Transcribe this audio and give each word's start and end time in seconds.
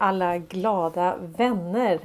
Hej 0.00 0.08
alla 0.08 0.38
glada 0.38 1.16
vänner! 1.16 2.00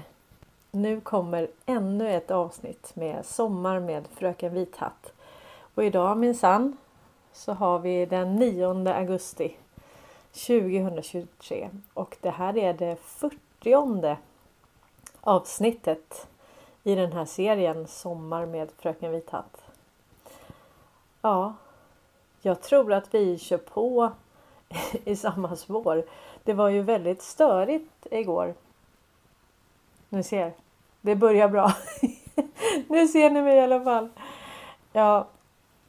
Nu 0.71 1.01
kommer 1.01 1.47
ännu 1.65 2.11
ett 2.11 2.31
avsnitt 2.31 2.95
med 2.95 3.25
Sommar 3.25 3.79
med 3.79 4.07
Fröken 4.15 4.53
Vithatt. 4.53 5.13
Och 5.75 5.83
idag 5.83 6.17
minsann 6.17 6.77
så 7.33 7.53
har 7.53 7.79
vi 7.79 8.05
den 8.05 8.35
9 8.35 8.93
augusti 8.93 9.57
2023 10.31 11.69
och 11.93 12.17
det 12.21 12.29
här 12.29 12.57
är 12.57 12.73
det 12.73 12.95
40 12.95 14.17
avsnittet 15.21 16.27
i 16.83 16.95
den 16.95 17.11
här 17.11 17.25
serien 17.25 17.87
Sommar 17.87 18.45
med 18.45 18.71
Fröken 18.77 19.11
Vithatt. 19.11 19.61
Ja, 21.21 21.53
jag 22.41 22.61
tror 22.61 22.93
att 22.93 23.13
vi 23.13 23.37
kör 23.37 23.57
på 23.57 24.11
i 25.05 25.15
samma 25.15 25.55
spår. 25.55 26.03
Det 26.43 26.53
var 26.53 26.69
ju 26.69 26.81
väldigt 26.81 27.21
störigt 27.21 28.07
igår. 28.11 28.53
Nu 30.09 30.23
ser, 30.23 30.53
det 31.01 31.15
börjar 31.15 31.47
bra. 31.47 31.73
nu 32.87 33.07
ser 33.07 33.29
ni 33.29 33.41
mig 33.41 33.57
i 33.57 33.59
alla 33.59 33.81
fall. 33.81 34.09
Ja, 34.91 35.27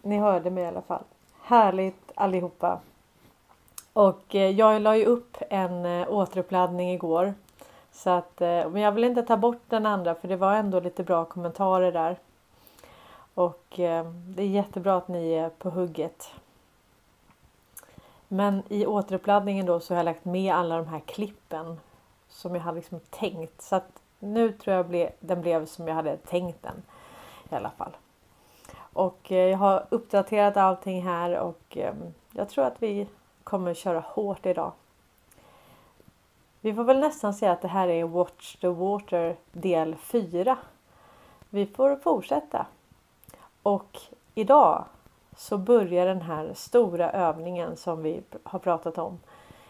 ni 0.03 0.19
hörde 0.19 0.51
mig 0.51 0.65
i 0.65 0.67
alla 0.67 0.83
fall. 0.83 1.03
Härligt 1.43 2.13
allihopa. 2.15 2.81
Och 3.93 4.35
eh, 4.35 4.51
jag 4.51 4.83
la 4.83 4.97
ju 4.97 5.05
upp 5.05 5.37
en 5.51 5.87
eh, 5.87 6.13
återuppladdning 6.13 6.91
igår. 6.91 7.35
Så 7.93 8.11
att, 8.11 8.41
eh, 8.41 8.69
men 8.71 8.77
jag 8.77 8.93
vill 8.93 9.05
inte 9.05 9.23
ta 9.23 9.37
bort 9.37 9.63
den 9.69 9.87
andra 9.87 10.15
för 10.15 10.29
det 10.29 10.37
var 10.37 10.55
ändå 10.55 10.81
lite 10.81 11.03
bra 11.03 11.25
kommentarer 11.25 11.93
där. 11.93 12.17
Och 13.35 13.65
det 14.27 14.43
är 14.43 14.47
jättebra 14.47 14.97
att 14.97 15.09
ni 15.09 15.33
är 15.33 15.49
på 15.49 15.71
hugget. 15.71 16.31
Men 18.29 18.63
i 18.69 18.87
återuppladdningen 18.87 19.67
då 19.67 19.81
så 19.81 19.95
har 19.95 19.97
jag 19.97 20.05
lagt 20.05 20.25
med 20.25 20.55
alla 20.55 20.77
de 20.77 20.87
här 20.87 21.01
klippen 21.01 21.81
som 22.29 22.55
jag 22.55 22.63
hade 22.63 22.77
liksom 22.77 23.01
tänkt. 23.11 23.63
Så 23.63 23.77
att 23.77 24.03
nu 24.19 24.53
tror 24.53 24.77
jag 24.77 24.87
ble, 24.87 25.13
den 25.21 25.41
blev 25.41 25.67
som 25.67 25.89
jag 25.89 25.95
hade 25.95 26.17
tänkt 26.17 26.63
den 26.63 26.83
i 27.51 27.55
alla 27.55 27.71
fall. 27.71 27.97
Och 28.77 29.33
eh, 29.33 29.51
jag 29.51 29.59
har 29.59 29.87
uppdaterat 29.89 30.57
allting 30.57 31.03
här 31.03 31.39
och 31.39 31.77
ehm, 31.77 32.15
jag 32.33 32.49
tror 32.49 32.65
att 32.65 32.83
vi 32.83 33.09
kommer 33.45 33.75
köra 33.75 34.01
hårt 34.01 34.47
idag. 34.47 34.73
Vi 36.61 36.75
får 36.75 36.85
väl 36.85 37.01
nästan 37.01 37.35
säga 37.35 37.53
att 37.53 37.63
det 37.63 37.69
här 37.69 37.89
är 37.89 38.05
Watch 38.05 38.57
the 38.57 38.69
Water 38.69 39.37
del 39.53 39.97
4. 39.97 40.57
Vi 41.51 41.67
får 41.67 41.97
fortsätta. 41.97 42.67
Och 43.63 44.01
idag 44.35 44.85
så 45.37 45.59
börjar 45.59 46.07
den 46.07 46.23
här 46.23 46.55
stora 46.55 47.13
övningen 47.13 47.77
som 47.77 48.03
vi 48.03 48.23
har 48.43 48.59
pratat 48.59 48.99
om 48.99 49.21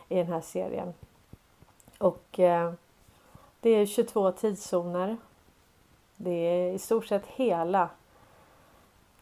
i 0.09 0.15
den 0.17 0.27
här 0.27 0.41
serien. 0.41 0.95
Och 1.99 2.41
eh, 2.41 2.73
det 3.61 3.71
är 3.71 3.87
22 3.87 4.33
tidszoner. 4.33 5.17
Det 6.17 6.31
är 6.31 6.73
i 6.73 6.79
stort 6.79 7.07
sett 7.07 7.27
hela 7.27 7.89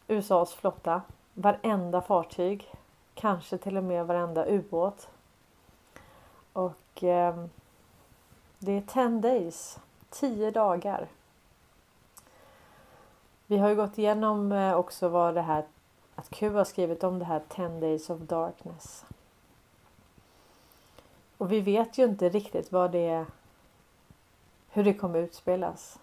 USAs 0.07 0.53
flotta. 0.53 1.01
Varenda 1.33 2.01
fartyg. 2.01 2.73
Kanske 3.13 3.57
till 3.57 3.77
och 3.77 3.83
med 3.83 4.07
varenda 4.07 4.45
ubåt. 4.45 5.09
Och 6.53 7.03
eh, 7.03 7.45
det 8.59 8.71
är 8.71 8.81
10 8.81 9.09
days. 9.09 9.79
10 10.09 10.51
dagar. 10.51 11.07
Vi 13.47 13.57
har 13.57 13.69
ju 13.69 13.75
gått 13.75 13.97
igenom 13.97 14.51
eh, 14.51 14.73
också 14.73 15.09
vad 15.09 15.35
det 15.35 15.41
här 15.41 15.65
att 16.15 16.29
Q 16.29 16.49
har 16.49 16.63
skrivit 16.63 17.03
om 17.03 17.19
det 17.19 17.25
här 17.25 17.41
10 17.49 17.69
Days 17.69 18.09
of 18.09 18.19
Darkness. 18.19 19.05
Och 21.37 21.51
vi 21.51 21.61
vet 21.61 21.97
ju 21.97 22.03
inte 22.03 22.29
riktigt 22.29 22.71
vad 22.71 22.91
det 22.91 23.07
är, 23.07 23.25
hur 24.69 24.83
det 24.83 24.93
kommer 24.93 25.19
utspelas. 25.19 25.99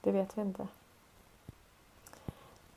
Det 0.00 0.10
vet 0.10 0.38
vi 0.38 0.42
inte. 0.42 0.66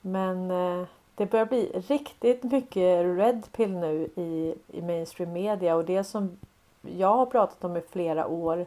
Men 0.01 0.51
eh, 0.51 0.87
det 1.15 1.25
börjar 1.25 1.45
bli 1.45 1.83
riktigt 1.87 2.43
mycket 2.43 3.17
red 3.17 3.47
pill 3.51 3.71
nu 3.71 4.09
i, 4.15 4.55
i 4.67 4.81
mainstream 4.81 5.33
media 5.33 5.75
och 5.75 5.85
det 5.85 6.03
som 6.03 6.37
jag 6.81 7.15
har 7.15 7.25
pratat 7.25 7.63
om 7.63 7.77
i 7.77 7.81
flera 7.81 8.27
år 8.27 8.65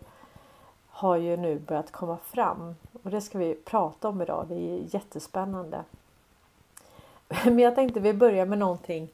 har 0.89 1.17
ju 1.17 1.37
nu 1.37 1.59
börjat 1.59 1.93
komma 1.93 2.17
fram 2.17 2.75
och 3.03 3.11
det 3.11 3.21
ska 3.21 3.39
vi 3.39 3.55
prata 3.55 4.09
om 4.09 4.23
idag. 4.23 4.47
Det 4.49 4.55
är 4.55 4.95
jättespännande. 4.95 5.85
Men 7.45 7.59
jag 7.59 7.75
tänkte 7.75 8.01
vi 8.01 8.13
börjar 8.13 8.47
med 8.47 8.59
någonting 8.59 9.13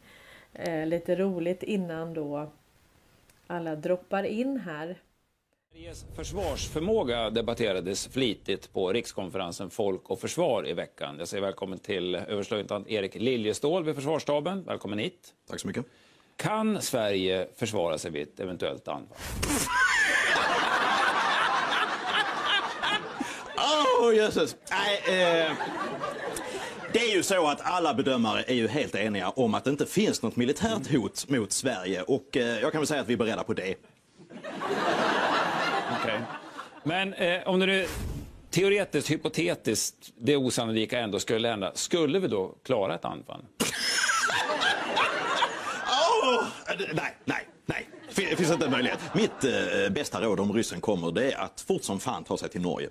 eh, 0.52 0.86
lite 0.86 1.16
roligt 1.16 1.62
innan 1.62 2.14
då 2.14 2.50
alla 3.46 3.76
droppar 3.76 4.22
in 4.22 4.56
här. 4.56 4.98
Sveriges 5.72 6.04
försvarsförmåga 6.16 7.30
debatterades 7.30 8.06
flitigt 8.06 8.72
på 8.72 8.92
rikskonferensen 8.92 9.70
Folk 9.70 10.10
och 10.10 10.20
Försvar 10.20 10.68
i 10.68 10.72
veckan. 10.72 11.16
Jag 11.18 11.28
säger 11.28 11.42
välkommen 11.42 11.78
till 11.78 12.14
överstelöjtnant 12.14 12.88
Erik 12.88 13.14
Liljestål 13.14 13.84
vid 13.84 13.94
Försvarsstaben. 13.94 14.64
Välkommen 14.64 14.98
hit. 14.98 15.34
Tack 15.48 15.60
så 15.60 15.66
mycket. 15.66 15.84
Kan 16.36 16.82
Sverige 16.82 17.48
försvara 17.56 17.98
sig 17.98 18.10
vid 18.10 18.22
ett 18.22 18.40
eventuellt 18.40 18.88
anfall? 18.88 19.16
Åh, 23.56 24.08
oh, 24.08 24.16
jösses. 24.16 24.56
Nej, 24.70 25.20
eh... 25.20 25.52
Det 26.94 27.00
är 27.00 27.16
ju 27.16 27.22
så 27.22 27.46
att 27.46 27.60
alla 27.60 27.94
bedömare 27.94 28.42
är 28.42 28.54
ju 28.54 28.68
helt 28.68 28.94
eniga 28.94 29.28
om 29.28 29.54
att 29.54 29.64
det 29.64 29.70
inte 29.70 29.86
finns 29.86 30.22
något 30.22 30.36
militärt 30.36 30.92
hot 30.92 31.28
mot 31.28 31.52
Sverige 31.52 32.02
och 32.02 32.36
eh, 32.36 32.60
jag 32.60 32.72
kan 32.72 32.80
väl 32.80 32.88
säga 32.88 33.00
att 33.00 33.08
vi 33.08 33.12
är 33.12 33.16
beredda 33.16 33.44
på 33.44 33.52
det. 33.52 33.74
Okay. 36.00 36.18
Men 36.82 37.14
eh, 37.14 37.48
om 37.48 37.60
det 37.60 37.66
nu 37.66 37.86
teoretiskt, 38.50 39.10
hypotetiskt, 39.10 40.12
det 40.18 40.36
osannolika 40.36 40.98
ändå 40.98 41.18
skulle 41.18 41.48
hända, 41.48 41.72
skulle 41.74 42.18
vi 42.18 42.28
då 42.28 42.54
klara 42.64 42.94
ett 42.94 43.04
anfall? 43.04 43.44
oh, 46.22 46.44
nej, 46.92 47.16
nej, 47.24 47.48
nej. 47.66 47.88
Det 48.14 48.36
finns 48.36 48.50
inte 48.50 48.64
en 48.64 48.70
möjlighet. 48.70 48.98
Mitt 49.14 49.44
eh, 49.44 49.92
bästa 49.92 50.20
råd 50.20 50.40
om 50.40 50.52
ryssen 50.52 50.80
kommer 50.80 51.12
det 51.12 51.32
är 51.32 51.38
att 51.38 51.60
fort 51.60 51.84
som 51.84 52.00
fan 52.00 52.24
ta 52.24 52.36
sig 52.36 52.48
till 52.48 52.60
Norge. 52.60 52.88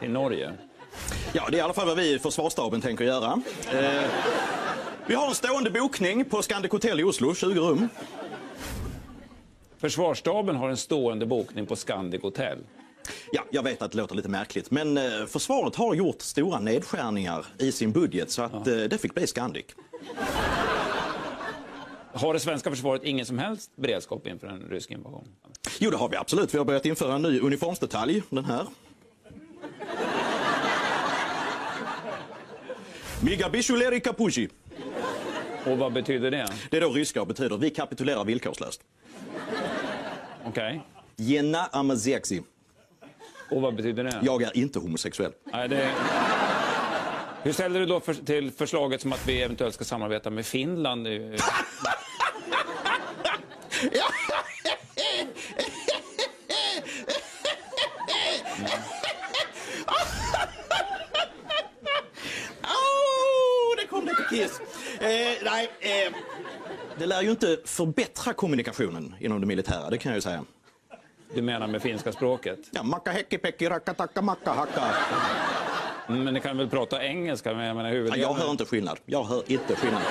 Till 0.00 0.10
Norge? 0.10 0.52
Ja, 1.32 1.48
det 1.50 1.56
är 1.56 1.58
i 1.58 1.60
alla 1.60 1.72
fall 1.72 1.86
vad 1.86 1.96
vi 1.96 2.14
i 2.14 2.18
försvarsstaben 2.18 2.80
tänker 2.80 3.04
göra. 3.04 3.42
Eh, 3.72 4.10
vi 5.06 5.14
har 5.14 5.28
en 5.28 5.34
stående 5.34 5.70
bokning 5.70 6.24
på 6.24 6.42
Scandic 6.42 6.72
Hotel 6.72 7.00
i 7.00 7.04
Oslo, 7.04 7.34
20 7.34 7.60
rum. 7.60 7.88
Försvarsstaben 9.78 10.56
har 10.56 10.68
en 10.68 10.76
stående 10.76 11.26
bokning 11.26 11.66
på 11.66 11.76
Scandic 11.76 12.22
Hotel. 12.22 12.58
Ja, 13.32 13.42
jag 13.50 13.62
vet 13.62 13.82
att 13.82 13.92
det 13.92 13.98
låter 13.98 14.14
lite 14.14 14.28
märkligt, 14.28 14.70
men 14.70 14.96
eh, 14.98 15.26
försvaret 15.28 15.76
har 15.76 15.94
gjort 15.94 16.22
stora 16.22 16.60
nedskärningar 16.60 17.46
i 17.58 17.72
sin 17.72 17.92
budget 17.92 18.30
så 18.30 18.42
att 18.42 18.52
ja. 18.52 18.72
eh, 18.72 18.88
det 18.88 18.98
fick 18.98 19.14
bli 19.14 19.26
Scandic. 19.26 19.66
Har 22.12 22.34
det 22.34 22.40
svenska 22.40 22.70
försvaret 22.70 23.04
ingen 23.04 23.26
som 23.26 23.38
helst 23.38 23.70
beredskap 23.76 24.26
inför 24.26 24.46
en 24.46 24.60
rysk 24.70 24.90
invasion? 24.90 25.28
Jo, 25.78 25.90
det 25.90 25.96
har 25.96 26.08
vi 26.08 26.16
absolut. 26.16 26.54
Vi 26.54 26.58
har 26.58 26.64
börjat 26.64 26.86
införa 26.86 27.14
en 27.14 27.22
ny 27.22 27.40
uniformsdetalj, 27.40 28.22
den 28.30 28.44
här. 28.44 28.66
Migabishuleri 33.24 34.00
kapushi. 34.00 34.48
Och 35.64 35.78
vad 35.78 35.92
betyder 35.92 36.30
det? 36.30 36.48
Det 36.70 36.76
är 36.76 36.80
då 36.80 36.90
ryska 36.90 37.20
och 37.20 37.26
betyder 37.26 37.56
vi 37.56 37.70
kapitulerar 37.70 38.24
villkorslöst. 38.24 38.80
Okej. 40.44 40.50
Okay. 40.50 40.80
Jena 41.16 41.66
amazexi. 41.66 42.42
Och 43.50 43.62
vad 43.62 43.74
betyder 43.74 44.04
det? 44.04 44.20
Jag 44.22 44.42
är 44.42 44.56
inte 44.56 44.78
homosexuell. 44.78 45.32
Nej, 45.44 45.68
det... 45.68 45.90
Hur 47.42 47.52
ställer 47.52 47.80
du 47.80 47.86
då 47.86 48.00
för, 48.00 48.14
till 48.14 48.50
förslaget 48.50 49.00
som 49.00 49.12
att 49.12 49.28
vi 49.28 49.42
eventuellt 49.42 49.74
ska 49.74 49.84
samarbeta 49.84 50.30
med 50.30 50.46
Finland? 50.46 51.06
ja. 51.06 51.36
Kiss. 64.30 64.60
Eh, 65.00 65.08
nej, 65.44 65.70
eh, 65.80 66.12
det 66.98 67.06
lär 67.06 67.22
ju 67.22 67.30
inte 67.30 67.58
förbättra 67.64 68.32
kommunikationen 68.32 69.14
inom 69.20 69.40
det 69.40 69.46
militära, 69.46 69.90
det 69.90 69.98
kan 69.98 70.12
jag 70.12 70.16
ju 70.16 70.22
säga. 70.22 70.44
Du 71.34 71.42
menar 71.42 71.66
med 71.66 71.82
finska 71.82 72.12
språket? 72.12 72.58
Ja, 72.70 72.82
macka 72.82 73.10
häcki 73.10 73.38
pekki 73.38 73.68
rackatacka 73.68 74.22
macka 74.22 74.52
hacka. 74.52 74.82
Mm, 76.08 76.24
men 76.24 76.34
ni 76.34 76.40
kan 76.40 76.56
väl 76.56 76.68
prata 76.68 77.04
engelska? 77.04 77.54
Men 77.54 77.66
jag, 77.66 77.76
menar, 77.76 77.92
ja, 77.92 78.16
jag 78.16 78.34
hör 78.34 78.50
inte 78.50 78.64
skillnad. 78.64 78.98
Jag 79.06 79.24
hör 79.24 79.42
inte 79.46 79.76
skillnad. 79.76 80.02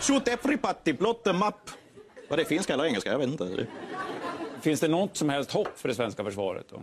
Shoot 0.00 0.28
everybody, 0.28 0.92
blot 0.92 1.24
them 1.24 1.42
up. 1.42 1.54
Var 2.28 2.36
det 2.36 2.44
finska 2.44 2.74
eller 2.74 2.84
engelska? 2.84 3.10
Jag 3.10 3.18
vet 3.18 3.28
inte. 3.28 3.66
Finns 4.60 4.80
det 4.80 4.88
något 4.88 5.16
som 5.16 5.28
helst 5.28 5.52
hopp 5.52 5.78
för 5.78 5.88
det 5.88 5.94
svenska 5.94 6.24
försvaret? 6.24 6.66
Då? 6.70 6.82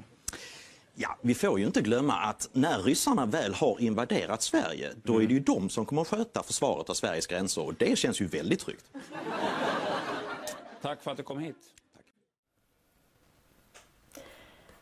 Ja, 0.97 1.17
vi 1.21 1.35
får 1.35 1.59
ju 1.59 1.65
inte 1.65 1.81
glömma 1.81 2.13
att 2.13 2.49
när 2.53 2.79
ryssarna 2.79 3.25
väl 3.25 3.53
har 3.53 3.81
invaderat 3.81 4.41
Sverige, 4.41 4.91
då 5.03 5.21
är 5.21 5.27
det 5.27 5.33
ju 5.33 5.39
de 5.39 5.69
som 5.69 5.85
kommer 5.85 6.01
att 6.01 6.07
sköta 6.07 6.43
försvaret 6.43 6.89
av 6.89 6.93
Sveriges 6.93 7.27
gränser 7.27 7.65
och 7.65 7.73
det 7.73 7.97
känns 7.97 8.21
ju 8.21 8.27
väldigt 8.27 8.59
tryggt. 8.59 8.85
Tack 10.81 11.03
för 11.03 11.11
att 11.11 11.17
du 11.17 11.23
kom 11.23 11.39
hit. 11.39 11.57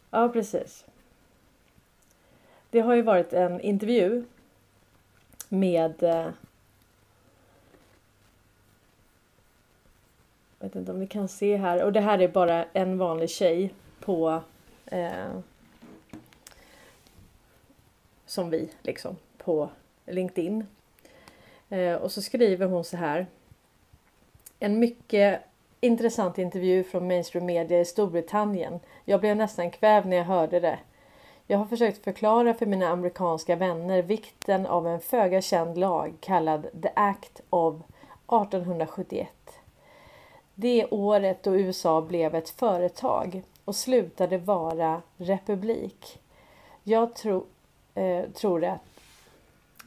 Ja, 0.10 0.30
precis. 0.30 0.86
Det 2.70 2.80
har 2.80 2.94
ju 2.94 3.02
varit 3.02 3.34
en 3.34 3.62
intervju 3.62 4.26
med 5.50 6.04
eh, 6.04 6.28
Jag 10.60 10.70
vet 10.70 10.76
inte 10.76 10.92
om 10.92 11.00
ni 11.00 11.08
kan 11.08 11.28
se 11.28 11.58
här. 11.58 11.84
Och 11.84 11.94
det 11.94 12.02
här 12.02 12.20
är 12.20 12.28
bara 12.28 12.66
en 12.74 12.98
vanlig 12.98 13.30
tjej 13.30 13.74
på 14.00 14.42
eh, 14.86 15.40
som 18.34 18.50
vi 18.50 18.70
liksom 18.82 19.16
på 19.38 19.70
LinkedIn. 20.06 20.68
Eh, 21.70 21.96
och 21.96 22.12
så 22.12 22.22
skriver 22.22 22.66
hon 22.66 22.84
så 22.84 22.98
här. 22.98 23.28
En 24.60 24.80
mycket 24.80 25.42
intressant 25.80 26.38
intervju 26.38 26.84
från 26.84 27.08
mainstream 27.08 27.46
media 27.46 27.80
i 27.80 27.86
Storbritannien. 27.86 28.80
Jag 29.06 29.20
blev 29.20 29.38
nästan 29.38 29.72
kvävd 29.72 30.08
när 30.08 30.18
jag 30.18 30.24
hörde 30.24 30.60
det. 30.60 30.80
Jag 31.48 31.58
har 31.58 31.66
försökt 31.66 32.04
förklara 32.04 32.54
för 32.54 32.66
mina 32.66 32.88
amerikanska 32.88 33.56
vänner 33.56 34.02
vikten 34.02 34.66
av 34.66 34.88
en 34.88 35.00
föga 35.00 35.42
känd 35.42 35.78
lag 35.78 36.14
kallad 36.20 36.68
The 36.82 36.90
Act 36.96 37.42
of 37.50 37.76
1871. 37.76 39.28
Det 40.56 40.86
året 40.86 41.44
då 41.44 41.56
USA 41.56 42.02
blev 42.02 42.36
ett 42.36 42.50
företag 42.50 43.44
och 43.66 43.76
slutade 43.76 44.38
vara 44.38 45.02
republik. 45.18 46.20
Jag 46.84 47.16
tro, 47.16 47.46
eh, 47.96 48.30
tror 48.34 48.60
det. 48.60 48.80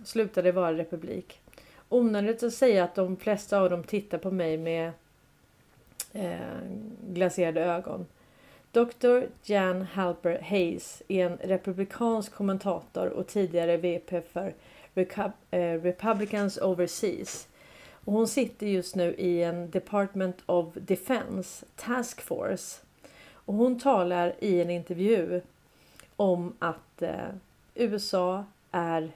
Slutade 0.05 0.53
vara 0.53 0.73
republik. 0.73 1.41
Onödigt 1.89 2.43
att 2.43 2.55
säga 2.55 2.85
att 2.85 2.95
de 2.95 3.17
flesta 3.17 3.61
av 3.61 3.71
dem 3.71 3.85
tittar 3.85 4.19
på 4.19 4.31
mig 4.31 4.59
med 4.59 4.93
eh, 6.13 6.39
glaserade 7.09 7.65
ögon. 7.65 8.07
Dr. 8.73 9.27
Jan 9.43 9.83
Halper 9.83 10.43
Hayes 10.43 11.03
är 11.09 11.27
en 11.27 11.37
republikansk 11.37 12.35
kommentator 12.35 13.07
och 13.07 13.27
tidigare 13.27 13.77
VP 13.77 14.21
för 14.21 14.55
eh, 15.51 15.59
Republicans 15.61 16.59
Overseas. 16.59 17.49
Och 17.93 18.13
hon 18.13 18.29
sitter 18.29 18.67
just 18.67 18.95
nu 18.95 19.15
i 19.15 19.43
en 19.43 19.71
Department 19.71 20.37
of 20.47 20.75
Defense 20.75 21.67
Task 21.77 22.21
Force. 22.21 22.81
Och 23.33 23.55
hon 23.55 23.81
talar 23.81 24.35
i 24.39 24.61
en 24.61 24.71
intervju 24.71 25.41
om 26.17 26.53
att 26.59 27.03
eh, 27.03 27.29
USA 27.77 28.45
är 28.71 29.11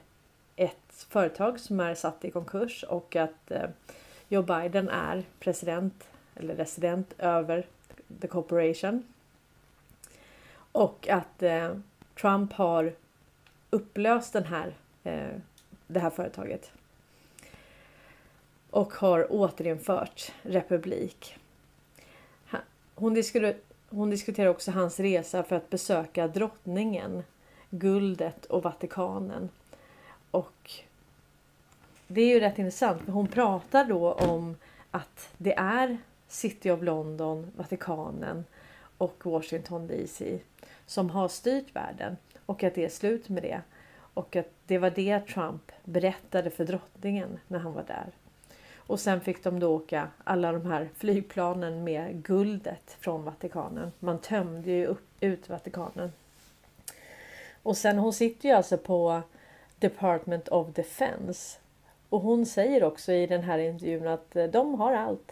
ett 0.55 1.05
företag 1.09 1.59
som 1.59 1.79
är 1.79 1.95
satt 1.95 2.25
i 2.25 2.31
konkurs 2.31 2.83
och 2.83 3.15
att 3.15 3.51
eh, 3.51 3.69
Joe 4.27 4.41
Biden 4.41 4.89
är 4.89 5.23
president 5.39 6.07
eller 6.35 6.55
resident 6.55 7.13
över 7.17 7.65
the 8.21 8.27
corporation. 8.27 9.03
Och 10.71 11.09
att 11.09 11.43
eh, 11.43 11.75
Trump 12.21 12.53
har 12.53 12.93
upplöst 13.69 14.33
den 14.33 14.43
här, 14.43 14.73
eh, 15.03 15.37
det 15.87 15.99
här 15.99 16.09
företaget. 16.09 16.71
Och 18.69 18.93
har 18.93 19.33
återinfört 19.33 20.31
republik. 20.41 21.37
Hon, 22.95 23.23
hon 23.89 24.09
diskuterar 24.09 24.49
också 24.49 24.71
hans 24.71 24.99
resa 24.99 25.43
för 25.43 25.55
att 25.55 25.69
besöka 25.69 26.27
drottningen, 26.27 27.23
guldet 27.71 28.45
och 28.45 28.63
Vatikanen. 28.63 29.49
Och 30.31 30.71
det 32.07 32.21
är 32.21 32.27
ju 32.27 32.39
rätt 32.39 32.59
intressant 32.59 33.01
för 33.01 33.11
hon 33.11 33.27
pratar 33.27 33.85
då 33.85 34.11
om 34.11 34.55
att 34.91 35.33
det 35.37 35.53
är 35.53 35.97
City 36.27 36.71
of 36.71 36.81
London, 36.81 37.51
Vatikanen 37.55 38.45
och 38.97 39.25
Washington 39.25 39.87
DC 39.87 40.39
som 40.85 41.09
har 41.09 41.27
styrt 41.27 41.75
världen 41.75 42.17
och 42.45 42.63
att 42.63 42.75
det 42.75 42.85
är 42.85 42.89
slut 42.89 43.29
med 43.29 43.43
det. 43.43 43.61
Och 44.13 44.35
att 44.35 44.49
det 44.67 44.77
var 44.77 44.89
det 44.89 45.19
Trump 45.19 45.71
berättade 45.83 46.49
för 46.49 46.65
drottningen 46.65 47.39
när 47.47 47.59
han 47.59 47.73
var 47.73 47.83
där. 47.83 48.11
Och 48.75 48.99
sen 48.99 49.21
fick 49.21 49.43
de 49.43 49.59
då 49.59 49.75
åka 49.75 50.07
alla 50.23 50.51
de 50.51 50.65
här 50.65 50.89
flygplanen 50.97 51.83
med 51.83 52.23
guldet 52.23 52.97
från 52.99 53.23
Vatikanen. 53.23 53.91
Man 53.99 54.19
tömde 54.19 54.71
ju 54.71 54.85
upp, 54.85 55.07
ut 55.19 55.49
Vatikanen. 55.49 56.11
Och 57.63 57.77
sen 57.77 57.97
hon 57.97 58.13
sitter 58.13 58.49
ju 58.49 58.55
alltså 58.55 58.77
på 58.77 59.21
Department 59.79 60.47
of 60.47 60.67
Defense. 60.73 61.57
Och 62.09 62.21
hon 62.21 62.45
säger 62.45 62.83
också 62.83 63.11
i 63.11 63.27
den 63.27 63.43
här 63.43 63.57
intervjun 63.57 64.07
att 64.07 64.35
eh, 64.35 64.45
de 64.45 64.73
har 64.73 64.93
allt. 64.93 65.31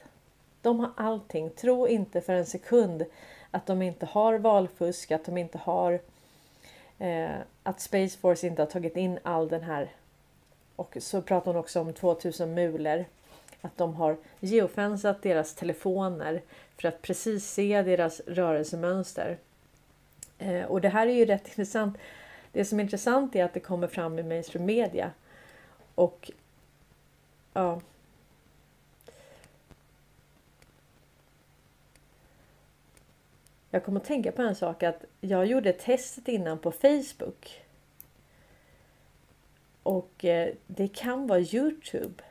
De 0.61 0.79
har 0.79 0.91
allting. 0.97 1.49
Tro 1.49 1.87
inte 1.87 2.21
för 2.21 2.33
en 2.33 2.45
sekund 2.45 3.05
att 3.51 3.65
de 3.65 3.81
inte 3.81 4.05
har 4.05 4.37
valfusk, 4.37 5.11
att 5.11 5.25
de 5.25 5.37
inte 5.37 5.57
har 5.57 5.99
eh, 6.99 7.35
att 7.63 7.79
Space 7.81 8.17
Force 8.17 8.47
inte 8.47 8.61
har 8.61 8.67
tagit 8.67 8.97
in 8.97 9.19
all 9.23 9.47
den 9.47 9.63
här. 9.63 9.89
Och 10.75 10.97
så 10.99 11.21
pratar 11.21 11.53
hon 11.53 11.59
också 11.59 11.81
om 11.81 11.93
2000 11.93 12.53
mulor. 12.53 13.05
Att 13.61 13.77
de 13.77 13.93
har 13.93 14.17
geofensat 14.39 15.21
deras 15.21 15.55
telefoner 15.55 16.41
för 16.77 16.87
att 16.87 17.01
precis 17.01 17.49
se 17.49 17.81
deras 17.81 18.21
rörelsemönster. 18.27 19.37
Eh, 20.37 20.63
och 20.63 20.81
det 20.81 20.89
här 20.89 21.07
är 21.07 21.13
ju 21.13 21.25
rätt 21.25 21.47
intressant. 21.47 21.97
Det 22.51 22.65
som 22.65 22.79
är 22.79 22.83
intressant 22.83 23.35
är 23.35 23.45
att 23.45 23.53
det 23.53 23.59
kommer 23.59 23.87
fram 23.87 24.19
i 24.19 24.23
mainstream 24.23 24.65
media. 24.65 25.11
Och 25.95 26.31
ja, 27.53 27.81
Jag 33.71 33.83
kommer 33.83 33.99
att 33.99 34.05
tänka 34.05 34.31
på 34.31 34.41
en 34.41 34.55
sak 34.55 34.83
att 34.83 35.05
jag 35.21 35.45
gjorde 35.45 35.73
testet 35.73 36.27
innan 36.27 36.59
på 36.59 36.71
Facebook. 36.71 37.61
Och 39.83 40.25
eh, 40.25 40.53
det 40.67 40.87
kan 40.87 41.27
vara 41.27 41.39
Youtube 41.39 42.23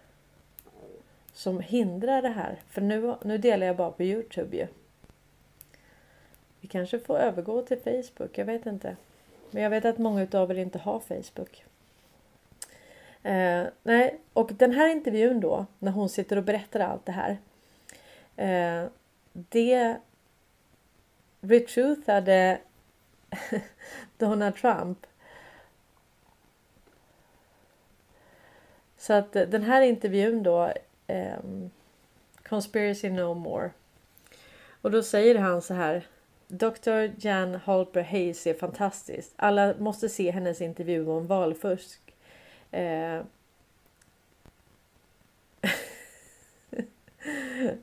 som 1.32 1.60
hindrar 1.60 2.22
det 2.22 2.28
här. 2.28 2.60
För 2.68 2.80
nu, 2.80 3.14
nu 3.24 3.38
delar 3.38 3.66
jag 3.66 3.76
bara 3.76 3.90
på 3.90 4.02
Youtube 4.02 4.56
ju. 4.56 4.66
Vi 6.60 6.68
kanske 6.68 6.98
får 6.98 7.18
övergå 7.18 7.62
till 7.62 7.78
Facebook, 7.78 8.38
jag 8.38 8.44
vet 8.44 8.66
inte. 8.66 8.96
Men 9.50 9.62
jag 9.62 9.70
vet 9.70 9.84
att 9.84 9.98
många 9.98 10.22
utav 10.22 10.50
er 10.50 10.58
inte 10.58 10.78
har 10.78 11.00
Facebook. 11.00 11.64
Eh, 13.22 13.66
nej, 13.82 14.20
och 14.32 14.52
den 14.54 14.72
här 14.72 14.88
intervjun 14.88 15.40
då, 15.40 15.66
när 15.78 15.92
hon 15.92 16.08
sitter 16.08 16.36
och 16.36 16.44
berättar 16.44 16.80
allt 16.80 17.06
det 17.06 17.12
här. 17.12 17.38
Eh, 18.36 18.88
det 19.32 19.96
retruthade 21.40 22.58
Donald 24.18 24.56
Trump. 24.56 25.06
Så 28.96 29.12
att 29.12 29.32
den 29.32 29.62
här 29.62 29.82
intervjun 29.82 30.42
då 30.42 30.72
eh, 31.06 31.38
Conspiracy 32.48 33.10
No 33.10 33.34
More. 33.34 33.70
Och 34.82 34.90
då 34.90 35.02
säger 35.02 35.34
han 35.34 35.62
så 35.62 35.74
här. 35.74 36.06
Dr. 36.48 37.10
Jan 37.18 37.54
Halper 37.54 38.02
Hayes 38.02 38.46
är 38.46 38.54
fantastisk. 38.54 39.32
Alla 39.36 39.74
måste 39.78 40.08
se 40.08 40.30
hennes 40.30 40.60
intervju 40.60 41.08
om 41.08 41.26
valfusk. 41.26 42.00
Eh, 42.70 43.16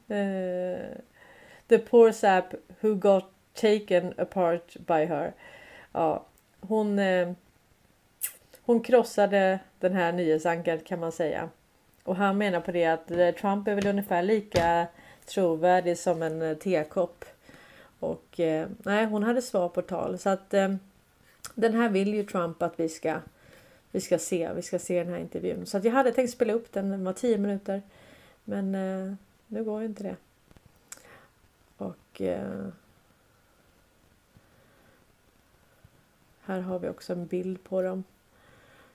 eh, 0.07 0.97
the 1.67 1.77
poor 1.77 2.11
sap 2.11 2.53
who 2.79 2.95
got 2.95 3.31
taken 3.53 4.13
apart 4.17 4.77
by 4.77 5.05
her. 5.05 5.33
Ja, 5.91 6.25
hon, 6.59 6.99
eh, 6.99 7.31
hon 8.61 8.83
krossade 8.83 9.59
den 9.79 9.93
här 9.93 10.11
nyhetsankaret 10.11 10.85
kan 10.85 10.99
man 10.99 11.11
säga. 11.11 11.49
Och 12.03 12.15
han 12.15 12.37
menar 12.37 12.59
på 12.59 12.71
det 12.71 12.85
att 12.85 13.11
eh, 13.11 13.31
Trump 13.31 13.67
är 13.67 13.75
väl 13.75 13.87
ungefär 13.87 14.23
lika 14.23 14.87
trovärdig 15.25 15.97
som 15.97 16.21
en 16.21 16.41
eh, 16.41 16.57
tekopp. 16.57 17.25
Och 17.99 18.39
eh, 18.39 18.69
nej, 18.83 19.05
hon 19.05 19.23
hade 19.23 19.41
svar 19.41 19.69
på 19.69 19.81
tal. 19.81 20.17
Så 20.17 20.29
att 20.29 20.53
eh, 20.53 20.75
den 21.55 21.73
här 21.73 21.89
vill 21.89 22.13
ju 22.13 22.23
Trump 22.23 22.61
att 22.61 22.79
vi 22.79 22.89
ska, 22.89 23.19
vi 23.91 24.01
ska 24.01 24.19
se. 24.19 24.53
Vi 24.53 24.61
ska 24.61 24.79
se 24.79 25.03
den 25.03 25.13
här 25.13 25.19
intervjun. 25.19 25.65
Så 25.65 25.77
att 25.77 25.83
jag 25.83 25.91
hade 25.91 26.11
tänkt 26.11 26.33
spela 26.33 26.53
upp 26.53 26.73
den. 26.73 26.89
Den 26.89 27.03
var 27.03 27.13
10 27.13 27.37
minuter. 27.37 27.81
Men 28.43 28.75
eh, 28.75 29.13
nu 29.47 29.63
går 29.63 29.83
inte 29.83 30.03
det. 30.03 30.15
Och 31.77 32.21
eh, 32.21 32.67
här 36.41 36.59
har 36.61 36.79
vi 36.79 36.89
också 36.89 37.13
en 37.13 37.25
bild 37.25 37.63
på 37.63 37.81
dem. 37.81 38.03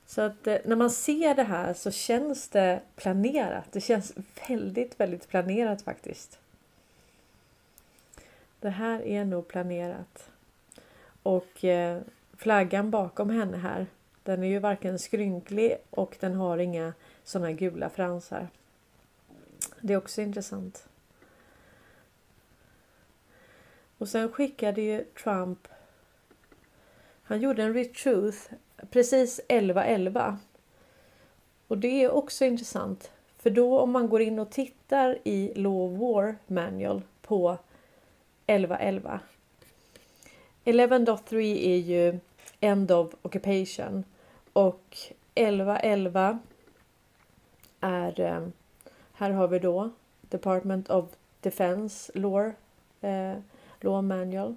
Så 0.06 0.20
att 0.20 0.46
eh, 0.46 0.56
när 0.64 0.76
man 0.76 0.90
ser 0.90 1.34
det 1.34 1.42
här 1.42 1.74
så 1.74 1.90
känns 1.90 2.48
det 2.48 2.80
planerat. 2.96 3.72
Det 3.72 3.80
känns 3.80 4.12
väldigt, 4.48 5.00
väldigt 5.00 5.28
planerat 5.28 5.82
faktiskt. 5.82 6.38
Det 8.60 8.70
här 8.70 9.02
är 9.06 9.24
nog 9.24 9.48
planerat. 9.48 10.30
Och 11.22 11.64
eh, 11.64 12.00
flaggan 12.36 12.90
bakom 12.90 13.30
henne 13.30 13.56
här, 13.56 13.86
den 14.22 14.44
är 14.44 14.48
ju 14.48 14.58
varken 14.58 14.98
skrynklig 14.98 15.76
och 15.90 16.16
den 16.20 16.34
har 16.34 16.58
inga 16.58 16.92
sådana 17.24 17.52
gula 17.52 17.90
fransar. 17.90 18.48
Det 19.80 19.92
är 19.92 19.96
också 19.96 20.22
intressant. 20.22 20.88
Och 23.98 24.08
sen 24.08 24.32
skickade 24.32 24.80
ju 24.80 25.04
Trump 25.04 25.68
han 27.30 27.40
gjorde 27.40 27.62
en 27.62 27.74
retruth 27.74 28.38
precis 28.90 29.40
11.11. 29.48 30.36
Och 31.68 31.78
det 31.78 32.04
är 32.04 32.10
också 32.10 32.44
intressant. 32.44 33.10
För 33.38 33.50
då 33.50 33.78
om 33.78 33.90
man 33.90 34.08
går 34.08 34.20
in 34.20 34.38
och 34.38 34.50
tittar 34.50 35.18
i 35.24 35.52
Law 35.54 35.98
War 35.98 36.36
Manual 36.46 37.02
på 37.22 37.58
11.11. 38.50 39.18
11.3 40.64 41.38
är 41.56 41.76
ju 41.76 42.18
End 42.60 42.90
of 42.90 43.14
Occupation 43.22 44.04
och 44.52 44.96
11.11 45.34 46.38
är 47.80 48.20
eh, 48.20 48.48
här 49.12 49.30
har 49.30 49.48
vi 49.48 49.58
då 49.58 49.90
Department 50.20 50.90
of 50.90 51.04
Defense 51.40 52.12
Law, 52.14 52.52
eh, 53.00 53.38
Law 53.80 54.04
Manual 54.04 54.54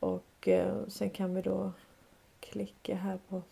och 0.00 0.48
eh, 0.48 0.86
sen 0.88 1.10
kan 1.10 1.34
vi 1.34 1.42
då 1.42 1.72
klicka 2.40 2.94
här 2.94 3.18
på 3.28 3.42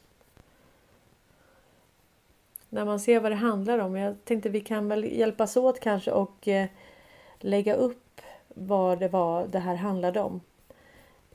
när 2.68 2.85
man 2.85 3.00
ser 3.00 3.21
vad 3.21 3.32
det 3.32 3.37
handlar 3.37 3.78
om. 3.78 3.97
Jag 3.97 4.25
tänkte 4.25 4.49
vi 4.49 4.61
kan 4.61 4.88
väl 4.88 5.04
hjälpas 5.04 5.56
åt 5.56 5.80
kanske 5.80 6.11
och 6.11 6.49
eh, 6.49 6.68
lägga 7.38 7.75
upp 7.75 8.01
vad 8.54 8.99
det 8.99 9.09
var 9.09 9.47
det 9.47 9.59
här 9.59 9.75
handlade 9.75 10.21
om. 10.21 10.40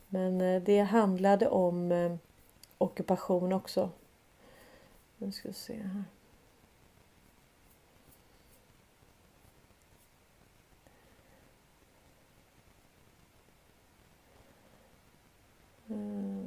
Men 0.07 0.41
eh, 0.41 0.61
det 0.61 0.79
handlade 0.79 1.47
om 1.47 1.91
eh, 1.91 2.15
ockupation 2.77 3.53
också. 3.53 3.89
Nu 5.17 5.31
ska 5.31 5.47
vi 5.47 5.53
se 5.53 5.73
här. 5.73 6.03
Mm. 15.89 16.46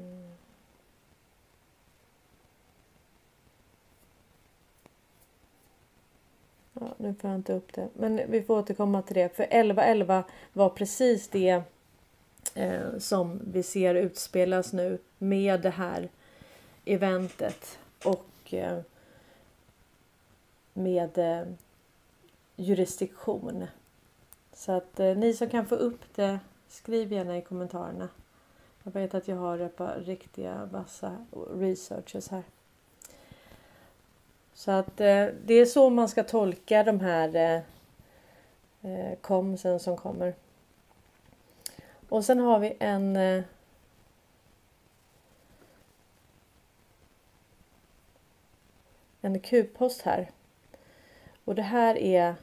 Ja, 6.81 6.95
nu 6.97 7.15
får 7.15 7.31
jag 7.31 7.39
inte 7.39 7.53
upp 7.53 7.73
det. 7.73 7.89
Men 7.95 8.21
vi 8.29 8.43
får 8.43 8.59
återkomma 8.59 9.03
till 9.03 9.15
det. 9.15 9.37
För 9.37 9.45
11.11 9.45 10.23
var 10.53 10.69
precis 10.71 11.29
det 11.29 11.63
eh, 12.55 12.99
som 12.99 13.41
vi 13.53 13.63
ser 13.63 13.95
utspelas 13.95 14.73
nu 14.73 14.99
med 15.19 15.61
det 15.61 15.71
här 15.71 16.09
eventet 16.85 17.79
och 18.05 18.55
eh, 18.55 18.81
med 20.73 21.19
eh, 21.19 21.47
jurisdiktion. 22.57 23.67
Så 24.53 24.73
att 24.73 25.01
eh, 25.01 25.17
ni 25.17 25.35
som 25.35 25.49
kan 25.49 25.67
få 25.67 25.75
upp 25.75 26.15
det, 26.15 26.41
skriv 26.69 27.13
gärna 27.13 27.39
i 27.39 27.43
kommentarerna. 27.43 28.09
Jag 28.83 28.93
vet 28.93 29.15
att 29.15 29.29
jag 29.29 29.37
har 29.37 29.59
ett 29.59 29.77
par 29.77 30.01
riktiga 30.01 30.69
vassa 30.73 31.27
researchers 31.55 32.29
här. 32.29 32.43
Så 34.61 34.71
att 34.71 35.01
eh, 35.01 35.27
det 35.45 35.55
är 35.55 35.67
så 35.67 35.91
man 35.91 36.09
ska 36.09 36.25
tolka 36.25 36.85
de 36.85 37.01
här 37.01 37.37
eh, 37.37 37.63
eh 38.93 39.19
komsen 39.21 39.81
som 39.81 39.97
kommer. 39.97 40.35
Och 42.09 42.25
sen 42.25 42.39
har 42.39 42.59
vi 42.59 42.77
en 42.79 43.17
eh, 43.17 43.43
en 49.21 49.41
Q-post 49.41 50.03
här. 50.03 50.31
Och 51.45 51.55
det 51.55 51.63
här 51.63 51.99
är 51.99 52.35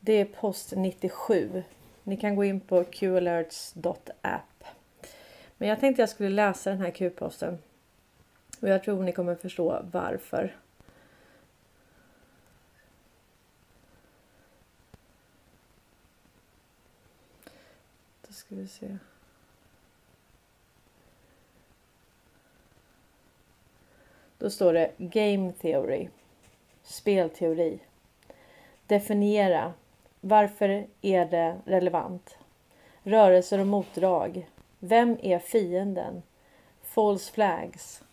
det 0.00 0.12
är 0.12 0.24
post 0.24 0.72
97. 0.76 1.62
Ni 2.02 2.16
kan 2.16 2.36
gå 2.36 2.44
in 2.44 2.60
på 2.60 2.84
qalerts.app. 2.84 4.64
Men 5.56 5.68
jag 5.68 5.80
tänkte 5.80 6.02
jag 6.02 6.08
skulle 6.08 6.28
läsa 6.28 6.70
den 6.70 6.80
här 6.80 6.90
Q-posten. 6.90 7.58
Och 8.60 8.68
jag 8.68 8.82
tror 8.82 9.02
ni 9.02 9.12
kommer 9.12 9.34
förstå 9.34 9.82
varför. 9.92 10.56
Då 18.26 18.32
ska 18.32 18.54
vi 18.54 18.68
se. 18.68 18.98
Då 24.38 24.50
står 24.50 24.72
det 24.72 24.92
Game 24.98 25.52
Theory. 25.52 26.08
Spelteori. 26.82 27.80
Definiera. 28.86 29.72
Varför 30.20 30.86
är 31.02 31.26
det 31.26 31.60
relevant? 31.64 32.38
Rörelser 33.02 33.58
och 33.58 33.66
motdrag. 33.66 34.50
Vem 34.78 35.18
är 35.22 35.38
fienden? 35.38 36.22
False 36.82 37.32
flags. 37.32 38.05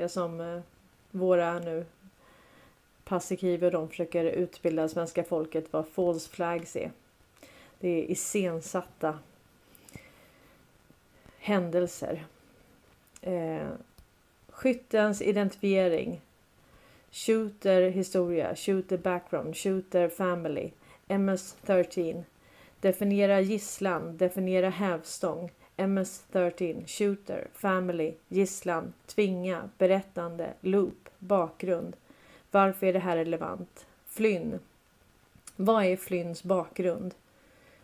Det 0.00 0.08
som 0.08 0.40
eh, 0.40 0.60
våra 1.10 1.58
nu 1.58 1.84
passikiver 3.04 3.70
de 3.70 3.88
försöker 3.88 4.24
utbilda 4.24 4.88
svenska 4.88 5.24
folket 5.24 5.72
vad 5.72 5.88
false 5.88 6.30
flags 6.30 6.76
är. 6.76 6.92
Det 7.80 7.88
är 7.88 8.10
iscensatta 8.10 9.18
händelser. 11.38 12.24
Eh, 13.22 13.68
skyttens 14.48 15.22
identifiering. 15.22 16.20
Shooter 17.10 17.90
historia, 17.90 18.56
shooter 18.56 18.98
background, 18.98 19.56
shooter 19.56 20.08
family, 20.08 20.70
MS-13. 21.08 22.22
Definiera 22.80 23.40
gisslan, 23.40 24.16
definiera 24.16 24.70
hävstång, 24.70 25.50
MS-13, 25.80 26.86
shooter, 26.86 27.48
family, 27.54 28.14
gisslan, 28.28 28.92
tvinga, 29.06 29.70
berättande, 29.78 30.54
loop, 30.60 31.08
bakgrund. 31.18 31.96
Varför 32.50 32.86
är 32.86 32.92
det 32.92 32.98
här 32.98 33.16
relevant? 33.16 33.86
Flynn. 34.06 34.58
Vad 35.56 35.84
är 35.84 35.96
Flynns 35.96 36.42
bakgrund? 36.42 37.14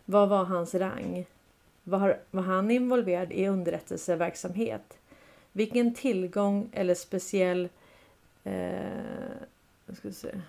Vad 0.05 0.29
var 0.29 0.45
hans 0.45 0.75
rang? 0.75 1.25
Var, 1.83 2.19
var 2.31 2.43
han 2.43 2.71
involverad 2.71 3.31
i 3.31 3.47
underrättelseverksamhet? 3.47 4.97
Vilken 5.51 5.93
tillgång 5.93 6.69
eller 6.73 6.95
speciell... 6.95 7.69
Eh, 8.43 9.93
ska 9.93 10.11
se. 10.11 10.41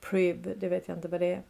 Priv, 0.00 0.54
det 0.56 0.68
vet 0.68 0.88
jag 0.88 0.96
inte 0.96 1.08
vad 1.08 1.20
det 1.20 1.32
är. 1.32 1.42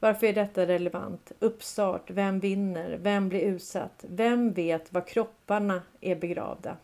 Varför 0.00 0.26
är 0.26 0.32
detta 0.32 0.66
relevant? 0.66 1.32
Uppstart, 1.38 2.10
vem 2.10 2.40
vinner? 2.40 2.98
Vem 3.02 3.28
blir 3.28 3.40
utsatt? 3.40 4.04
Vem 4.08 4.52
vet 4.52 4.92
var 4.92 5.00
kropparna 5.00 5.82
är 6.00 6.16
begravda? 6.16 6.76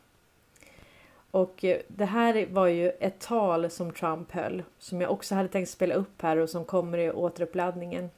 Och 1.30 1.64
eh, 1.64 1.80
det 1.88 2.04
här 2.04 2.46
var 2.46 2.66
ju 2.66 2.90
ett 2.90 3.20
tal 3.20 3.70
som 3.70 3.92
Trump 3.92 4.32
höll 4.32 4.62
som 4.78 5.00
jag 5.00 5.10
också 5.10 5.34
hade 5.34 5.48
tänkt 5.48 5.70
spela 5.70 5.94
upp 5.94 6.22
här 6.22 6.36
och 6.36 6.50
som 6.50 6.64
kommer 6.64 6.98
i 6.98 7.10
återuppladdningen. 7.10 8.10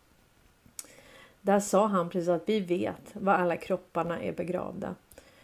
Där 1.40 1.60
sa 1.60 1.86
han 1.86 2.10
precis 2.10 2.28
att 2.28 2.48
vi 2.48 2.60
vet 2.60 3.10
var 3.12 3.32
alla 3.32 3.56
kropparna 3.56 4.22
är 4.22 4.32
begravda. 4.32 4.94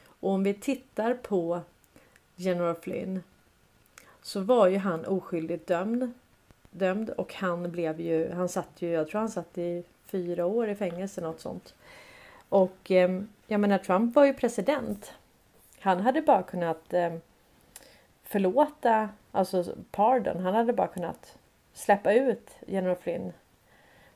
Och 0.04 0.30
om 0.30 0.44
vi 0.44 0.54
tittar 0.54 1.14
på 1.14 1.60
General 2.36 2.74
Flynn 2.74 3.22
så 4.22 4.40
var 4.40 4.68
ju 4.68 4.78
han 4.78 5.04
oskyldigt 5.04 5.66
dömd 5.66 6.12
dömd 6.72 7.10
och 7.10 7.34
han 7.34 7.70
blev 7.70 8.00
ju, 8.00 8.32
han 8.32 8.48
satt 8.48 8.82
ju, 8.82 8.90
jag 8.90 9.08
tror 9.08 9.20
han 9.20 9.28
satt 9.28 9.58
i 9.58 9.84
fyra 10.06 10.46
år 10.46 10.68
i 10.68 10.74
fängelse 10.74 11.20
något 11.20 11.40
sånt. 11.40 11.74
Och 12.48 12.90
eh, 12.90 13.20
jag 13.46 13.60
menar 13.60 13.78
Trump 13.78 14.14
var 14.14 14.24
ju 14.24 14.34
president. 14.34 15.12
Han 15.80 16.00
hade 16.00 16.22
bara 16.22 16.42
kunnat 16.42 16.92
eh, 16.92 17.12
förlåta, 18.22 19.08
alltså 19.32 19.64
pardon, 19.90 20.40
han 20.40 20.54
hade 20.54 20.72
bara 20.72 20.88
kunnat 20.88 21.38
släppa 21.72 22.12
ut 22.12 22.50
general 22.66 22.96
Flynn 22.96 23.32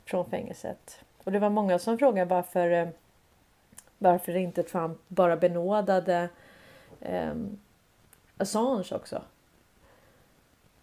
från 0.05 0.29
fängelset. 0.29 0.99
Och 1.23 1.31
det 1.31 1.39
var 1.39 1.49
många 1.49 1.79
som 1.79 1.97
frågade 1.97 2.29
varför 2.29 2.71
eh, 2.71 2.87
varför 3.97 4.35
inte 4.35 4.63
Trump 4.63 4.97
bara 5.07 5.37
benådade 5.37 6.29
eh, 7.01 7.33
Assange 8.37 8.95
också. 8.95 9.21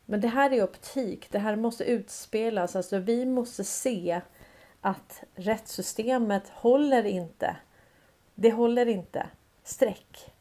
Men 0.06 0.20
det 0.20 0.28
här 0.28 0.52
är 0.52 0.64
optik. 0.64 1.30
Det 1.30 1.38
här 1.38 1.56
måste 1.56 1.84
utspelas. 1.84 2.76
Alltså 2.76 2.98
vi 2.98 3.26
måste 3.26 3.64
se 3.64 4.20
att 4.80 5.22
rättssystemet 5.34 6.48
håller 6.48 7.06
inte. 7.06 7.56
Det 8.34 8.50
håller 8.50 8.86
inte. 8.86 9.26
Streck. 9.64 10.34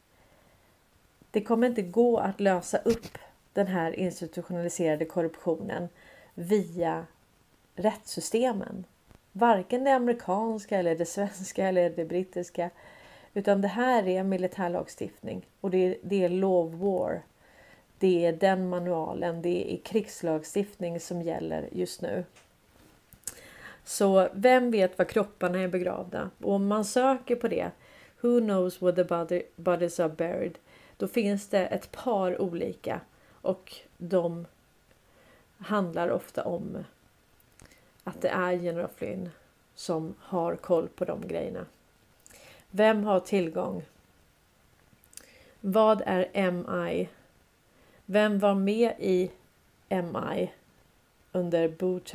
Det 1.30 1.40
kommer 1.44 1.66
inte 1.66 1.82
gå 1.82 2.18
att 2.18 2.40
lösa 2.40 2.78
upp 2.78 3.18
den 3.52 3.66
här 3.66 3.92
institutionaliserade 3.92 5.04
korruptionen 5.04 5.88
via 6.34 7.06
rättssystemen. 7.74 8.84
Varken 9.32 9.84
det 9.84 9.94
amerikanska 9.94 10.78
eller 10.78 10.96
det 10.96 11.06
svenska 11.06 11.68
eller 11.68 11.90
det 11.90 12.04
brittiska. 12.04 12.70
Utan 13.34 13.60
det 13.60 13.68
här 13.68 14.08
är 14.08 14.22
militärlagstiftning 14.22 15.46
och 15.60 15.70
det 15.70 15.78
är, 15.78 15.96
det 16.02 16.24
är 16.24 16.28
law 16.28 16.78
war. 16.78 17.22
Det 17.98 18.26
är 18.26 18.32
den 18.32 18.68
manualen, 18.68 19.42
det 19.42 19.74
är 19.74 19.76
krigslagstiftning 19.76 21.00
som 21.00 21.22
gäller 21.22 21.68
just 21.72 22.02
nu. 22.02 22.24
Så 23.84 24.28
vem 24.32 24.70
vet 24.70 24.98
var 24.98 25.04
kropparna 25.04 25.58
är 25.58 25.68
begravda? 25.68 26.30
Och 26.42 26.52
om 26.52 26.66
man 26.66 26.84
söker 26.84 27.36
på 27.36 27.48
det, 27.48 27.70
Who 28.20 28.40
knows 28.40 28.82
where 28.82 28.96
the 28.96 29.04
body, 29.04 29.42
bodies 29.56 30.00
are 30.00 30.08
buried? 30.08 30.58
Då 30.96 31.08
finns 31.08 31.48
det 31.48 31.66
ett 31.66 31.92
par 31.92 32.40
olika 32.40 33.00
och 33.40 33.76
de 33.96 34.46
handlar 35.58 36.08
ofta 36.08 36.44
om 36.44 36.84
att 38.04 38.20
det 38.20 38.28
är 38.28 38.52
general 38.52 38.88
Flynn 38.96 39.30
som 39.74 40.14
har 40.20 40.56
koll 40.56 40.88
på 40.88 41.04
de 41.04 41.28
grejerna. 41.28 41.66
Vem 42.70 43.04
har 43.04 43.20
tillgång? 43.20 43.82
Vad 45.60 46.02
är 46.06 46.50
MI? 46.52 47.08
Vem 48.06 48.38
var 48.38 48.54
med 48.54 48.92
i 48.98 49.30
MI 49.88 50.50
under 51.32 51.68
boot? 51.68 52.14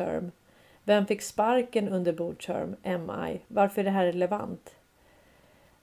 Vem 0.83 1.05
fick 1.05 1.21
sparken 1.21 1.89
under 1.89 2.13
boot 2.13 2.47
MI? 2.83 3.39
Varför 3.47 3.81
är 3.81 3.85
det 3.85 3.91
här 3.91 4.05
relevant? 4.05 4.75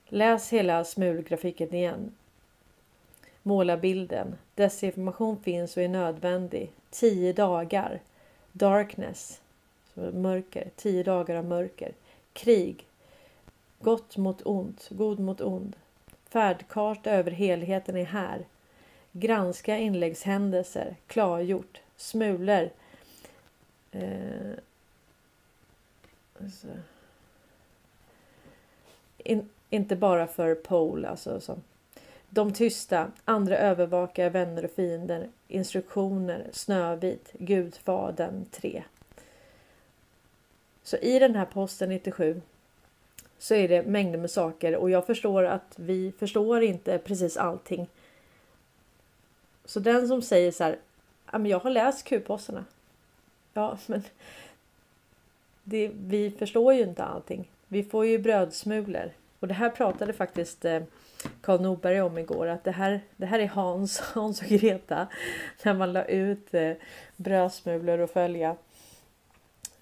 Läs 0.09 0.53
hela 0.53 0.85
smulgrafiken 0.85 1.75
igen. 1.75 2.15
Måla 3.43 3.77
bilden. 3.77 4.37
Desinformation 4.55 5.37
finns 5.43 5.77
och 5.77 5.83
är 5.83 5.89
nödvändig. 5.89 6.73
Tio 6.91 7.33
dagar. 7.33 8.01
Darkness. 8.53 9.41
Mörker. 9.95 10.71
Tio 10.77 11.03
dagar 11.03 11.37
av 11.37 11.45
mörker. 11.45 11.93
Krig. 12.33 12.87
Gott 13.81 14.17
mot 14.17 14.47
ont. 14.47 14.89
God 14.91 15.19
mot 15.21 15.41
ond. 15.41 15.77
Färdkarta 16.29 17.11
över 17.11 17.31
helheten 17.31 17.97
är 17.97 18.05
här. 18.05 18.45
Granska 19.19 19.77
inläggshändelser. 19.77 20.97
Klargjort. 21.07 21.81
Smulor. 21.97 22.71
Eh, 23.93 24.53
alltså. 26.43 26.67
In, 29.19 29.49
inte 29.71 29.97
bara 29.97 30.27
för 30.27 30.55
Pole, 30.55 31.09
alltså. 31.09 31.41
Så. 31.41 31.59
De 32.29 32.53
tysta, 32.53 33.13
andra 33.25 33.59
övervakare, 33.59 34.29
vänner 34.29 34.65
och 34.65 34.71
fiender, 34.71 35.29
instruktioner, 35.49 36.47
Snövit, 36.53 37.33
Gudfadern 37.33 38.45
3. 38.51 38.83
Så 40.83 40.97
i 40.97 41.19
den 41.19 41.35
här 41.35 41.45
posten 41.45 41.89
97 41.89 42.43
så 43.39 43.55
är 43.55 43.69
det 43.69 43.83
mängder 43.83 44.19
med 44.19 44.31
saker 44.31 44.77
och 44.77 44.91
jag 44.91 45.07
förstår 45.07 45.45
att 45.45 45.75
vi 45.77 46.13
förstår 46.19 46.63
inte 46.63 46.99
precis 46.99 47.37
allting. 47.37 47.89
Så 49.67 49.81
den 49.81 50.09
som 50.09 50.23
säger 50.23 50.53
så 50.53 50.65
här, 50.65 50.79
jag 51.33 51.59
har 51.59 51.71
läst 51.71 52.05
Q-posterna. 52.05 52.65
Ja, 53.55 53.79
men 53.87 54.03
det, 55.63 55.91
vi 55.95 56.31
förstår 56.31 56.75
ju 56.75 56.83
inte 56.83 57.05
allting. 57.05 57.51
Vi 57.69 57.83
får 57.83 58.07
ju 58.07 58.19
brödsmulor 58.19 59.11
och 59.41 59.49
det 59.49 59.55
här 59.55 59.71
pratade 59.71 60.13
faktiskt 60.13 60.65
eh, 60.65 60.83
Karl 61.41 61.61
Norberg 61.61 62.03
om 62.03 62.19
igår 62.19 62.47
att 62.47 62.65
det 62.65 62.71
här, 62.71 63.01
det 63.17 63.27
här 63.27 63.39
är 63.39 63.47
Hans, 63.47 64.01
Hans 64.15 64.41
och 64.43 64.49
Greta 64.49 65.07
när 65.63 65.75
man 65.75 65.93
la 65.93 66.05
ut 66.05 66.55
eh, 66.55 66.73
brödsmulor 67.17 67.99
och 67.99 68.11
följa. 68.11 68.57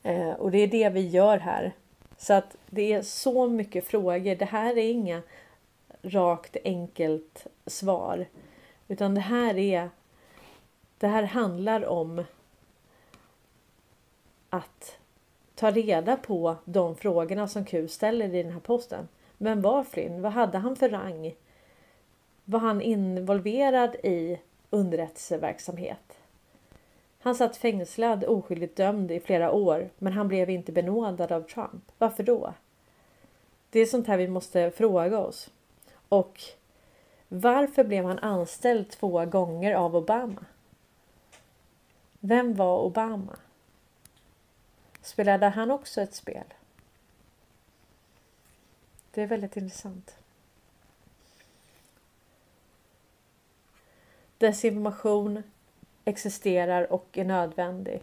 Eh, 0.03 0.31
och 0.31 0.51
det 0.51 0.59
är 0.59 0.67
det 0.67 0.89
vi 0.89 1.09
gör 1.09 1.39
här. 1.39 1.73
Så 2.19 2.33
att 2.33 2.57
det 2.67 2.93
är 2.93 3.03
så 3.03 3.49
mycket 3.49 3.87
frågor. 3.87 4.35
Det 4.35 4.45
här 4.45 4.79
är 4.79 4.91
inga 4.91 5.23
rakt 6.03 6.57
enkelt 6.65 7.47
svar. 7.67 8.27
Utan 8.89 9.15
det 9.15 9.21
här 9.21 9.59
är 9.59 9.91
Det 10.99 11.07
här 11.07 11.23
handlar 11.23 11.87
om 11.87 12.25
att 14.51 14.99
ta 15.55 15.71
reda 15.71 16.17
på 16.17 16.57
de 16.65 16.97
frågorna 16.97 17.49
som 17.49 17.65
Q 17.65 17.89
ställer 17.89 18.35
i 18.35 18.43
den 18.43 18.53
här 18.53 18.61
posten. 18.61 19.09
Vem 19.39 19.63
var 19.63 19.85
Flynn? 19.85 20.23
Vad 20.23 20.33
hade 20.33 20.59
han 20.59 20.77
för 20.77 20.89
rang? 20.89 21.35
Var 22.45 22.59
han 22.59 22.81
involverad 22.81 23.95
i 23.95 24.41
underrättelseverksamhet? 24.71 26.19
Han 27.19 27.35
satt 27.35 27.57
fängslad 27.57 28.25
oskyldigt 28.25 28.77
dömd 28.77 29.11
i 29.11 29.21
flera 29.21 29.53
år 29.53 29.91
men 29.99 30.13
han 30.13 30.29
blev 30.29 30.51
inte 30.51 30.73
benådad 30.73 31.33
av 31.33 31.43
Trump. 31.43 31.93
Varför 31.99 32.23
då? 32.23 32.55
Det 33.71 33.81
är 33.81 33.87
sånt 33.87 34.07
här 34.07 34.17
vi 34.17 34.29
måste 34.29 34.71
fråga 34.71 35.19
oss. 35.19 35.51
Och 36.09 36.41
varför 37.35 37.85
blev 37.85 38.05
han 38.05 38.19
anställd 38.19 38.91
två 38.91 39.27
gånger 39.27 39.75
av 39.75 39.97
Obama? 39.97 40.45
Vem 42.21 42.55
var 42.55 42.79
Obama? 42.79 43.37
Spelade 45.03 45.47
han 45.47 45.71
också 45.71 46.01
ett 46.01 46.15
spel? 46.15 46.55
Det 49.11 49.23
är 49.23 49.27
väldigt 49.27 49.57
intressant. 49.57 50.17
Desinformation 54.39 55.43
existerar 56.05 56.93
och 56.93 57.19
är 57.19 57.25
nödvändig. 57.25 58.03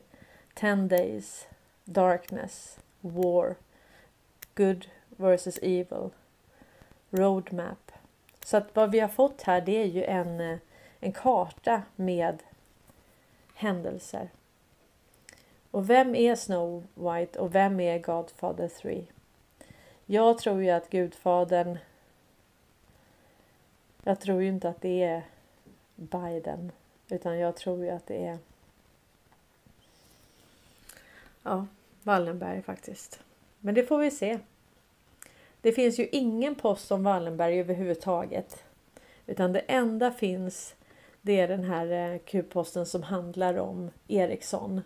Ten 0.54 0.88
days, 0.88 1.48
darkness, 1.84 2.80
war, 3.02 3.56
good 4.56 4.86
versus 5.08 5.60
evil, 5.62 6.10
roadmap. 7.10 7.91
Så 8.46 8.58
att 8.58 8.76
vad 8.76 8.92
vi 8.92 9.00
har 9.00 9.08
fått 9.08 9.42
här 9.42 9.62
det 9.62 9.82
är 9.82 9.86
ju 9.86 10.04
en, 10.04 10.40
eh, 10.42 10.58
en 11.00 11.12
karta 11.12 11.82
med 11.96 12.44
händelser. 13.54 14.30
Och 15.72 15.90
vem 15.90 16.16
är 16.16 16.36
Snow 16.36 16.84
White 16.96 17.40
och 17.40 17.56
vem 17.56 17.80
är 17.80 18.00
Godfather 18.00 18.68
3? 18.68 19.06
Jag 20.06 20.38
tror 20.38 20.64
ju 20.64 20.70
att 20.70 20.90
Gudfadern. 20.90 21.78
Jag 24.04 24.20
tror 24.20 24.42
ju 24.42 24.48
inte 24.48 24.70
att 24.70 24.82
det 24.82 25.04
är 25.04 25.24
Biden 25.96 26.72
utan 27.10 27.40
jag 27.40 27.56
tror 27.56 27.84
ju 27.84 27.90
att 27.90 28.08
det 28.08 28.26
är. 28.26 28.38
Ja, 31.44 31.68
Wallenberg 32.04 32.62
faktiskt. 32.62 33.20
Men 33.60 33.76
det 33.76 33.84
får 33.84 33.98
vi 33.98 34.12
se. 34.12 34.40
Det 35.62 35.72
finns 35.72 36.00
ju 36.00 36.08
ingen 36.12 36.56
post 36.56 36.92
om 36.92 37.04
Wallenberg 37.04 37.60
överhuvudtaget. 37.60 38.64
Utan 39.26 39.54
det 39.54 39.60
enda 39.60 40.12
finns 40.12 40.76
det 41.22 41.40
är 41.40 41.48
den 41.48 41.64
här 41.64 42.14
eh, 42.14 42.20
Q-posten 42.20 42.86
som 42.86 43.04
handlar 43.04 43.58
om 43.58 43.92
Ericsson. 44.08 44.82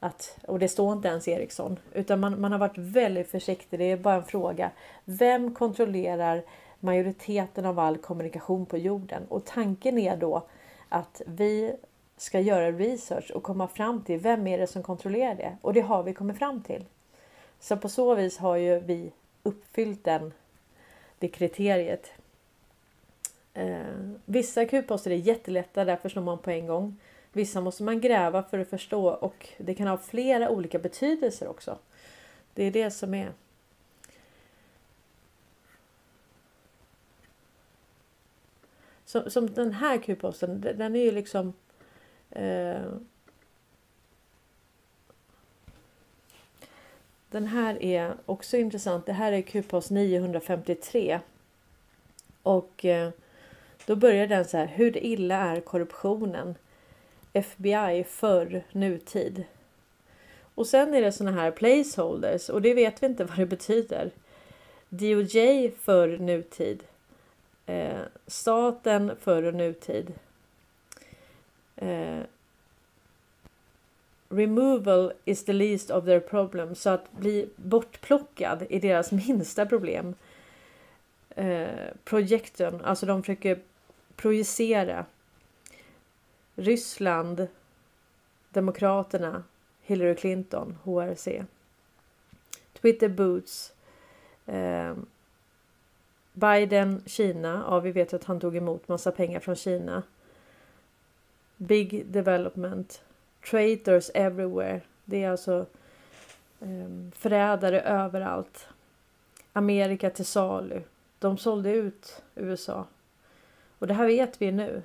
Att, 0.00 0.38
och 0.48 0.58
det 0.58 0.68
står 0.68 0.92
inte 0.92 1.08
ens 1.08 1.28
Ericsson 1.28 1.78
utan 1.92 2.20
man, 2.20 2.40
man 2.40 2.52
har 2.52 2.58
varit 2.58 2.78
väldigt 2.78 3.30
försiktig. 3.30 3.78
Det 3.78 3.84
är 3.84 3.96
bara 3.96 4.14
en 4.14 4.24
fråga. 4.24 4.70
Vem 5.04 5.54
kontrollerar 5.54 6.42
majoriteten 6.80 7.66
av 7.66 7.78
all 7.78 7.98
kommunikation 7.98 8.66
på 8.66 8.78
jorden? 8.78 9.22
Och 9.28 9.44
tanken 9.44 9.98
är 9.98 10.16
då 10.16 10.42
att 10.88 11.22
vi 11.26 11.72
ska 12.16 12.40
göra 12.40 12.72
research 12.72 13.30
och 13.30 13.42
komma 13.42 13.68
fram 13.68 14.02
till 14.04 14.18
vem 14.18 14.46
är 14.46 14.58
det 14.58 14.66
som 14.66 14.82
kontrollerar 14.82 15.34
det? 15.34 15.56
Och 15.62 15.72
det 15.72 15.80
har 15.80 16.02
vi 16.02 16.14
kommit 16.14 16.38
fram 16.38 16.62
till. 16.62 16.84
Så 17.60 17.76
på 17.76 17.88
så 17.88 18.14
vis 18.14 18.38
har 18.38 18.56
ju 18.56 18.80
vi 18.80 19.12
uppfyllt 19.42 20.04
den, 20.04 20.32
det 21.18 21.28
kriteriet. 21.28 22.12
Eh, 23.54 23.82
vissa 24.24 24.64
Q-poster 24.66 25.10
är 25.10 25.16
jättelätta, 25.16 25.84
där 25.84 25.96
förstår 25.96 26.20
man 26.20 26.38
på 26.38 26.50
en 26.50 26.66
gång. 26.66 26.96
Vissa 27.32 27.60
måste 27.60 27.82
man 27.82 28.00
gräva 28.00 28.42
för 28.42 28.58
att 28.58 28.68
förstå 28.68 29.08
och 29.08 29.48
det 29.58 29.74
kan 29.74 29.86
ha 29.86 29.98
flera 29.98 30.50
olika 30.50 30.78
betydelser 30.78 31.48
också. 31.48 31.78
Det 32.54 32.64
är 32.64 32.70
det 32.70 32.90
som 32.90 33.14
är. 33.14 33.32
Som, 39.04 39.30
som 39.30 39.54
den 39.54 39.72
här 39.72 39.98
Q-posten, 39.98 40.60
den 40.60 40.96
är 40.96 41.00
ju 41.00 41.12
liksom 41.12 41.52
eh, 42.30 42.82
Den 47.32 47.46
här 47.46 47.82
är 47.82 48.14
också 48.26 48.56
intressant. 48.56 49.06
Det 49.06 49.12
här 49.12 49.32
är 49.32 49.42
Q-post 49.42 49.90
953. 49.90 51.20
Och 52.42 52.84
eh, 52.84 53.10
då 53.86 53.96
börjar 53.96 54.26
den 54.26 54.44
så 54.44 54.56
här. 54.56 54.66
Hur 54.66 54.96
illa 54.96 55.36
är 55.36 55.60
korruptionen? 55.60 56.54
FBI 57.32 58.04
för 58.08 58.64
nutid. 58.72 59.44
Och 60.54 60.66
sen 60.66 60.94
är 60.94 61.02
det 61.02 61.12
såna 61.12 61.32
här 61.32 61.50
placeholders 61.50 62.48
och 62.48 62.62
det 62.62 62.74
vet 62.74 63.02
vi 63.02 63.06
inte 63.06 63.24
vad 63.24 63.38
det 63.38 63.46
betyder. 63.46 64.10
DOJ 64.88 65.70
för 65.80 66.18
nutid. 66.18 66.82
Eh, 67.66 68.00
staten 68.26 69.12
för 69.20 69.52
nutid. 69.52 70.12
Eh, 71.76 72.20
removal 74.32 75.12
is 75.24 75.44
the 75.44 75.52
least 75.52 75.90
of 75.90 76.04
their 76.04 76.20
problems. 76.20 76.80
Så 76.80 76.90
att 76.90 77.12
bli 77.12 77.48
bortplockad 77.56 78.66
är 78.70 78.80
deras 78.80 79.12
minsta 79.28 79.66
problem. 79.66 80.14
Eh, 81.30 81.90
projektorn, 82.04 82.80
alltså 82.84 83.06
de 83.06 83.22
försöker 83.22 83.58
projicera 84.16 85.06
Ryssland, 86.54 87.48
Demokraterna, 88.50 89.44
Hillary 89.82 90.14
Clinton, 90.14 90.78
HRC. 90.84 91.44
Twitter 92.72 93.08
boots. 93.08 93.72
Eh, 94.46 94.94
Biden, 96.32 97.02
Kina. 97.06 97.64
Ja, 97.66 97.80
vi 97.80 97.92
vet 97.92 98.14
att 98.14 98.24
han 98.24 98.40
tog 98.40 98.56
emot 98.56 98.88
massa 98.88 99.12
pengar 99.12 99.40
från 99.40 99.56
Kina. 99.56 100.02
Big 101.56 102.06
development. 102.06 103.02
Traitors 103.50 104.10
everywhere. 104.14 104.80
Det 105.04 105.24
är 105.24 105.30
alltså 105.30 105.66
eh, 106.60 107.10
förrädare 107.12 107.80
överallt. 107.80 108.68
Amerika 109.52 110.10
till 110.10 110.26
salu. 110.26 110.82
De 111.18 111.38
sålde 111.38 111.70
ut 111.70 112.22
USA. 112.34 112.86
Och 113.78 113.86
det 113.86 113.94
här 113.94 114.06
vet 114.06 114.42
vi 114.42 114.52
nu. 114.52 114.82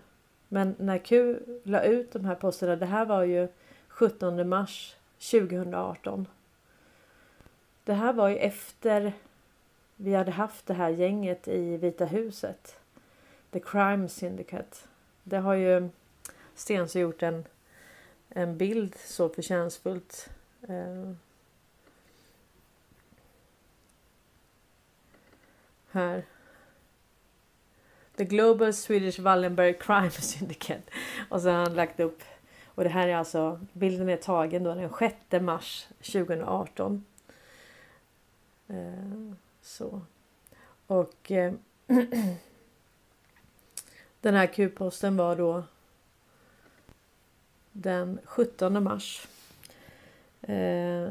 Men 0.47 0.75
när 0.79 0.97
Q 0.97 1.39
la 1.63 1.83
ut 1.83 2.11
de 2.11 2.25
här 2.25 2.35
posterna, 2.35 2.75
det 2.75 2.85
här 2.85 3.05
var 3.05 3.23
ju 3.23 3.47
17 3.87 4.49
mars 4.49 4.95
2018. 5.31 6.27
Det 7.83 7.93
här 7.93 8.13
var 8.13 8.29
ju 8.29 8.37
efter 8.37 9.13
vi 9.95 10.13
hade 10.13 10.31
haft 10.31 10.65
det 10.65 10.73
här 10.73 10.89
gänget 10.89 11.47
i 11.47 11.77
Vita 11.77 12.05
huset. 12.05 12.79
The 13.51 13.59
Crime 13.59 14.09
Syndicate. 14.09 14.77
Det 15.23 15.37
har 15.37 15.53
ju 15.53 15.89
Stensö 16.55 16.99
gjort 16.99 17.23
en, 17.23 17.45
en 18.29 18.57
bild 18.57 18.95
så 19.05 19.29
förtjänstfullt. 19.29 20.29
Eh, 20.67 21.11
här. 25.91 26.23
The 28.15 28.25
Global 28.25 28.73
Swedish 28.73 29.19
Wallenberg 29.19 29.73
Crime 29.73 30.11
Syndicate. 30.21 30.83
Och 31.29 31.41
så 31.41 31.49
har 31.49 31.55
han 31.55 31.75
lagt 31.75 31.99
upp. 31.99 32.23
Och 32.65 32.83
det 32.83 32.89
här 32.89 33.07
är 33.07 33.15
alltså, 33.15 33.59
bilden 33.73 34.09
är 34.09 34.17
tagen 34.17 34.63
då 34.63 34.75
den 34.75 34.89
6 34.99 35.15
mars 35.41 35.87
2018. 35.99 37.05
Eh, 38.67 39.33
så. 39.61 40.01
Och 40.87 41.31
eh, 41.31 41.53
den 44.21 44.35
här 44.35 44.47
Q-posten 44.47 45.17
var 45.17 45.35
då 45.35 45.63
den 47.81 48.19
17 48.23 48.83
mars. 48.83 49.27
Eh, 50.41 51.09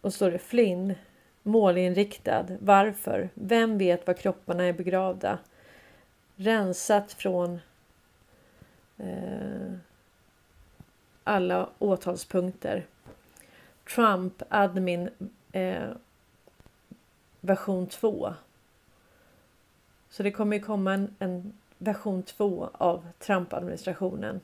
och 0.00 0.14
står 0.14 0.30
det 0.30 0.38
Flynn 0.38 0.94
målinriktad. 1.42 2.46
Varför? 2.60 3.28
Vem 3.34 3.78
vet 3.78 4.06
var 4.06 4.14
kropparna 4.14 4.64
är 4.64 4.72
begravda? 4.72 5.38
Rensat 6.36 7.12
från 7.12 7.60
eh, 8.96 9.72
alla 11.24 11.68
åtalspunkter. 11.78 12.86
Trump 13.94 14.42
admin 14.48 15.10
eh, 15.52 15.88
version 17.40 17.86
2. 17.86 18.34
Så 20.10 20.22
det 20.22 20.30
kommer 20.30 20.56
ju 20.56 20.62
komma 20.62 20.92
en, 20.92 21.16
en 21.18 21.57
version 21.78 22.22
2 22.22 22.70
av 22.72 23.06
Trump-administrationen. 23.18 24.40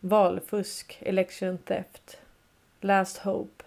Valfusk, 0.00 0.98
election 1.02 1.58
theft, 1.58 2.20
last 2.80 3.18
hope, 3.18 3.64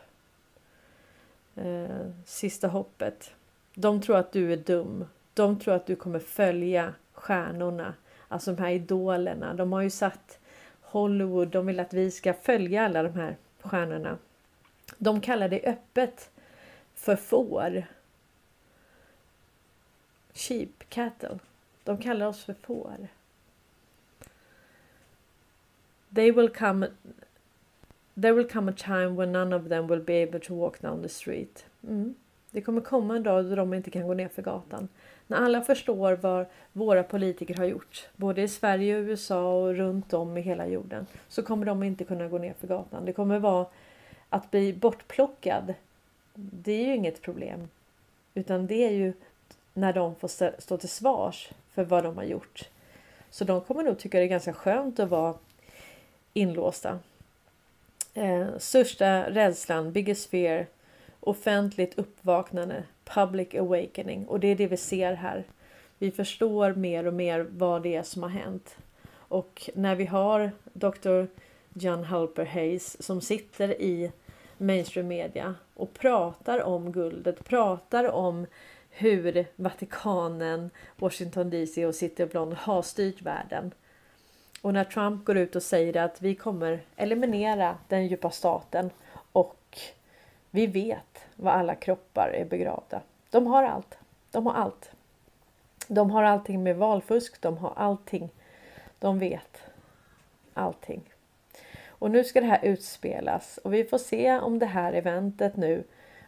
eh, 1.55 2.09
sista 2.25 2.67
hoppet. 2.67 3.31
De 3.73 4.01
tror 4.01 4.17
att 4.17 4.31
du 4.31 4.53
är 4.53 4.57
dum. 4.57 5.05
De 5.33 5.59
tror 5.59 5.73
att 5.73 5.85
du 5.85 5.95
kommer 5.95 6.19
följa 6.19 6.93
stjärnorna, 7.13 7.93
alltså 8.27 8.53
de 8.53 8.61
här 8.61 8.71
idolerna. 8.71 9.53
De 9.53 9.73
har 9.73 9.81
ju 9.81 9.89
satt 9.89 10.39
Hollywood, 10.81 11.47
de 11.47 11.65
vill 11.65 11.79
att 11.79 11.93
vi 11.93 12.11
ska 12.11 12.33
följa 12.33 12.85
alla 12.85 13.03
de 13.03 13.13
här 13.13 13.37
stjärnorna. 13.61 14.17
De 14.97 15.21
kallar 15.21 15.49
det 15.49 15.61
öppet 15.63 16.29
för 16.95 17.15
får. 17.15 17.85
Sheep, 20.33 20.89
cattle. 20.89 21.39
De 21.83 21.97
kallar 21.97 22.25
oss 22.25 22.43
för 22.43 22.53
får. 22.53 23.07
They 26.15 26.31
will 26.31 26.49
come 26.49 26.87
There 28.15 28.33
will 28.33 28.49
come 28.49 28.71
a 28.71 28.75
time 28.77 29.15
when 29.15 29.31
none 29.31 29.55
of 29.55 29.69
them 29.69 29.87
will 29.87 29.99
be 29.99 30.23
able 30.23 30.39
to 30.39 30.53
walk 30.53 30.81
down 30.81 31.01
the 31.01 31.09
street. 31.09 31.65
Mm. 31.83 32.15
Det 32.51 32.61
kommer 32.61 32.81
komma 32.81 33.15
en 33.15 33.23
dag 33.23 33.45
då 33.45 33.55
de 33.55 33.73
inte 33.73 33.91
kan 33.91 34.07
gå 34.07 34.13
ner 34.13 34.27
för 34.27 34.41
gatan. 34.41 34.87
När 35.27 35.37
alla 35.37 35.61
förstår 35.61 36.13
vad 36.13 36.45
våra 36.73 37.03
politiker 37.03 37.55
har 37.55 37.65
gjort, 37.65 38.09
både 38.15 38.41
i 38.41 38.47
Sverige 38.47 38.97
och 38.97 39.03
USA 39.03 39.53
och 39.53 39.75
runt 39.75 40.13
om 40.13 40.37
i 40.37 40.41
hela 40.41 40.67
jorden, 40.67 41.05
så 41.27 41.43
kommer 41.43 41.65
de 41.65 41.83
inte 41.83 42.03
kunna 42.03 42.27
gå 42.27 42.37
ner 42.37 42.53
för 42.59 42.67
gatan. 42.67 43.05
Det 43.05 43.13
kommer 43.13 43.39
vara 43.39 43.65
att 44.29 44.51
bli 44.51 44.73
bortplockad. 44.73 45.73
Det 46.35 46.71
är 46.71 46.85
ju 46.85 46.95
inget 46.95 47.21
problem, 47.21 47.69
utan 48.33 48.67
det 48.67 48.85
är 48.85 48.91
ju 48.91 49.13
när 49.73 49.93
de 49.93 50.15
får 50.15 50.59
stå 50.61 50.77
till 50.77 50.89
svars 50.89 51.49
för 51.75 51.83
vad 51.83 52.03
de 52.03 52.17
har 52.17 52.23
gjort. 52.23 52.69
Så 53.29 53.43
de 53.43 53.61
kommer 53.61 53.83
nog 53.83 53.99
tycka 53.99 54.17
det 54.17 54.23
är 54.23 54.27
ganska 54.27 54.53
skönt 54.53 54.99
att 54.99 55.09
vara 55.09 55.35
inlåsta. 56.33 56.99
Eh, 58.13 58.47
största 58.57 59.29
rädslan, 59.29 59.91
biggest 59.91 60.29
fear, 60.29 60.67
offentligt 61.19 61.97
uppvaknande, 61.97 62.83
public 63.03 63.55
awakening. 63.55 64.27
Och 64.27 64.39
det 64.39 64.47
är 64.47 64.55
det 64.55 64.67
vi 64.67 64.77
ser 64.77 65.13
här. 65.13 65.43
Vi 65.97 66.11
förstår 66.11 66.73
mer 66.73 67.07
och 67.07 67.13
mer 67.13 67.47
vad 67.49 67.83
det 67.83 67.95
är 67.95 68.03
som 68.03 68.23
har 68.23 68.29
hänt. 68.29 68.77
Och 69.13 69.69
när 69.75 69.95
vi 69.95 70.05
har 70.05 70.51
Dr. 70.73 71.25
John 71.73 72.03
Halper 72.03 72.45
Hayes 72.45 73.03
som 73.03 73.21
sitter 73.21 73.81
i 73.81 74.11
mainstream 74.57 75.07
media 75.07 75.55
och 75.73 75.93
pratar 75.93 76.63
om 76.63 76.91
guldet, 76.91 77.45
pratar 77.45 78.11
om 78.11 78.45
hur 78.95 79.45
Vatikanen, 79.55 80.69
Washington 80.95 81.49
DC 81.49 81.85
och 81.85 81.95
City 81.95 82.23
of 82.23 82.33
London 82.33 82.57
har 82.61 82.81
styrt 82.81 83.21
världen. 83.21 83.73
Och 84.61 84.73
när 84.73 84.83
Trump 84.83 85.25
går 85.25 85.37
ut 85.37 85.55
och 85.55 85.63
säger 85.63 85.97
att 85.97 86.21
vi 86.21 86.35
kommer 86.35 86.81
eliminera 86.95 87.77
den 87.87 88.07
djupa 88.07 88.31
staten 88.31 88.89
och 89.31 89.79
vi 90.51 90.67
vet 90.67 91.25
var 91.35 91.51
alla 91.51 91.75
kroppar 91.75 92.29
är 92.33 92.45
begravda. 92.45 93.01
De 93.29 93.47
har 93.47 93.63
allt. 93.63 93.97
De 94.31 94.47
har 94.47 94.53
allt. 94.53 94.91
De 95.87 96.11
har 96.11 96.23
allting 96.23 96.63
med 96.63 96.75
valfusk. 96.75 97.41
De 97.41 97.57
har 97.57 97.73
allting. 97.75 98.29
De 98.99 99.19
vet 99.19 99.63
allting. 100.53 101.01
Och 101.85 102.11
nu 102.11 102.23
ska 102.23 102.39
det 102.41 102.47
här 102.47 102.65
utspelas 102.65 103.57
och 103.57 103.73
vi 103.73 103.83
får 103.83 103.97
se 103.97 104.39
om 104.39 104.59
det 104.59 104.65
här 104.65 104.93
eventet 104.93 105.55
nu 105.55 105.83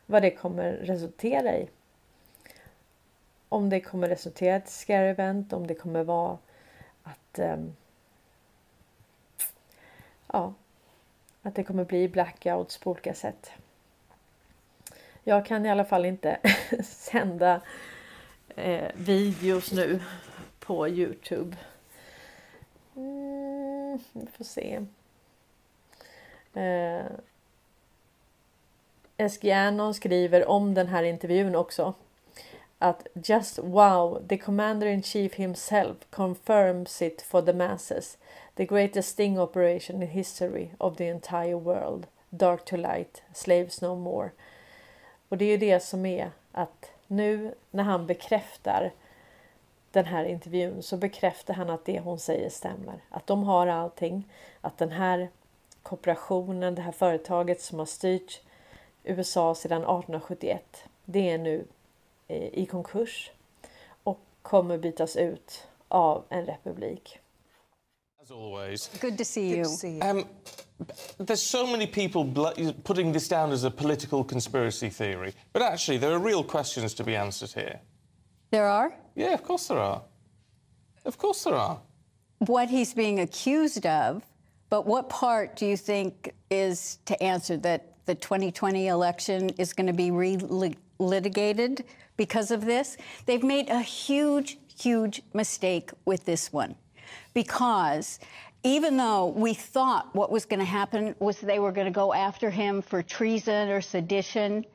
vad 0.06 0.22
det 0.22 0.32
kommer 0.32 0.72
resultera 0.72 1.58
i. 1.58 1.68
Om 3.50 3.70
det 3.70 3.80
kommer 3.80 4.10
resultera 4.10 4.54
i 4.54 4.58
ett 4.58 4.70
scare 4.70 5.10
event, 5.10 5.54
om 5.54 5.68
det 5.68 5.76
kommer 5.76 6.04
vara 6.04 6.38
att 7.04 7.40
um, 7.40 7.76
ja, 10.28 10.54
att 11.42 11.56
det 11.56 11.64
kommer 11.64 11.86
bli 11.86 12.08
blackouts 12.08 12.78
på 12.78 12.92
olika 12.92 13.14
sätt. 13.14 13.52
Jag 15.24 15.46
kan 15.46 15.66
i 15.66 15.70
alla 15.72 15.86
fall 15.86 16.06
inte 16.06 16.40
sända 16.84 17.62
eh, 18.56 18.92
videos 18.96 19.72
nu 19.72 20.00
på 20.60 20.88
Youtube. 20.88 21.58
Mm, 22.96 24.00
vi 24.14 24.28
får 24.38 24.44
se. 24.44 24.86
Eh, 26.54 27.06
Eskianon 29.18 29.94
skriver 29.94 30.50
om 30.50 30.74
den 30.74 30.88
här 30.88 31.04
intervjun 31.04 31.56
också. 31.56 31.94
Att 32.86 33.08
just 33.14 33.60
wow, 33.60 34.22
the 34.28 34.38
commander 34.38 34.88
in 34.88 35.02
chief 35.02 35.34
himself 35.34 35.98
confirms 36.10 37.02
it 37.02 37.22
for 37.22 37.42
the 37.42 37.54
masses. 37.54 38.18
The 38.56 38.66
greatest 38.66 39.10
sting 39.10 39.40
operation 39.40 40.04
in 40.04 40.08
history 40.08 40.70
of 40.78 40.98
the 40.98 41.08
entire 41.08 41.56
world. 41.56 42.08
Dark 42.30 42.66
to 42.66 42.78
light, 42.78 43.24
slaves 43.34 43.82
no 43.82 43.96
more. 43.96 44.32
Och 45.30 45.38
det 45.38 45.46
är 45.46 45.50
ju 45.50 45.58
det 45.58 45.80
som 45.80 46.06
är 46.06 46.32
att 46.52 46.92
nu 47.08 47.56
när 47.72 47.84
han 47.84 48.08
bekräftar 48.08 48.92
den 49.92 50.06
här 50.06 50.26
intervjun 50.26 50.84
så 50.84 50.98
bekräftar 50.98 51.54
han 51.54 51.70
att 51.70 51.86
det 51.86 52.00
hon 52.00 52.20
säger 52.20 52.50
stämmer. 52.50 53.04
Att 53.10 53.28
de 53.28 53.44
har 53.44 53.68
allting. 53.68 54.30
Att 54.62 54.78
den 54.78 54.92
här 54.92 55.30
kooperationen, 55.84 56.76
det 56.76 56.82
här 56.82 56.92
företaget 56.92 57.62
som 57.62 57.80
har 57.80 57.86
styrt 57.86 58.42
USA 59.04 59.56
sedan 59.56 59.82
1871. 59.82 60.84
Det 61.06 61.30
är 61.30 61.38
nu 61.38 61.66
i 62.28 62.66
konkurs 62.66 63.32
och 64.04 64.20
kommer 64.42 64.78
bytas 64.78 65.16
ut 65.16 65.68
av 65.88 66.24
en 66.30 66.46
republik. 66.46 67.20
As 68.22 68.32
always. 68.32 68.90
Good 69.02 69.18
to 69.18 69.26
see 69.26 69.56
you. 69.56 69.64
To 69.64 69.70
see 69.70 69.98
you. 69.98 70.02
Um, 70.02 70.26
there's 71.20 71.44
so 71.44 71.68
many 71.68 71.88
people 71.88 72.26
putting 72.84 73.12
this 73.12 73.28
down 73.28 73.52
as 73.52 73.64
a 73.64 73.72
political 73.72 74.24
conspiracy 74.24 74.90
theory, 74.90 75.34
but 75.54 75.62
actually 75.62 76.00
there 76.00 76.12
are 76.12 76.20
real 76.20 76.44
questions 76.44 76.94
to 76.96 77.04
be 77.04 77.16
answered 77.16 77.52
here. 77.54 77.80
There 78.52 78.68
are? 78.68 78.94
Yeah, 79.16 79.34
of 79.34 79.44
course 79.44 79.68
there 79.68 79.80
are. 79.80 80.02
Of 81.06 81.18
course 81.18 81.44
there 81.44 81.56
are. 81.56 81.80
What 82.40 82.70
he's 82.70 82.94
being 82.94 83.20
accused 83.20 83.86
of, 83.86 84.24
but 84.70 84.86
what 84.86 85.08
part 85.10 85.56
do 85.56 85.66
you 85.66 85.78
think 85.78 86.34
is 86.50 86.98
to 87.06 87.22
answer 87.22 87.58
that 87.58 87.94
the 88.06 88.16
2020 88.16 88.88
election 88.88 89.50
is 89.58 89.74
going 89.74 89.88
to 89.88 89.94
be 89.94 90.12
re-litigated 90.12 91.86
because 92.18 92.52
of 92.52 92.66
this. 92.66 92.98
They've 93.26 93.44
made 93.44 93.70
a 93.70 93.82
huge, 93.82 94.58
huge 94.78 95.22
mistake 95.34 95.92
with 96.06 96.26
this 96.26 96.52
one 96.52 96.76
because 97.34 98.20
even 98.64 98.98
though 98.98 99.28
we 99.28 99.54
thought 99.54 100.14
what 100.16 100.32
was 100.32 100.46
going 100.46 100.60
to 100.60 100.66
happen 100.66 101.16
was 101.20 101.40
they 101.40 101.60
were 101.60 101.72
going 101.72 101.86
to 101.86 101.92
go 101.92 102.14
after 102.14 102.50
him 102.50 102.82
for 102.82 103.04
treason 103.04 103.70
or 103.70 103.80
sedition, 103.80 104.66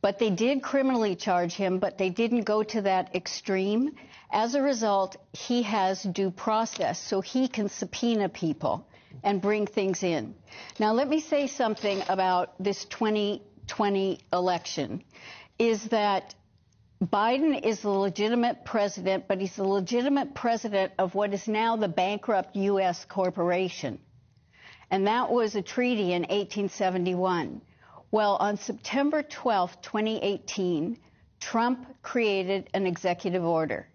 but 0.00 0.18
they 0.18 0.30
did 0.30 0.62
criminally 0.62 1.14
charge 1.14 1.52
him, 1.52 1.78
but 1.78 1.98
they 1.98 2.08
didn't 2.08 2.42
go 2.42 2.62
to 2.62 2.80
that 2.82 3.14
extreme. 3.14 3.94
As 4.30 4.54
a 4.54 4.62
result, 4.62 5.16
he 5.32 5.62
has 5.62 6.04
due 6.04 6.30
process, 6.30 6.98
so 6.98 7.20
he 7.20 7.48
can 7.48 7.68
subpoena 7.68 8.28
people 8.30 8.86
and 9.24 9.42
bring 9.42 9.66
things 9.66 10.02
in. 10.02 10.34
Now, 10.78 10.92
let 10.92 11.08
me 11.08 11.20
say 11.20 11.46
something 11.46 12.02
about 12.08 12.54
this 12.62 12.84
2020 12.86 14.20
election 14.32 15.02
is 15.58 15.84
that 15.88 16.34
Biden 17.02 17.64
is 17.64 17.82
the 17.82 17.90
legitimate 17.90 18.64
president, 18.64 19.28
but 19.28 19.40
he's 19.40 19.54
the 19.54 19.62
legitimate 19.62 20.34
president 20.34 20.92
of 20.98 21.14
what 21.14 21.32
is 21.32 21.46
now 21.46 21.76
the 21.76 21.86
bankrupt 21.86 22.56
U.S. 22.56 23.04
corporation. 23.04 24.00
And 24.90 25.06
that 25.06 25.30
was 25.30 25.54
a 25.54 25.62
treaty 25.62 26.12
in 26.12 26.22
1871. 26.22 27.60
Well, 28.10 28.36
on 28.40 28.56
September 28.56 29.22
12, 29.22 29.80
2018, 29.80 30.98
Trump 31.38 31.86
created 32.02 32.68
an 32.74 32.84
executive 32.84 33.44
order. 33.44 33.86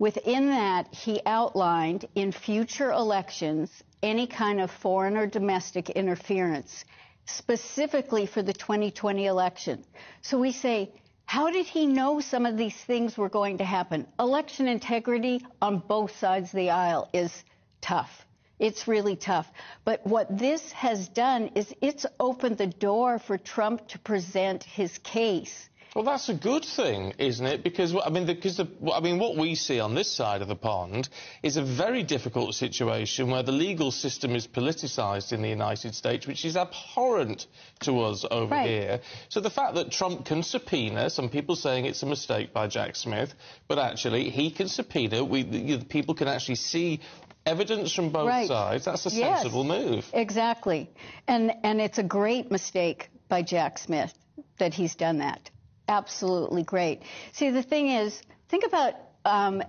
Within 0.00 0.48
that, 0.48 0.92
he 0.92 1.20
outlined 1.26 2.06
in 2.16 2.32
future 2.32 2.90
elections 2.90 3.70
any 4.02 4.26
kind 4.26 4.60
of 4.60 4.72
foreign 4.72 5.16
or 5.16 5.26
domestic 5.26 5.90
interference, 5.90 6.84
specifically 7.26 8.26
for 8.26 8.42
the 8.42 8.54
2020 8.54 9.26
election. 9.26 9.84
So 10.22 10.38
we 10.38 10.50
say, 10.50 10.90
how 11.30 11.48
did 11.48 11.64
he 11.64 11.86
know 11.86 12.18
some 12.18 12.44
of 12.44 12.56
these 12.56 12.74
things 12.74 13.16
were 13.16 13.28
going 13.28 13.58
to 13.58 13.64
happen? 13.64 14.04
Election 14.18 14.66
integrity 14.66 15.40
on 15.62 15.78
both 15.78 16.18
sides 16.18 16.50
of 16.50 16.56
the 16.56 16.70
aisle 16.70 17.08
is 17.12 17.44
tough. 17.80 18.26
It's 18.58 18.88
really 18.88 19.14
tough. 19.14 19.48
But 19.84 20.04
what 20.04 20.36
this 20.36 20.72
has 20.72 21.08
done 21.08 21.52
is 21.54 21.72
it's 21.80 22.04
opened 22.18 22.58
the 22.58 22.66
door 22.66 23.20
for 23.20 23.38
Trump 23.38 23.86
to 23.90 23.98
present 24.00 24.64
his 24.64 24.98
case. 24.98 25.69
Well, 25.94 26.04
that's 26.04 26.28
a 26.28 26.34
good 26.34 26.64
thing, 26.64 27.14
isn't 27.18 27.44
it? 27.44 27.64
Because 27.64 27.94
I 27.96 28.10
mean, 28.10 28.24
because 28.26 28.56
the, 28.58 28.68
I 28.94 29.00
mean, 29.00 29.18
what 29.18 29.36
we 29.36 29.56
see 29.56 29.80
on 29.80 29.94
this 29.96 30.08
side 30.10 30.40
of 30.40 30.46
the 30.46 30.54
pond 30.54 31.08
is 31.42 31.56
a 31.56 31.62
very 31.62 32.04
difficult 32.04 32.54
situation 32.54 33.28
where 33.28 33.42
the 33.42 33.50
legal 33.52 33.90
system 33.90 34.36
is 34.36 34.46
politicised 34.46 35.32
in 35.32 35.42
the 35.42 35.48
United 35.48 35.94
States, 35.96 36.26
which 36.28 36.44
is 36.44 36.56
abhorrent 36.56 37.46
to 37.80 38.00
us 38.02 38.24
over 38.30 38.54
Right. 38.54 38.68
here. 38.68 39.00
So 39.30 39.40
the 39.40 39.50
fact 39.50 39.74
that 39.74 39.90
Trump 39.90 40.26
can 40.26 40.44
subpoena, 40.44 41.10
some 41.10 41.28
people 41.28 41.56
saying 41.56 41.86
it's 41.86 42.02
a 42.04 42.06
mistake 42.06 42.52
by 42.52 42.68
Jack 42.68 42.94
Smith, 42.94 43.34
but 43.66 43.78
actually 43.80 44.30
he 44.30 44.50
can 44.52 44.68
subpoena. 44.68 45.24
We, 45.24 45.42
the, 45.42 45.76
the 45.78 45.84
people 45.84 46.14
can 46.14 46.28
actually 46.28 46.54
see 46.56 47.00
evidence 47.46 47.92
from 47.92 48.10
both 48.10 48.28
Right. 48.28 48.46
sides. 48.46 48.84
That's 48.84 49.06
a 49.06 49.10
Yes. 49.10 49.40
sensible 49.42 49.64
move. 49.64 50.06
Exactly. 50.12 50.88
And 51.26 51.52
and 51.64 51.80
it's 51.80 51.98
a 51.98 52.04
great 52.04 52.50
mistake 52.50 53.08
by 53.28 53.42
Jack 53.42 53.78
Smith 53.78 54.14
that 54.58 54.72
he's 54.74 54.94
done 54.94 55.18
that. 55.18 55.50
Absolutely 55.90 56.62
great. 56.62 57.02
See, 57.32 57.50
the 57.50 57.64
thing 57.64 57.88
is, 57.90 58.22
think 58.48 58.64
about 58.64 58.94
um, 59.24 59.60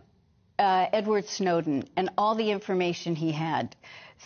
uh, 0.59 0.85
Edward 0.93 1.27
Snowden 1.27 1.83
and 1.97 2.11
all 2.15 2.35
the 2.35 2.51
information 2.51 3.15
he 3.15 3.31
had. 3.31 3.75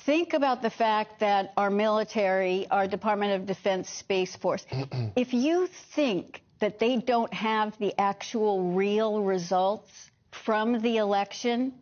Think 0.05 0.33
about 0.33 0.61
the 0.61 0.69
fact 0.69 1.21
that 1.21 1.53
our 1.55 1.69
military, 1.69 2.67
our 2.69 2.85
Department 2.85 3.39
of 3.41 3.45
Defense 3.45 3.89
Space 3.89 4.35
Force, 4.35 4.65
if 5.15 5.33
you 5.33 5.67
think 5.95 6.41
that 6.59 6.79
they 6.79 6.97
don't 6.97 7.33
have 7.33 7.77
the 7.79 7.93
actual 7.97 8.73
real 8.73 9.23
results 9.23 10.11
from 10.31 10.81
the 10.81 10.97
election, 10.97 11.73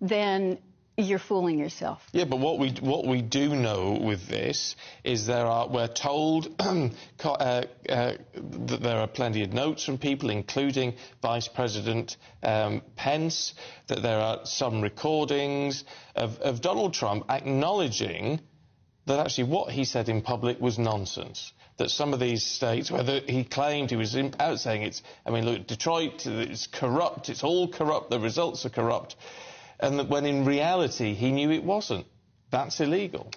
then 0.00 0.58
you're 0.96 1.18
fooling 1.18 1.58
yourself. 1.58 2.02
Yeah, 2.12 2.24
but 2.24 2.38
what 2.38 2.58
we 2.58 2.70
what 2.80 3.06
we 3.06 3.22
do 3.22 3.54
know 3.54 3.92
with 3.92 4.28
this 4.28 4.76
is 5.04 5.26
there 5.26 5.46
are 5.46 5.68
we're 5.68 5.88
told 5.88 6.48
uh, 6.60 6.92
uh, 7.24 7.64
that 7.88 8.80
there 8.82 8.98
are 8.98 9.06
plenty 9.06 9.42
of 9.42 9.52
notes 9.52 9.84
from 9.84 9.98
people, 9.98 10.30
including 10.30 10.94
Vice 11.22 11.48
President 11.48 12.16
um, 12.42 12.82
Pence, 12.96 13.54
that 13.86 14.02
there 14.02 14.18
are 14.18 14.44
some 14.44 14.82
recordings 14.82 15.84
of, 16.14 16.38
of 16.38 16.60
Donald 16.60 16.92
Trump 16.92 17.24
acknowledging 17.30 18.40
that 19.06 19.18
actually 19.18 19.44
what 19.44 19.72
he 19.72 19.84
said 19.84 20.08
in 20.08 20.22
public 20.22 20.60
was 20.60 20.78
nonsense. 20.78 21.52
That 21.78 21.90
some 21.90 22.12
of 22.12 22.20
these 22.20 22.44
states, 22.44 22.90
whether 22.90 23.20
he 23.20 23.44
claimed 23.44 23.90
he 23.90 23.96
was 23.96 24.14
out 24.38 24.60
saying 24.60 24.82
it's, 24.82 25.02
I 25.26 25.30
mean, 25.30 25.46
look, 25.46 25.66
Detroit, 25.66 26.26
it's 26.26 26.66
corrupt, 26.66 27.30
it's 27.30 27.42
all 27.42 27.66
corrupt, 27.66 28.10
the 28.10 28.20
results 28.20 28.66
are 28.66 28.70
corrupt, 28.70 29.16
and 29.82 29.98
that 29.98 30.08
when 30.08 30.24
in 30.24 30.44
reality 30.46 31.12
he 31.12 31.30
knew 31.32 31.50
it 31.50 31.64
wasn't. 31.64 32.06
That's 32.50 32.80
illegal. 32.80 33.30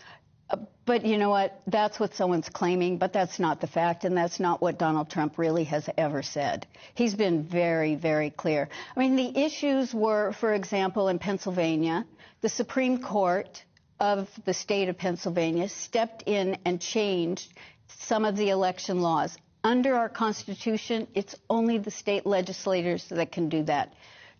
Uh, 0.49 0.57
but 0.85 1.05
you 1.05 1.17
know 1.17 1.31
what? 1.31 1.59
That's 1.65 1.99
what 1.99 2.13
someone's 2.13 2.49
claiming, 2.49 2.97
but 2.97 3.11
that's 3.11 3.39
not 3.39 3.59
the 3.59 3.67
fact, 3.67 4.03
and 4.05 4.15
that's 4.15 4.39
not 4.39 4.61
what 4.61 4.77
Donald 4.77 5.09
Trump 5.09 5.37
really 5.37 5.63
has 5.63 5.89
ever 5.97 6.21
said. 6.21 6.67
He's 6.93 7.15
been 7.15 7.43
very, 7.43 7.95
very 7.95 8.29
clear. 8.29 8.69
I 8.95 8.99
mean, 8.99 9.15
the 9.15 9.39
issues 9.43 9.93
were, 9.93 10.33
for 10.33 10.53
example, 10.53 11.07
in 11.07 11.17
Pennsylvania, 11.17 12.05
the 12.41 12.49
Supreme 12.49 13.01
Court 13.01 13.63
of 13.99 14.29
the 14.45 14.53
state 14.53 14.89
of 14.89 14.97
Pennsylvania 14.97 15.67
stepped 15.69 16.23
in 16.27 16.57
and 16.65 16.79
changed 16.79 17.51
some 18.01 18.23
of 18.25 18.37
the 18.37 18.49
election 18.49 19.01
laws. 19.01 19.35
Under 19.63 19.95
our 19.95 20.09
Constitution, 20.09 21.07
it's 21.15 21.35
only 21.49 21.79
the 21.79 21.89
state 21.89 22.27
legislators 22.27 23.07
that 23.09 23.31
can 23.31 23.49
do 23.49 23.63
that. 23.63 23.93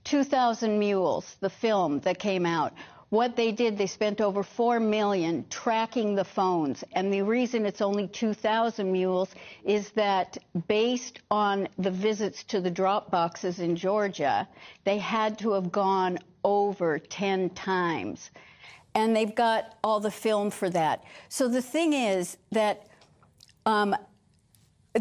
2,000 0.06 0.80
Mules, 0.80 1.36
the 1.42 1.50
film 1.50 2.00
that 2.02 2.18
came 2.18 2.46
out, 2.46 2.74
what 3.10 3.36
they 3.36 3.52
did, 3.52 3.78
they 3.78 3.88
spent 3.88 4.20
over 4.20 4.42
four 4.42 4.80
million 4.80 5.46
tracking 5.50 6.16
the 6.16 6.26
phones, 6.26 6.84
and 6.94 7.14
the 7.14 7.22
reason 7.22 7.66
it's 7.66 7.82
only 7.82 8.08
2,000 8.08 8.92
mules 8.92 9.30
is 9.64 9.92
that 9.92 10.38
based 10.68 11.20
on 11.30 11.68
the 11.78 11.92
visits 11.92 12.44
to 12.46 12.60
the 12.60 12.72
drop 12.72 13.12
boxes 13.12 13.60
in 13.60 13.76
Georgia, 13.76 14.48
they 14.86 14.98
had 14.98 15.38
to 15.40 15.52
have 15.52 15.72
gone 15.72 16.18
over 16.44 16.98
10 16.98 17.52
times, 17.52 18.32
and 18.96 19.16
they've 19.16 19.36
got 19.36 19.78
all 19.84 20.00
the 20.00 20.12
film 20.12 20.50
for 20.50 20.70
that. 20.70 21.04
So 21.30 21.48
the 21.48 21.62
thing 21.62 21.94
is 21.94 22.38
that. 22.52 22.88
Um, 23.68 23.96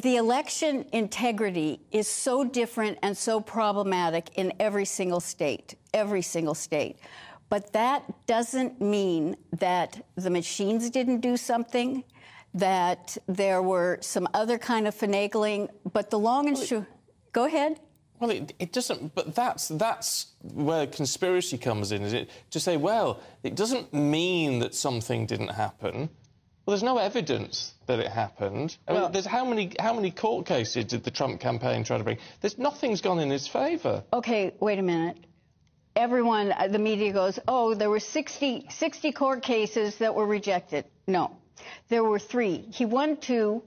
the 0.02 0.16
election 0.16 0.84
integrity 0.92 1.80
is 1.92 2.08
so 2.08 2.44
different 2.44 2.98
and 3.02 3.16
so 3.16 3.40
problematic 3.40 4.30
in 4.34 4.52
every 4.58 4.84
single 4.84 5.20
state, 5.20 5.76
every 5.92 6.22
single 6.22 6.54
state. 6.54 6.98
But 7.48 7.72
that 7.74 8.26
doesn't 8.26 8.80
mean 8.80 9.36
that 9.52 10.04
the 10.16 10.30
machines 10.30 10.90
didn't 10.90 11.20
do 11.20 11.36
something, 11.36 12.02
that 12.54 13.16
there 13.28 13.62
were 13.62 13.98
some 14.00 14.26
other 14.34 14.58
kind 14.58 14.88
of 14.88 14.94
finagling. 14.94 15.68
But 15.92 16.10
the 16.10 16.18
long 16.18 16.48
and 16.48 16.58
short, 16.58 16.86
go 17.32 17.44
ahead. 17.44 17.78
Well, 18.18 18.30
it, 18.30 18.52
it 18.58 18.72
doesn't. 18.72 19.14
But 19.14 19.34
that's 19.34 19.68
that's 19.68 20.32
where 20.42 20.86
conspiracy 20.86 21.58
comes 21.58 21.92
in, 21.92 22.02
is 22.02 22.12
it? 22.12 22.30
To 22.50 22.58
say, 22.58 22.76
well, 22.76 23.20
it 23.44 23.54
doesn't 23.54 23.92
mean 23.94 24.58
that 24.60 24.74
something 24.74 25.26
didn't 25.26 25.48
happen. 25.48 26.08
Well, 26.64 26.74
there's 26.74 26.82
no 26.82 26.96
evidence 26.96 27.74
that 27.86 27.98
it 27.98 28.08
happened. 28.08 28.76
I 28.88 28.94
mean, 28.94 29.12
there's 29.12 29.26
how 29.26 29.44
many 29.44 29.72
how 29.78 29.92
many 29.92 30.10
court 30.10 30.46
cases 30.46 30.86
did 30.86 31.04
the 31.04 31.10
Trump 31.10 31.40
campaign 31.40 31.84
try 31.84 31.98
to 31.98 32.04
bring? 32.04 32.18
There's 32.40 32.56
nothing's 32.56 33.02
gone 33.02 33.18
in 33.18 33.30
his 33.30 33.46
favour. 33.46 34.02
Okay, 34.12 34.54
wait 34.60 34.78
a 34.78 34.82
minute. 34.82 35.18
Everyone, 35.94 36.52
uh, 36.52 36.68
the 36.68 36.78
media 36.78 37.12
goes, 37.12 37.38
oh, 37.46 37.74
there 37.74 37.90
were 37.90 38.00
60, 38.00 38.66
60 38.68 39.12
court 39.12 39.42
cases 39.42 39.96
that 39.98 40.14
were 40.14 40.26
rejected. 40.26 40.86
No, 41.06 41.36
there 41.88 42.02
were 42.02 42.18
three. 42.18 42.66
He 42.72 42.84
won 42.84 43.18
two, 43.18 43.62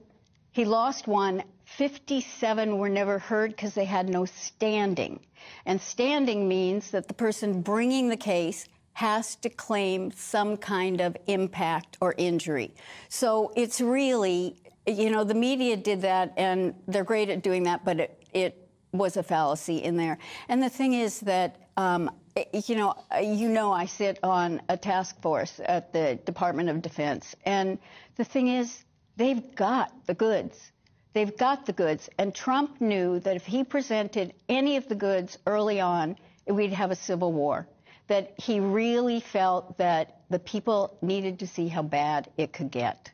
he 0.50 0.64
lost 0.64 1.06
one. 1.06 1.44
57 1.76 2.78
were 2.78 2.88
never 2.88 3.18
heard 3.18 3.50
because 3.50 3.74
they 3.74 3.84
had 3.84 4.08
no 4.08 4.24
standing. 4.24 5.20
And 5.66 5.80
standing 5.80 6.48
means 6.48 6.90
that 6.90 7.06
the 7.06 7.14
person 7.14 7.62
bringing 7.62 8.08
the 8.08 8.16
case 8.16 8.66
has 8.98 9.36
to 9.36 9.48
claim 9.48 10.10
some 10.10 10.56
kind 10.56 11.00
of 11.00 11.16
impact 11.28 11.96
or 12.00 12.16
injury. 12.18 12.74
So 13.08 13.52
it's 13.54 13.80
really, 13.80 14.56
you 14.88 15.08
know, 15.08 15.22
the 15.22 15.34
media 15.34 15.76
did 15.76 16.02
that 16.02 16.32
and 16.36 16.74
they're 16.88 17.04
great 17.04 17.28
at 17.28 17.40
doing 17.40 17.62
that, 17.62 17.84
but 17.84 18.00
it, 18.00 18.24
it 18.32 18.68
was 18.90 19.16
a 19.16 19.22
fallacy 19.22 19.76
in 19.84 19.96
there. 19.96 20.18
And 20.48 20.60
the 20.60 20.68
thing 20.68 20.94
is 20.94 21.20
that, 21.20 21.68
um, 21.76 22.10
you 22.52 22.74
know, 22.74 22.92
you 23.22 23.48
know, 23.48 23.70
I 23.70 23.86
sit 23.86 24.18
on 24.24 24.60
a 24.68 24.76
task 24.76 25.22
force 25.22 25.60
at 25.64 25.92
the 25.92 26.18
Department 26.24 26.68
of 26.68 26.82
Defense, 26.82 27.36
and 27.44 27.78
the 28.16 28.24
thing 28.24 28.48
is, 28.48 28.84
they've 29.16 29.54
got 29.54 29.92
the 30.06 30.14
goods. 30.14 30.72
They've 31.12 31.36
got 31.36 31.66
the 31.66 31.72
goods, 31.72 32.10
and 32.18 32.34
Trump 32.34 32.80
knew 32.80 33.20
that 33.20 33.36
if 33.36 33.46
he 33.46 33.62
presented 33.62 34.34
any 34.48 34.76
of 34.76 34.88
the 34.88 34.96
goods 34.96 35.38
early 35.46 35.80
on, 35.80 36.16
we'd 36.48 36.72
have 36.72 36.90
a 36.90 36.96
civil 36.96 37.32
war. 37.32 37.68
That 38.08 38.34
he 38.36 38.60
really 38.60 39.20
felt 39.20 39.78
that 39.78 40.20
the 40.30 40.38
people 40.38 40.98
needed 41.02 41.38
to 41.40 41.46
see 41.46 41.68
how 41.68 41.82
bad 41.82 42.30
it 42.36 42.52
could 42.52 42.70
get. 42.70 43.10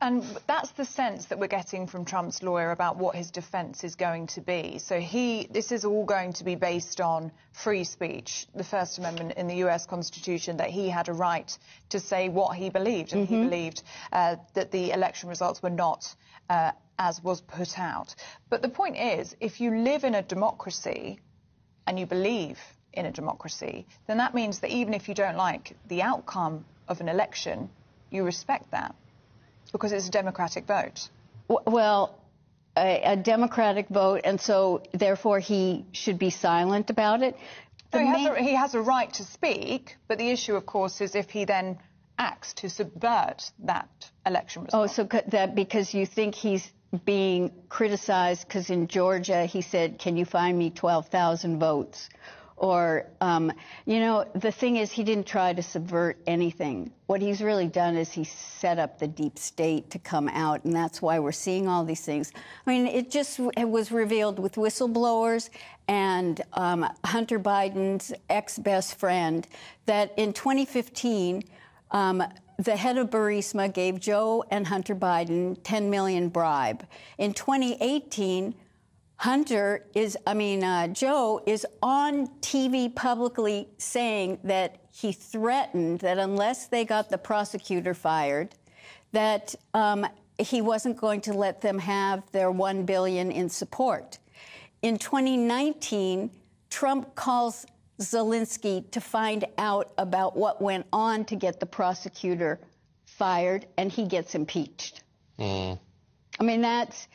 And 0.00 0.24
that's 0.46 0.70
the 0.72 0.84
sense 0.84 1.26
that 1.26 1.38
we're 1.38 1.46
getting 1.46 1.86
from 1.86 2.06
Trump's 2.06 2.42
lawyer 2.42 2.70
about 2.70 2.96
what 2.96 3.14
his 3.14 3.30
defence 3.30 3.84
is 3.84 3.94
going 3.96 4.28
to 4.28 4.40
be. 4.40 4.78
So 4.78 4.98
he, 4.98 5.46
this 5.50 5.72
is 5.72 5.84
all 5.84 6.06
going 6.06 6.32
to 6.34 6.44
be 6.44 6.54
based 6.54 7.00
on 7.00 7.30
free 7.52 7.84
speech, 7.84 8.46
the 8.54 8.64
First 8.64 8.98
Amendment 8.98 9.32
in 9.36 9.46
the 9.46 9.56
U.S. 9.56 9.84
Constitution, 9.84 10.56
that 10.56 10.70
he 10.70 10.88
had 10.88 11.08
a 11.08 11.12
right 11.12 11.56
to 11.90 12.00
say 12.00 12.30
what 12.30 12.56
he 12.56 12.70
believed, 12.70 13.12
and 13.12 13.28
he 13.28 13.36
believed 13.36 13.82
uh, 14.10 14.36
that 14.54 14.70
the 14.70 14.92
election 14.92 15.28
results 15.28 15.62
were 15.62 15.70
not 15.70 16.14
uh, 16.48 16.72
as 16.98 17.22
was 17.22 17.42
put 17.42 17.78
out. 17.78 18.14
But 18.48 18.62
the 18.62 18.68
point 18.68 18.96
is, 18.96 19.36
if 19.40 19.60
you 19.60 19.76
live 19.76 20.04
in 20.04 20.14
a 20.14 20.22
democracy 20.22 21.20
and 21.86 21.98
you 21.98 22.06
believe 22.06 22.58
in 22.96 23.06
a 23.06 23.12
democracy, 23.12 23.86
then 24.06 24.18
that 24.18 24.34
means 24.34 24.60
that 24.60 24.70
even 24.70 24.94
if 24.94 25.08
you 25.08 25.14
don't 25.14 25.36
like 25.36 25.76
the 25.88 26.02
outcome 26.02 26.64
of 26.88 27.00
an 27.00 27.08
election, 27.08 27.68
you 28.10 28.24
respect 28.24 28.70
that 28.70 28.94
because 29.72 29.92
it's 29.92 30.08
a 30.08 30.10
democratic 30.10 30.66
vote. 30.66 31.08
Well, 31.48 32.18
a, 32.76 33.12
a 33.12 33.16
Democratic 33.16 33.88
vote, 33.88 34.22
and 34.24 34.40
so 34.40 34.82
therefore 34.92 35.38
he 35.38 35.84
should 35.92 36.18
be 36.18 36.30
silent 36.30 36.90
about 36.90 37.22
it. 37.22 37.36
No, 37.92 38.00
he, 38.00 38.06
has 38.06 38.26
a, 38.26 38.42
he 38.42 38.54
has 38.54 38.74
a 38.74 38.80
right 38.80 39.12
to 39.14 39.24
speak, 39.24 39.96
but 40.08 40.18
the 40.18 40.30
issue, 40.30 40.56
of 40.56 40.66
course, 40.66 41.00
is 41.00 41.14
if 41.14 41.30
he 41.30 41.44
then 41.44 41.78
acts 42.18 42.52
to 42.54 42.68
subvert 42.68 43.50
that 43.60 43.88
election 44.26 44.64
result. 44.64 44.84
Oh, 44.84 44.92
so 44.92 45.08
that 45.28 45.54
because 45.54 45.94
you 45.94 46.06
think 46.06 46.34
he's 46.34 46.68
being 47.04 47.52
criticized 47.68 48.46
because 48.46 48.70
in 48.70 48.88
Georgia 48.88 49.46
he 49.46 49.62
said, 49.62 49.98
"Can 49.98 50.16
you 50.16 50.24
find 50.24 50.58
me 50.58 50.70
12,000 50.70 51.58
votes?" 51.58 52.08
Or, 52.56 53.06
um, 53.20 53.52
you 53.84 53.98
know, 53.98 54.24
the 54.34 54.52
thing 54.52 54.76
is, 54.76 54.92
he 54.92 55.02
didn't 55.02 55.26
try 55.26 55.52
to 55.52 55.62
subvert 55.62 56.18
anything. 56.26 56.92
What 57.06 57.20
he's 57.20 57.42
really 57.42 57.66
done 57.66 57.96
is 57.96 58.12
he 58.12 58.24
set 58.24 58.78
up 58.78 58.98
the 58.98 59.08
deep 59.08 59.38
state 59.38 59.90
to 59.90 59.98
come 59.98 60.28
out, 60.28 60.64
and 60.64 60.72
that's 60.72 61.02
why 61.02 61.18
we're 61.18 61.32
seeing 61.32 61.66
all 61.66 61.84
these 61.84 62.02
things. 62.02 62.32
I 62.66 62.70
mean, 62.70 62.86
it 62.86 63.10
just 63.10 63.40
it 63.56 63.68
was 63.68 63.90
revealed 63.90 64.38
with 64.38 64.54
whistleblowers 64.54 65.50
and 65.88 66.40
um, 66.52 66.88
Hunter 67.04 67.38
Biden's 67.38 68.12
ex 68.30 68.58
best 68.58 68.98
friend 68.98 69.46
that 69.86 70.14
in 70.16 70.32
2015, 70.32 71.42
um, 71.90 72.22
the 72.58 72.76
head 72.76 72.98
of 72.98 73.10
Burisma 73.10 73.72
gave 73.72 73.98
Joe 73.98 74.44
and 74.50 74.66
Hunter 74.66 74.94
Biden 74.94 75.58
10 75.64 75.90
million 75.90 76.28
bribe. 76.28 76.86
In 77.18 77.34
2018, 77.34 78.54
Hunter 79.24 79.86
is, 79.94 80.18
I 80.26 80.34
mean, 80.34 80.62
uh, 80.62 80.88
Joe 80.88 81.42
is 81.46 81.66
on 81.82 82.26
TV 82.42 82.94
publicly 82.94 83.70
saying 83.78 84.38
that 84.44 84.76
he 84.92 85.12
threatened 85.12 86.00
that 86.00 86.18
unless 86.18 86.66
they 86.66 86.84
got 86.84 87.08
the 87.08 87.16
prosecutor 87.16 87.94
fired, 87.94 88.54
that 89.12 89.54
um, 89.72 90.06
he 90.38 90.60
wasn't 90.60 90.98
going 90.98 91.22
to 91.22 91.32
let 91.32 91.62
them 91.62 91.78
have 91.78 92.30
their 92.32 92.50
one 92.50 92.84
billion 92.84 93.32
in 93.32 93.48
support. 93.48 94.18
In 94.82 94.98
2019, 94.98 96.30
Trump 96.68 97.14
calls 97.14 97.64
Zelensky 98.02 98.90
to 98.90 99.00
find 99.00 99.46
out 99.56 99.90
about 99.96 100.36
what 100.36 100.60
went 100.60 100.84
on 100.92 101.24
to 101.24 101.34
get 101.34 101.60
the 101.60 101.66
prosecutor 101.66 102.60
fired, 103.06 103.64
and 103.78 103.90
he 103.90 104.04
gets 104.04 104.34
impeached. 104.34 105.02
I 106.38 106.42
mean, 106.42 106.60
that's. 106.60 107.08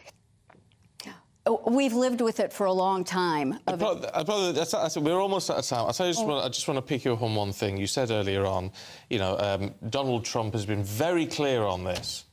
We've 1.68 1.94
lived 1.94 2.22
with 2.22 2.40
it 2.40 2.54
for 2.54 2.66
a 2.66 2.74
long 2.74 3.04
time. 3.04 3.60
I 3.68 3.76
probably, 3.76 4.10
I 4.14 4.52
that's, 4.52 4.72
that's, 4.72 4.98
we're 4.98 5.20
almost 5.20 5.50
out 5.50 5.58
of 5.58 5.66
time. 5.66 5.86
I, 5.88 5.92
just 5.92 6.26
want, 6.26 6.46
I 6.46 6.50
just 6.50 6.68
want 6.68 6.78
to 6.78 6.82
pick 6.82 7.06
you 7.06 7.14
up 7.14 7.22
on 7.22 7.36
one 7.36 7.52
thing. 7.54 7.78
You 7.78 7.88
said 7.88 8.12
earlier 8.12 8.46
on, 8.46 8.72
you 9.10 9.20
know, 9.20 9.38
um, 9.38 9.74
Donald 9.90 10.26
Trump 10.26 10.54
has 10.54 10.66
been 10.66 10.84
very 10.84 11.26
clear 11.26 11.64
on 11.64 11.84
this. 11.84 12.26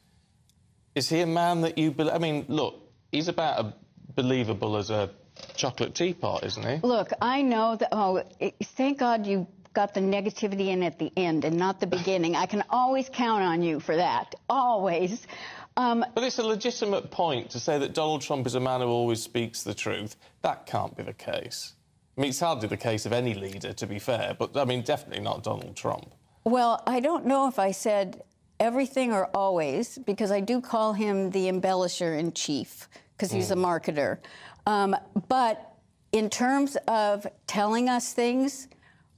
Is 0.94 1.08
he 1.08 1.20
a 1.20 1.26
man 1.26 1.60
that 1.62 1.76
you 1.78 1.90
believe? 1.90 2.14
I 2.14 2.18
mean, 2.18 2.46
look, 2.48 2.80
he's 3.12 3.28
about 3.28 3.66
as 3.66 3.72
believable 4.14 4.76
as 4.76 4.90
a 4.90 5.10
chocolate 5.54 5.94
teapot, 5.94 6.44
isn't 6.44 6.66
he? 6.66 6.86
Look, 6.86 7.10
I 7.20 7.42
know 7.42 7.76
that. 7.76 7.88
Oh, 7.92 8.22
thank 8.62 8.98
God 8.98 9.26
you 9.26 9.46
got 9.76 9.92
the 9.92 10.00
negativity 10.00 10.68
in 10.68 10.82
at 10.82 10.98
the 10.98 11.12
end 11.18 11.44
and 11.44 11.58
not 11.58 11.80
the 11.80 11.86
beginning. 11.86 12.34
I 12.34 12.46
can 12.46 12.64
always 12.70 13.10
count 13.10 13.42
on 13.42 13.62
you 13.62 13.78
for 13.78 13.94
that. 13.94 14.34
Always. 14.48 15.26
Um, 15.76 16.04
But 16.14 16.24
it's 16.24 16.38
a 16.38 16.42
legitimate 16.42 17.10
point 17.10 17.50
to 17.50 17.60
say 17.60 17.78
that 17.78 17.92
Donald 17.92 18.22
Trump 18.22 18.46
is 18.46 18.54
a 18.54 18.60
man 18.60 18.80
who 18.80 18.88
always 18.88 19.22
speaks 19.22 19.62
the 19.62 19.74
truth. 19.74 20.16
That 20.42 20.66
can't 20.66 20.96
be 20.96 21.02
the 21.02 21.12
case. 21.12 21.74
I 22.16 22.22
mean, 22.22 22.30
it's 22.30 22.40
hardly 22.40 22.68
the 22.68 22.78
case 22.78 23.04
of 23.04 23.12
any 23.12 23.34
leader, 23.34 23.74
to 23.74 23.86
be 23.86 23.98
fair, 23.98 24.34
but 24.38 24.56
I 24.56 24.64
mean, 24.64 24.82
definitely 24.82 25.22
not 25.22 25.42
Donald 25.42 25.76
Trump. 25.76 26.14
Well, 26.44 26.82
I 26.86 27.00
don't 27.00 27.26
know 27.26 27.46
if 27.46 27.58
I 27.58 27.72
said 27.72 28.22
everything 28.58 29.12
or 29.12 29.26
always, 29.34 29.98
because 29.98 30.30
I 30.30 30.40
do 30.40 30.62
call 30.62 30.94
him 30.94 31.30
the 31.30 31.46
embellisher 31.50 32.18
in 32.18 32.32
chief, 32.32 32.88
because 33.12 33.30
he's 33.30 33.50
a 33.50 33.54
marketer. 33.54 34.18
Um, 34.66 34.96
but 35.28 35.74
in 36.12 36.30
terms 36.30 36.76
of 36.88 37.26
telling 37.46 37.90
us 37.90 38.14
things, 38.14 38.68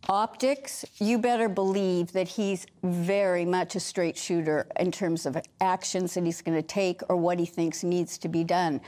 optics, 0.08 0.84
you 0.98 1.18
better 1.18 1.48
believe 1.48 2.12
that 2.12 2.28
he's 2.28 2.66
very 2.82 3.44
much 3.44 3.74
a 3.74 3.80
straight 3.80 4.16
shooter 4.16 4.66
in 4.78 4.92
terms 4.92 5.26
of 5.26 5.36
actions 5.60 6.14
that 6.14 6.24
he's 6.24 6.42
going 6.42 6.56
to 6.56 6.66
take 6.66 7.00
or 7.08 7.16
what 7.16 7.38
he 7.38 7.46
thinks 7.46 7.82
needs 7.82 8.18
to 8.18 8.28
be 8.28 8.44
done. 8.44 8.80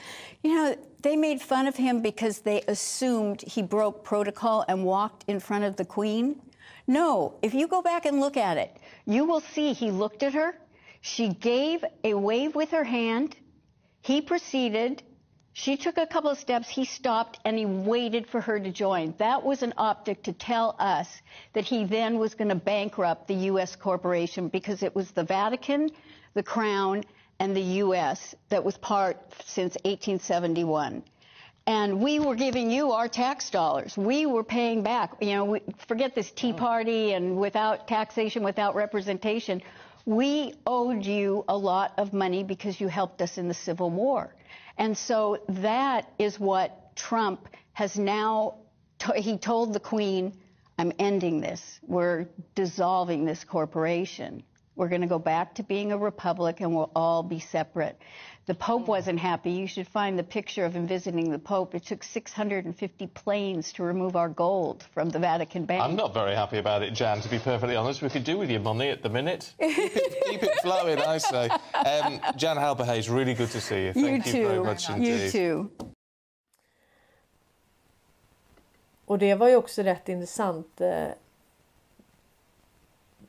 You 0.43 0.55
know, 0.55 0.77
they 1.03 1.17
made 1.17 1.41
fun 1.41 1.67
of 1.67 1.77
him 1.77 2.01
because 2.03 2.41
they 2.41 2.63
assumed 2.69 3.43
he 3.43 3.63
broke 3.63 4.05
protocol 4.05 4.65
and 4.69 4.85
walked 4.85 5.25
in 5.29 5.41
front 5.41 5.65
of 5.65 5.77
the 5.77 5.85
Queen. 5.85 6.41
No, 6.87 7.35
if 7.43 7.55
you 7.55 7.69
go 7.69 7.83
back 7.83 8.07
and 8.07 8.21
look 8.21 8.37
at 8.37 8.57
it, 8.57 8.77
you 9.07 9.25
will 9.25 9.41
see 9.41 9.73
he 9.73 9.91
looked 9.91 10.23
at 10.23 10.35
her. 10.35 10.55
She 11.01 11.29
gave 11.29 11.85
a 12.05 12.15
wave 12.15 12.55
with 12.55 12.71
her 12.71 12.85
hand. 12.85 13.37
He 14.03 14.21
proceeded. 14.21 15.03
She 15.63 15.77
took 15.77 15.99
a 15.99 16.07
couple 16.07 16.31
of 16.31 16.39
steps. 16.39 16.71
He 16.71 16.87
stopped 16.87 17.39
and 17.45 17.59
he 17.59 17.67
waited 17.67 18.27
for 18.27 18.41
her 18.41 18.59
to 18.59 18.71
join. 18.71 19.13
That 19.19 19.43
was 19.43 19.63
an 19.63 19.75
optic 19.77 20.23
to 20.23 20.33
tell 20.33 20.75
us 20.79 21.07
that 21.53 21.65
he 21.65 21.85
then 21.85 22.19
was 22.19 22.35
going 22.35 22.49
to 22.49 22.55
bankrupt 22.55 23.29
the 23.29 23.35
U.S. 23.53 23.77
corporation 23.77 24.49
because 24.49 24.83
it 24.83 24.97
was 24.97 25.11
the 25.11 25.23
Vatican, 25.23 25.91
the 26.33 26.43
Crown, 26.43 27.05
and 27.39 27.55
the 27.55 27.61
U.S. 27.85 28.35
that 28.49 28.65
was 28.65 28.79
part 28.79 29.19
since 29.45 29.75
1871 29.85 31.03
and 31.67 32.01
we 32.01 32.19
were 32.19 32.35
giving 32.35 32.71
you 32.71 32.93
our 32.93 33.07
tax 33.07 33.51
dollars. 33.51 33.95
We 33.99 34.25
were 34.25 34.43
paying 34.43 34.83
back. 34.83 35.13
You 35.21 35.35
know, 35.35 35.45
we, 35.45 35.61
forget 35.87 36.15
this 36.15 36.31
Tea 36.31 36.53
oh. 36.53 36.57
Party 36.57 37.13
and 37.13 37.37
without 37.37 37.87
taxation, 37.87 38.43
without 38.43 38.75
representation. 38.75 39.61
We 40.07 40.55
owed 40.67 41.05
you 41.05 41.45
a 41.49 41.57
lot 41.57 41.93
of 41.99 42.15
money 42.15 42.45
because 42.45 42.81
you 42.81 42.89
helped 42.89 43.21
us 43.21 43.37
in 43.37 43.47
the 43.47 43.55
Civil 43.55 43.91
War. 43.91 44.35
And 44.81 44.97
so 44.97 45.43
that 45.51 46.11
is 46.19 46.41
what 46.41 46.97
Trump 46.97 47.49
has 47.75 47.99
now, 47.99 48.55
he 49.15 49.37
told 49.37 49.75
the 49.75 49.81
Queen, 49.81 50.33
I'm 50.79 50.91
ending 50.99 51.43
this. 51.43 51.79
We're 51.87 52.29
dissolving 52.55 53.27
this 53.27 53.45
corporation. 53.45 54.43
We're 54.77 54.89
going 54.89 55.03
to 55.03 55.07
go 55.07 55.19
back 55.19 55.57
to 55.57 55.63
being 55.63 55.93
a 55.93 55.99
republic 55.99 56.63
and 56.63 56.75
we'll 56.75 56.91
all 56.97 57.23
be 57.23 57.41
separate. 57.41 57.99
The 58.51 58.57
Pope 58.57 58.89
wasn't 58.89 59.21
happy. 59.21 59.53
You 59.53 59.69
should 59.69 59.87
find 59.87 60.19
the 60.19 60.25
picture 60.25 60.65
of 60.65 60.75
him 60.75 60.85
visiting 60.85 61.31
the 61.31 61.39
Pope. 61.39 61.73
It 61.77 61.85
took 61.85 62.03
650 62.03 63.07
planes 63.07 63.73
to 63.75 63.85
remove 63.85 64.17
our 64.17 64.29
gold 64.29 64.83
from 64.93 65.09
the 65.09 65.21
Vatican 65.21 65.67
Bank. 65.67 65.81
I'm 65.81 65.95
not 65.95 66.13
very 66.13 66.35
happy 66.35 66.59
about 66.59 66.83
it, 66.83 66.93
Jan, 66.93 67.21
to 67.21 67.29
be 67.29 67.39
perfectly 67.39 67.77
honest. 67.77 68.03
We 68.03 68.09
could 68.09 68.25
do 68.25 68.39
with 68.39 68.51
your 68.51 68.59
money 68.59 68.89
at 68.91 69.05
the 69.05 69.09
minute. 69.09 69.55
keep, 69.61 69.79
it, 69.79 70.25
keep 70.31 70.43
it 70.43 70.51
flowing, 70.63 70.99
I 70.99 71.19
say. 71.19 71.49
Um, 71.49 72.21
Jan 72.37 72.57
Halberhayes, 72.57 73.09
really 73.09 73.35
good 73.35 73.51
to 73.53 73.61
see 73.61 73.85
you. 73.85 73.93
Thank 73.93 74.27
you, 74.27 74.33
too. 74.33 74.49
very 74.49 74.65
much 74.65 74.91
indeed. 74.91 75.21
You 75.27 75.31
too. 75.31 75.71
Och 79.07 79.19
det 79.19 79.35
var 79.35 79.49
ju 79.49 79.57
också 79.57 79.83
rätt 79.83 80.09
intressant. 80.09 80.81
eh, 80.81 81.09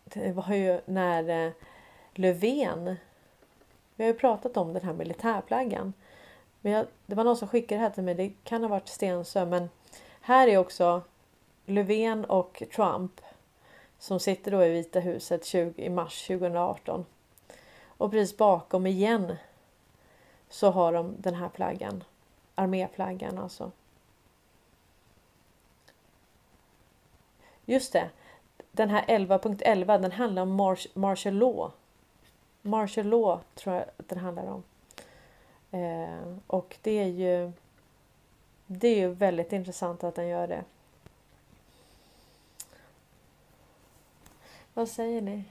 Det 0.03 0.31
var 0.31 0.53
ju 0.53 0.81
när 0.85 1.45
eh, 1.45 1.51
Löfven. 2.15 2.97
Vi 4.01 4.05
har 4.05 4.13
ju 4.13 4.19
pratat 4.19 4.57
om 4.57 4.73
den 4.73 4.83
här 4.83 4.93
militärplaggan, 4.93 5.93
Men 6.61 6.73
jag, 6.73 6.85
det 7.05 7.15
var 7.15 7.23
någon 7.23 7.37
som 7.37 7.47
skickade 7.47 7.81
det 7.81 7.83
här 7.83 7.89
till 7.89 8.03
mig. 8.03 8.15
Det 8.15 8.33
kan 8.43 8.61
ha 8.61 8.69
varit 8.69 8.87
Stensö. 8.87 9.45
Men 9.45 9.69
här 10.21 10.47
är 10.47 10.57
också 10.57 11.01
Löfven 11.65 12.25
och 12.25 12.63
Trump. 12.75 13.21
Som 13.99 14.19
sitter 14.19 14.51
då 14.51 14.63
i 14.63 14.69
Vita 14.69 14.99
huset 14.99 15.45
20, 15.45 15.83
i 15.83 15.89
mars 15.89 16.27
2018. 16.27 17.05
Och 17.85 18.11
precis 18.11 18.37
bakom 18.37 18.87
igen. 18.87 19.35
Så 20.49 20.71
har 20.71 20.93
de 20.93 21.15
den 21.17 21.35
här 21.35 21.49
plaggen, 21.49 22.03
Arméflaggan 22.55 23.37
alltså. 23.37 23.71
Just 27.65 27.93
det. 27.93 28.09
Den 28.71 28.89
här 28.89 29.05
11.11 29.05 30.01
den 30.01 30.11
handlar 30.11 30.41
om 30.41 30.75
martial 30.93 31.35
law. 31.35 31.71
Martial 32.61 33.07
law 33.07 33.39
tror 33.55 33.75
jag 33.75 33.85
att 33.97 34.09
den 34.09 34.19
handlar 34.19 34.45
om. 34.47 34.63
Eh, 35.71 36.37
och 36.47 36.77
det 36.81 36.91
är 36.91 37.07
ju 37.07 37.51
det 38.73 38.87
är 38.87 38.95
ju 38.95 39.13
väldigt 39.13 39.53
intressant 39.53 40.03
att 40.03 40.15
den 40.15 40.27
gör 40.27 40.47
det. 40.47 40.63
Vad 44.73 44.89
säger 44.89 45.21
ni? 45.21 45.43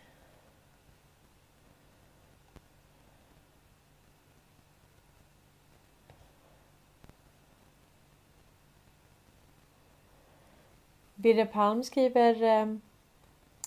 Birre 11.14 11.46
Palm 11.46 11.84
skriver 11.84 12.42
eh, 12.42 12.76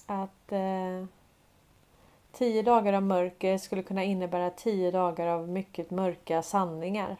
att 0.05 0.51
eh, 0.51 1.05
tio 2.34 2.61
dagar 2.61 2.93
av 2.93 3.03
mörker 3.03 3.57
skulle 3.57 3.84
kunna 3.84 4.03
innebära 4.03 4.49
tio 4.49 4.91
dagar 4.91 5.27
av 5.27 5.49
mycket 5.49 5.91
mörka 5.91 6.41
sanningar. 6.41 7.17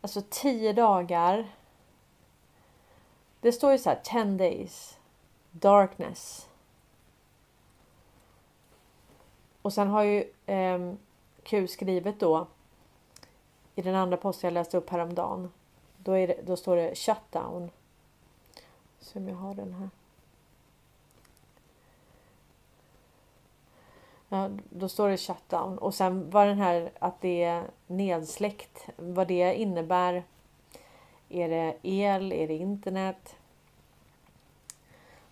Alltså 0.00 0.22
tio 0.30 0.72
dagar. 0.72 1.48
Det 3.40 3.52
står 3.52 3.72
ju 3.72 3.78
så 3.78 3.90
här 3.90 4.00
10 4.04 4.24
days. 4.24 4.98
Darkness. 5.50 6.48
Och 9.62 9.72
sen 9.72 9.88
har 9.88 10.02
ju 10.02 10.32
eh, 10.46 10.92
Q 11.42 11.68
skrivet 11.68 12.20
då 12.20 12.46
i 13.74 13.82
den 13.82 13.94
andra 13.94 14.16
posten 14.16 14.48
jag 14.48 14.54
läste 14.54 14.76
upp 14.76 14.90
häromdagen. 14.90 15.52
Då, 15.96 16.12
är 16.12 16.26
det, 16.26 16.40
då 16.46 16.56
står 16.56 16.76
det 16.76 16.94
shutdown. 16.94 17.70
Se 18.98 19.18
om 19.18 19.28
jag 19.28 19.36
har 19.36 19.54
den 19.54 19.72
här. 19.72 19.90
Ja, 24.32 24.50
då 24.70 24.88
står 24.88 25.08
det 25.08 25.16
shutdown 25.16 25.78
och 25.78 25.94
sen 25.94 26.30
vad 26.30 26.46
den 26.46 26.58
här 26.58 26.90
att 26.98 27.20
det 27.20 27.42
är 27.42 27.64
nedsläckt. 27.86 28.86
Vad 28.96 29.28
det 29.28 29.54
innebär. 29.54 30.24
Är 31.28 31.48
det 31.48 31.76
el? 31.82 32.32
Är 32.32 32.48
det 32.48 32.56
internet? 32.56 33.36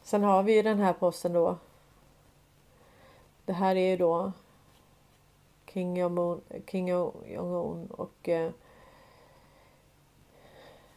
Sen 0.03 0.23
har 0.23 0.43
vi 0.43 0.57
ju 0.57 0.63
den 0.63 0.79
här 0.79 0.93
posten 0.93 1.33
då. 1.33 1.57
Det 3.45 3.53
här 3.53 3.77
är 3.77 3.91
ju 3.91 3.97
då 3.97 4.33
King 5.67 5.97
Jong-Un 5.97 7.87
och 7.91 8.29
eh, 8.29 8.51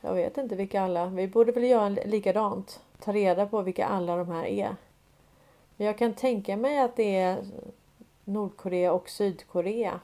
jag 0.01 0.13
vet 0.13 0.37
inte 0.37 0.55
vilka 0.55 0.81
alla. 0.81 1.05
Vi 1.05 1.27
borde 1.27 1.51
väl 1.51 1.63
göra 1.63 1.89
likadant. 1.89 2.79
Ta 2.99 3.13
reda 3.13 3.45
på 3.45 3.61
vilka 3.61 3.85
alla 3.85 4.15
de 4.15 4.29
här 4.29 4.45
är. 4.45 4.75
Men 5.77 5.87
jag 5.87 5.97
kan 5.97 6.13
tänka 6.13 6.57
mig 6.57 6.79
att 6.79 6.95
det 6.95 7.15
är 7.15 7.45
Nordkorea 8.33 8.93
och 8.93 9.09
Sydkorea. 9.09 9.99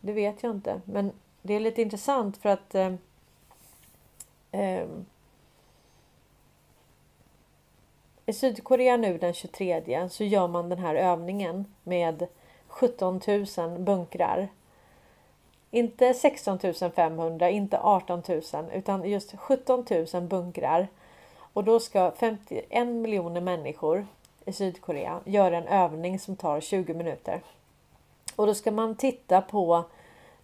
Det 0.00 0.12
vet 0.12 0.42
jag 0.42 0.50
inte, 0.50 0.80
men 0.84 1.12
det 1.42 1.54
är 1.54 1.60
lite 1.60 1.82
intressant 1.82 2.36
för 2.36 2.48
att 2.48 2.74
eh, 2.74 2.92
eh, 4.52 4.86
i 8.26 8.32
Sydkorea 8.32 8.96
nu 8.96 9.18
den 9.18 9.34
23 9.34 10.08
så 10.10 10.24
gör 10.24 10.48
man 10.48 10.68
den 10.68 10.78
här 10.78 10.94
övningen 10.94 11.74
med 11.82 12.26
17 12.68 13.20
000 13.56 13.78
bunkrar. 13.78 14.48
Inte 15.70 16.14
16 16.14 16.58
500, 16.94 17.50
inte 17.50 17.78
18 17.78 18.22
000 18.28 18.42
utan 18.72 19.08
just 19.08 19.38
17 19.38 19.84
000 20.12 20.22
bunkrar. 20.22 20.88
Och 21.52 21.64
då 21.64 21.80
ska 21.80 22.10
51 22.10 22.88
miljoner 22.88 23.40
människor 23.40 24.06
i 24.44 24.52
Sydkorea 24.52 25.20
gör 25.24 25.52
en 25.52 25.66
övning 25.66 26.18
som 26.18 26.36
tar 26.36 26.60
20 26.60 26.94
minuter. 26.94 27.42
Och 28.36 28.46
då 28.46 28.54
ska 28.54 28.70
man 28.70 28.94
titta 28.94 29.40
på 29.40 29.84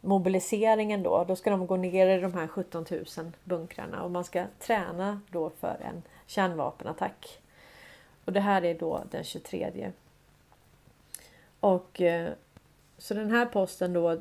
mobiliseringen 0.00 1.02
då. 1.02 1.24
Då 1.28 1.36
ska 1.36 1.50
de 1.50 1.66
gå 1.66 1.76
ner 1.76 2.06
i 2.18 2.20
de 2.20 2.34
här 2.34 2.46
17 2.46 2.86
000 2.90 3.04
bunkrarna 3.44 4.02
och 4.02 4.10
man 4.10 4.24
ska 4.24 4.44
träna 4.58 5.20
då 5.30 5.50
för 5.50 5.76
en 5.80 6.02
kärnvapenattack. 6.26 7.40
Och 8.24 8.32
det 8.32 8.40
här 8.40 8.64
är 8.64 8.74
då 8.74 9.02
den 9.10 9.24
23. 9.24 9.92
Och 11.60 12.00
eh, 12.00 12.32
så 12.98 13.14
den 13.14 13.30
här 13.30 13.46
posten 13.46 13.92
då. 13.92 14.20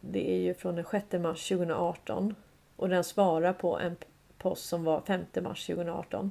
Det 0.00 0.30
är 0.30 0.38
ju 0.38 0.54
från 0.54 0.74
den 0.74 0.84
6 0.90 1.12
mars 1.12 1.48
2018 1.48 2.34
och 2.76 2.88
den 2.88 3.04
svarar 3.04 3.52
på 3.52 3.78
en 3.78 3.96
post 4.38 4.68
som 4.68 4.84
var 4.84 5.00
5 5.00 5.24
mars 5.42 5.66
2018. 5.66 6.30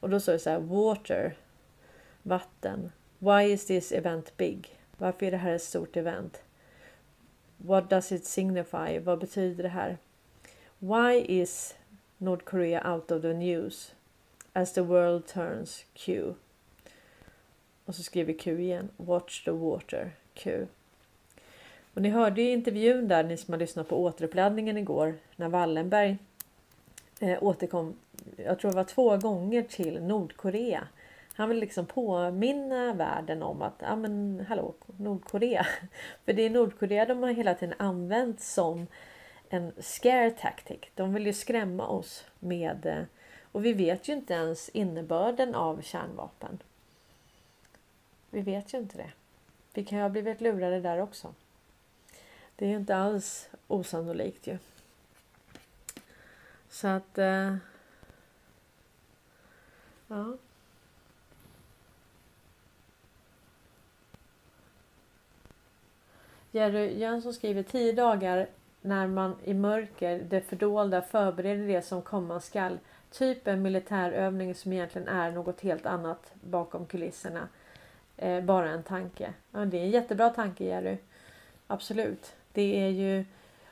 Och 0.00 0.10
då 0.10 0.20
står 0.20 0.32
det 0.32 0.38
så 0.38 0.50
här 0.50 0.58
water. 0.58 1.36
Vatten. 2.22 2.92
Why 3.18 3.42
is 3.42 3.66
this 3.66 3.92
event 3.92 4.36
big? 4.36 4.78
Varför 4.98 5.26
är 5.26 5.30
det 5.30 5.36
här 5.36 5.54
ett 5.54 5.62
stort 5.62 5.96
event? 5.96 6.42
What 7.56 7.90
does 7.90 8.12
it 8.12 8.24
signify? 8.24 8.98
Vad 8.98 9.18
betyder 9.18 9.62
det 9.62 9.68
här? 9.68 9.98
Why 10.78 11.24
is 11.28 11.74
North 12.18 12.44
Korea 12.44 12.92
out 12.94 13.10
of 13.10 13.22
the 13.22 13.34
news? 13.34 13.94
As 14.52 14.72
the 14.72 14.80
world 14.80 15.26
turns 15.26 15.84
Q. 15.94 16.34
Och 17.84 17.94
så 17.94 18.02
skriver 18.02 18.32
Q 18.32 18.60
igen. 18.60 18.88
Watch 18.96 19.44
the 19.44 19.50
water 19.50 20.10
Q. 20.34 20.66
Och 21.94 22.02
ni 22.02 22.08
hörde 22.08 22.42
ju 22.42 22.52
intervjun 22.52 23.08
där, 23.08 23.24
ni 23.24 23.36
som 23.36 23.52
har 23.52 23.58
lyssnat 23.58 23.88
på 23.88 24.02
återuppladdningen 24.02 24.78
igår, 24.78 25.14
när 25.36 25.48
Wallenberg 25.48 26.18
eh, 27.20 27.42
återkom, 27.42 27.94
jag 28.36 28.58
tror 28.58 28.70
det 28.70 28.76
var 28.76 28.84
två 28.84 29.16
gånger 29.16 29.62
till 29.62 30.02
Nordkorea. 30.02 30.88
Han 31.34 31.48
vill 31.48 31.58
liksom 31.58 31.86
påminna 31.86 32.92
världen 32.92 33.42
om 33.42 33.62
att, 33.62 33.74
ja 33.78 33.96
men 33.96 34.44
hallå, 34.48 34.74
Nordkorea. 34.96 35.66
För 36.24 36.32
det 36.32 36.42
är 36.42 36.50
Nordkorea 36.50 37.06
de 37.06 37.22
har 37.22 37.30
hela 37.30 37.54
tiden 37.54 37.74
använt 37.78 38.40
som 38.40 38.86
en 39.48 39.72
scare 39.80 40.30
tactic. 40.30 40.80
De 40.94 41.14
vill 41.14 41.26
ju 41.26 41.32
skrämma 41.32 41.86
oss 41.86 42.24
med, 42.38 42.86
eh, 42.86 43.02
och 43.52 43.64
vi 43.64 43.72
vet 43.72 44.08
ju 44.08 44.12
inte 44.12 44.34
ens 44.34 44.68
innebörden 44.68 45.54
av 45.54 45.82
kärnvapen. 45.82 46.62
Vi 48.30 48.40
vet 48.40 48.74
ju 48.74 48.78
inte 48.78 48.96
det. 48.96 49.12
Vi 49.74 49.84
kan 49.84 49.98
ju 49.98 50.02
ha 50.02 50.08
blivit 50.08 50.40
lurade 50.40 50.80
där 50.80 51.00
också. 51.00 51.34
Det 52.56 52.64
är 52.64 52.68
ju 52.68 52.76
inte 52.76 52.96
alls 52.96 53.48
osannolikt 53.66 54.46
ju. 54.46 54.58
Så 56.68 56.88
att... 56.88 57.18
Eh, 57.18 57.56
Ja. 60.08 60.36
Jerry 66.50 66.98
Jönsson 66.98 67.34
skriver 67.34 67.62
10 67.62 67.92
dagar 67.92 68.46
när 68.80 69.06
man 69.06 69.36
i 69.44 69.54
mörker, 69.54 70.18
det 70.18 70.40
fördolda, 70.40 71.02
förbereder 71.02 71.66
det 71.66 71.82
som 71.82 72.02
komma 72.02 72.40
skall. 72.40 72.78
Typ 73.10 73.46
en 73.46 73.62
militärövning 73.62 74.54
som 74.54 74.72
egentligen 74.72 75.08
är 75.08 75.30
något 75.30 75.60
helt 75.60 75.86
annat 75.86 76.32
bakom 76.40 76.86
kulisserna. 76.86 77.48
Eh, 78.16 78.44
bara 78.44 78.70
en 78.70 78.82
tanke. 78.82 79.32
Ja, 79.52 79.64
det 79.64 79.78
är 79.78 79.82
en 79.82 79.90
jättebra 79.90 80.30
tanke 80.30 80.64
Jerry. 80.64 80.96
Absolut. 81.66 82.34
Det 82.52 82.80
är 82.84 82.88
ju 82.88 83.24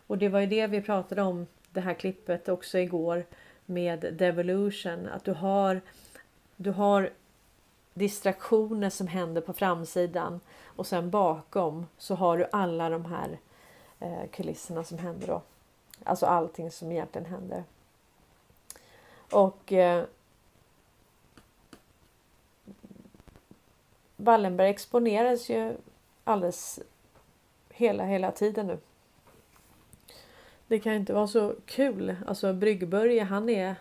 och 0.06 0.18
det 0.18 0.28
var 0.28 0.40
ju 0.40 0.46
det 0.46 0.66
vi 0.66 0.82
pratade 0.82 1.22
om 1.22 1.46
det 1.70 1.80
här 1.80 1.94
klippet 1.94 2.48
också 2.48 2.78
igår 2.78 3.24
med 3.66 4.14
Devolution. 4.18 5.08
Att 5.08 5.24
du 5.24 5.32
har, 5.32 5.80
du 6.56 6.70
har 6.70 7.10
distraktioner 7.94 8.90
som 8.90 9.06
händer 9.06 9.40
på 9.40 9.52
framsidan 9.52 10.40
och 10.64 10.86
sen 10.86 11.10
bakom 11.10 11.86
så 11.98 12.14
har 12.14 12.38
du 12.38 12.46
alla 12.52 12.88
de 12.88 13.04
här 13.04 13.38
eh, 14.00 14.30
kulisserna 14.30 14.84
som 14.84 14.98
händer 14.98 15.26
då. 15.26 15.42
Alltså 16.04 16.26
allting 16.26 16.70
som 16.70 16.92
egentligen 16.92 17.26
händer. 17.26 17.64
Och 19.30 19.72
eh, 19.72 20.04
Wallenberg 24.16 24.70
exponeras 24.70 25.48
ju 25.48 25.76
alldeles 26.24 26.80
hela, 27.70 28.04
hela 28.04 28.32
tiden 28.32 28.66
nu. 28.66 28.78
Det 30.66 30.78
kan 30.78 30.92
inte 30.92 31.12
vara 31.12 31.26
så 31.26 31.54
kul. 31.66 32.16
Alltså 32.26 32.52
Bryggbörje 32.52 33.24
han 33.24 33.48
är 33.48 33.76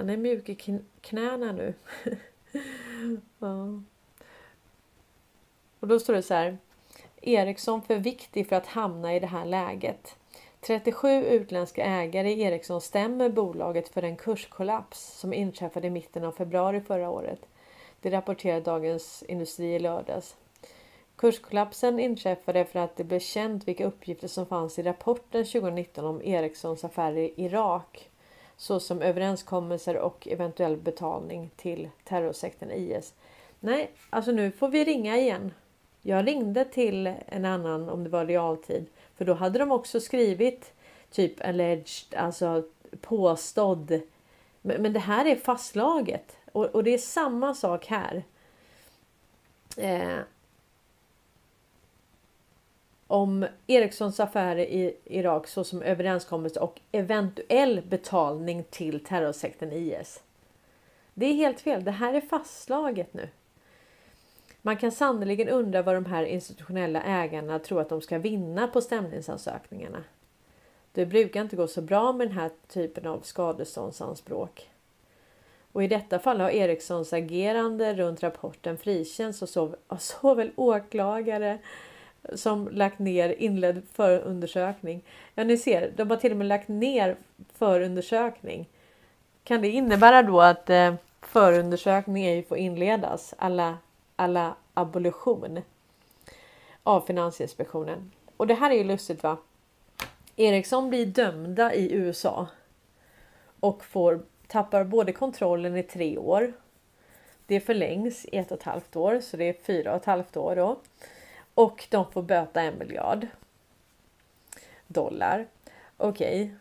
han 0.00 0.10
är 0.10 0.16
mjuk 0.16 0.48
i 0.48 0.80
knäna 1.00 1.52
nu. 1.52 1.74
ja. 3.38 3.82
Och 5.80 5.88
då 5.88 6.00
står 6.00 6.14
det 6.14 6.22
så 6.22 6.34
här. 6.34 6.58
Ericsson 7.22 7.82
för 7.82 7.96
viktig 7.96 8.48
för 8.48 8.56
att 8.56 8.66
hamna 8.66 9.14
i 9.14 9.20
det 9.20 9.26
här 9.26 9.44
läget. 9.44 10.16
37 10.60 11.08
utländska 11.24 11.84
ägare 11.84 12.32
i 12.32 12.42
Ericsson 12.42 12.80
stämmer 12.80 13.28
bolaget 13.28 13.88
för 13.88 14.02
en 14.02 14.16
kurskollaps 14.16 15.18
som 15.18 15.32
inträffade 15.32 15.86
i 15.86 15.90
mitten 15.90 16.24
av 16.24 16.32
februari 16.32 16.80
förra 16.80 17.10
året. 17.10 17.40
Det 18.00 18.10
rapporterar 18.10 18.60
Dagens 18.60 19.24
Industri 19.28 19.74
i 19.74 19.78
lördags. 19.78 20.36
Kurskollapsen 21.16 22.00
inträffade 22.00 22.64
för 22.64 22.78
att 22.78 22.96
det 22.96 23.04
blev 23.04 23.20
känt 23.20 23.68
vilka 23.68 23.86
uppgifter 23.86 24.28
som 24.28 24.46
fanns 24.46 24.78
i 24.78 24.82
rapporten 24.82 25.44
2019 25.44 26.04
om 26.04 26.22
Ericssons 26.22 26.84
affärer 26.84 27.16
i 27.16 27.32
Irak 27.36 28.10
såsom 28.60 29.02
överenskommelser 29.02 29.96
och 29.96 30.28
eventuell 30.30 30.76
betalning 30.76 31.50
till 31.56 31.90
terrorsekten 32.04 32.70
IS. 32.70 33.14
Nej, 33.60 33.90
alltså 34.10 34.32
nu 34.32 34.50
får 34.50 34.68
vi 34.68 34.84
ringa 34.84 35.16
igen. 35.16 35.52
Jag 36.02 36.26
ringde 36.26 36.64
till 36.64 37.14
en 37.26 37.44
annan 37.44 37.88
om 37.88 38.04
det 38.04 38.10
var 38.10 38.26
realtid 38.26 38.86
för 39.16 39.24
då 39.24 39.34
hade 39.34 39.58
de 39.58 39.72
också 39.72 40.00
skrivit 40.00 40.72
typ 41.10 41.44
alleged, 41.44 42.14
alltså 42.16 42.62
påstådd. 43.00 44.00
Men, 44.62 44.92
det 44.92 45.00
här 45.00 45.26
är 45.26 45.36
fastslaget 45.36 46.36
och, 46.52 46.64
och 46.64 46.84
det 46.84 46.94
är 46.94 46.98
samma 46.98 47.54
sak 47.54 47.86
här. 47.86 48.24
Eh, 49.76 50.18
om 53.10 53.46
Ericssons 53.66 54.20
affärer 54.20 54.64
i 54.64 54.96
Irak 55.04 55.46
såsom 55.46 55.82
överenskommelse 55.82 56.60
och 56.60 56.80
eventuell 56.92 57.82
betalning 57.88 58.64
till 58.70 59.04
terrorsekten 59.04 59.72
IS. 59.72 60.22
Det 61.14 61.26
är 61.26 61.34
helt 61.34 61.60
fel. 61.60 61.84
Det 61.84 61.90
här 61.90 62.14
är 62.14 62.20
fastslaget 62.20 63.14
nu. 63.14 63.28
Man 64.62 64.76
kan 64.76 64.92
sannerligen 64.92 65.48
undra 65.48 65.82
vad 65.82 65.94
de 65.94 66.04
här 66.04 66.24
institutionella 66.24 67.02
ägarna 67.02 67.58
tror 67.58 67.80
att 67.80 67.88
de 67.88 68.00
ska 68.00 68.18
vinna 68.18 68.68
på 68.68 68.80
stämningsansökningarna. 68.80 70.04
Det 70.92 71.06
brukar 71.06 71.40
inte 71.40 71.56
gå 71.56 71.66
så 71.66 71.82
bra 71.82 72.12
med 72.12 72.28
den 72.28 72.36
här 72.36 72.50
typen 72.68 73.06
av 73.06 73.20
skadeståndsanspråk. 73.20 74.70
Och 75.72 75.84
i 75.84 75.88
detta 75.88 76.18
fall 76.18 76.40
har 76.40 76.50
Ericssons 76.50 77.12
agerande 77.12 77.94
runt 77.94 78.22
rapporten 78.22 78.78
frikänts 78.78 79.56
av 79.56 79.76
såväl 79.98 80.50
åklagare 80.56 81.58
som 82.34 82.68
lagt 82.68 82.98
ner 82.98 83.34
inledd 83.38 83.82
förundersökning. 83.92 85.04
Ja, 85.34 85.44
ni 85.44 85.58
ser, 85.58 85.92
de 85.96 86.10
har 86.10 86.16
till 86.16 86.30
och 86.30 86.38
med 86.38 86.46
lagt 86.46 86.68
ner 86.68 87.16
förundersökning. 87.54 88.68
Kan 89.44 89.62
det 89.62 89.68
innebära 89.68 90.22
då 90.22 90.40
att 90.40 90.70
eh, 90.70 90.94
förundersökning 91.20 92.24
ej 92.26 92.42
får 92.42 92.58
inledas 92.58 93.34
alla 93.38 93.78
alla 94.16 94.54
abolition 94.74 95.60
av 96.82 97.00
Finansinspektionen? 97.00 98.10
Och 98.36 98.46
det 98.46 98.54
här 98.54 98.70
är 98.70 98.74
ju 98.74 98.84
lustigt 98.84 99.22
va? 99.22 99.36
Ericsson 100.36 100.88
blir 100.88 101.06
dömda 101.06 101.74
i 101.74 101.92
USA 101.92 102.46
och 103.60 103.84
får 103.84 104.20
tappar 104.46 104.84
både 104.84 105.12
kontrollen 105.12 105.76
i 105.76 105.82
tre 105.82 106.18
år. 106.18 106.52
Det 107.46 107.60
förlängs 107.60 108.24
i 108.24 108.36
ett 108.36 108.52
och 108.52 108.58
ett 108.58 108.64
halvt 108.64 108.96
år, 108.96 109.20
så 109.20 109.36
det 109.36 109.44
är 109.44 109.52
fyra 109.52 109.90
och 109.90 109.96
ett 109.96 110.04
halvt 110.04 110.36
år 110.36 110.56
då. 110.56 110.80
Och 111.60 111.86
de 111.90 112.12
får 112.12 112.22
böta 112.22 112.62
en 112.62 112.78
miljard 112.78 113.26
dollar. 114.86 115.46
Okej, 115.96 116.42
okay. 116.42 116.56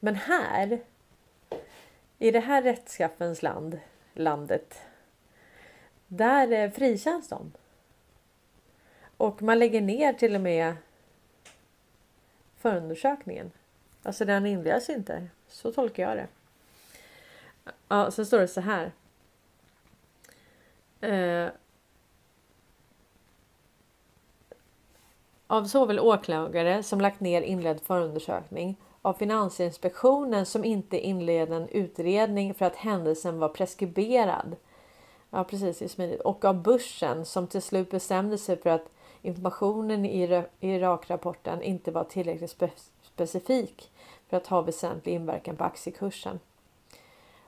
men 0.00 0.14
här 0.14 0.80
i 2.18 2.30
det 2.30 2.40
här 2.40 2.62
rättskaffens 2.62 3.42
land, 3.42 3.80
landet, 4.14 4.80
där 6.06 6.52
eh, 6.52 6.70
frikänns 6.70 7.28
de. 7.28 7.52
Och 9.16 9.42
man 9.42 9.58
lägger 9.58 9.80
ner 9.80 10.12
till 10.12 10.34
och 10.34 10.40
med 10.40 10.76
förundersökningen. 12.58 13.50
Alltså 14.02 14.24
den 14.24 14.46
inleds 14.46 14.90
inte. 14.90 15.28
Så 15.48 15.72
tolkar 15.72 16.02
jag 16.02 16.16
det. 16.16 16.28
Ja, 17.88 18.10
sen 18.10 18.26
står 18.26 18.38
det 18.38 18.48
så 18.48 18.60
här. 18.60 18.92
Eh, 21.00 21.52
av 25.46 25.64
såväl 25.64 26.00
åklagare 26.00 26.82
som 26.82 27.00
lagt 27.00 27.20
ner 27.20 27.42
inledd 27.42 27.80
förundersökning 27.80 28.76
av 29.02 29.12
Finansinspektionen 29.12 30.46
som 30.46 30.64
inte 30.64 30.98
inledde 30.98 31.56
en 31.56 31.68
utredning 31.68 32.54
för 32.54 32.64
att 32.64 32.76
händelsen 32.76 33.38
var 33.38 33.48
preskriberad. 33.48 34.56
Ja, 35.30 35.44
precis, 35.44 35.78
det 35.78 35.84
är 35.84 35.88
smidigt. 35.88 36.20
Och 36.20 36.44
av 36.44 36.62
börsen 36.62 37.24
som 37.24 37.46
till 37.46 37.62
slut 37.62 37.90
bestämde 37.90 38.38
sig 38.38 38.56
för 38.56 38.70
att 38.70 38.90
informationen 39.22 40.04
i 40.06 40.44
Irak-rapporten 40.60 41.62
inte 41.62 41.90
var 41.90 42.04
tillräckligt 42.04 42.50
spe 42.50 42.70
specifik 43.02 43.90
för 44.28 44.36
att 44.36 44.46
ha 44.46 44.60
väsentlig 44.60 45.14
inverkan 45.14 45.56
på 45.56 45.64
aktiekursen. 45.64 46.40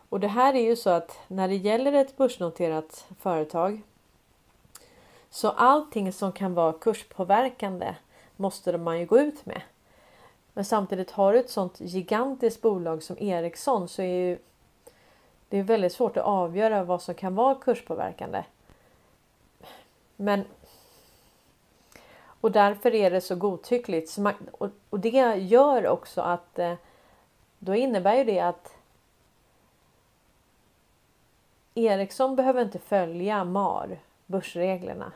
Och 0.08 0.20
det 0.20 0.28
här 0.28 0.54
är 0.54 0.60
ju 0.60 0.76
så 0.76 0.90
att 0.90 1.18
när 1.28 1.48
det 1.48 1.56
gäller 1.56 1.92
ett 1.92 2.16
börsnoterat 2.16 3.06
företag 3.20 3.82
så 5.30 5.50
allting 5.50 6.12
som 6.12 6.32
kan 6.32 6.54
vara 6.54 6.72
kurspåverkande 6.72 7.94
måste 8.36 8.78
man 8.78 8.98
ju 8.98 9.06
gå 9.06 9.18
ut 9.18 9.46
med. 9.46 9.62
Men 10.52 10.64
samtidigt 10.64 11.10
har 11.10 11.32
du 11.32 11.38
ett 11.38 11.50
sånt 11.50 11.80
gigantiskt 11.80 12.62
bolag 12.62 13.02
som 13.02 13.18
Ericsson 13.18 13.88
så 13.88 14.02
är 14.02 14.28
ju 14.28 14.38
det 15.48 15.58
är 15.58 15.62
väldigt 15.62 15.92
svårt 15.92 16.16
att 16.16 16.24
avgöra 16.24 16.84
vad 16.84 17.02
som 17.02 17.14
kan 17.14 17.34
vara 17.34 17.54
kurspåverkande. 17.54 18.44
Men 20.16 20.44
och 22.40 22.52
därför 22.52 22.94
är 22.94 23.10
det 23.10 23.20
så 23.20 23.34
godtyckligt. 23.34 24.10
Så 24.10 24.20
man, 24.20 24.34
och, 24.52 24.70
och, 24.90 25.00
det 25.00 25.36
gör 25.36 25.86
också 25.86 26.20
att 26.20 26.58
eh, 26.58 26.74
då 27.58 27.74
innebär 27.74 28.14
ju 28.14 28.24
det 28.24 28.40
att 28.40 28.74
Ericsson 31.74 32.36
behöver 32.36 32.62
inte 32.62 32.78
följa 32.78 33.44
MAR, 33.44 33.98
börsreglerna. 34.26 35.12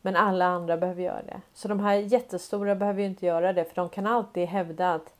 Men 0.00 0.16
alla 0.16 0.44
andra 0.44 0.76
behöver 0.76 1.02
göra 1.02 1.22
det. 1.22 1.40
Så 1.54 1.68
de 1.68 1.80
här 1.80 1.94
jättestora 1.94 2.74
behöver 2.74 3.00
ju 3.00 3.06
inte 3.06 3.26
göra 3.26 3.52
det 3.52 3.64
för 3.64 3.74
de 3.74 3.88
kan 3.88 4.06
alltid 4.06 4.48
hävda 4.48 4.94
att 4.94 5.14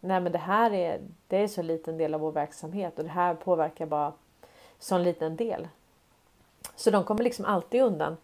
Nej 0.00 0.20
men 0.20 0.32
det 0.32 0.38
här 0.38 0.72
är, 0.72 1.00
det 1.26 1.36
är 1.36 1.48
så 1.48 1.62
liten 1.62 1.98
del 1.98 2.14
av 2.14 2.20
vår 2.20 2.32
verksamhet 2.32 2.98
och 2.98 3.04
det 3.04 3.10
här 3.10 3.34
påverkar 3.34 3.86
bara 3.86 4.12
sån 4.78 5.02
liten 5.02 5.36
del. 5.36 5.68
Så 6.76 6.90
de 6.90 7.04
kommer 7.04 7.24
liksom 7.24 7.44
alltid 7.44 7.82
undan. 7.82 8.16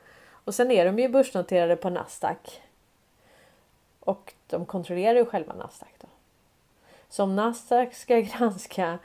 Och 0.45 0.55
sen 0.55 0.71
är 0.71 0.85
de 0.85 0.99
ju 0.99 1.09
börsnoterade 1.09 1.77
på 1.77 1.91
Nasdaq. 1.91 2.63
Och 4.01 4.35
de 4.47 4.67
kontrollerar 4.67 5.19
ju 5.19 5.25
själva 5.25 5.55
Nasdaq 5.55 5.93
då. 6.01 6.09
Så 7.09 7.23
om 7.23 7.37
Nasdaq 7.37 7.95
ska 7.95 8.21
granska 8.21 8.99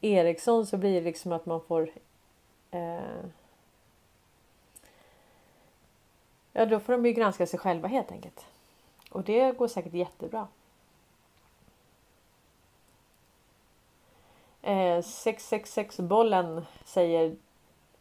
Ericsson 0.00 0.66
så 0.66 0.76
blir 0.76 0.94
det 0.94 1.04
liksom 1.04 1.32
att 1.32 1.46
man 1.46 1.60
får 1.60 1.90
eh, 2.70 3.00
Ja, 6.58 6.66
då 6.66 6.80
får 6.80 6.92
de 6.92 7.06
ju 7.06 7.12
granska 7.12 7.46
sig 7.46 7.58
själva 7.58 7.88
helt 7.88 8.12
enkelt. 8.12 8.46
Och 9.10 9.22
det 9.22 9.58
går 9.58 9.68
säkert 9.68 9.94
jättebra. 9.94 10.48
Eh, 14.62 15.02
666 15.02 16.00
bollen 16.00 16.66
säger 16.84 17.36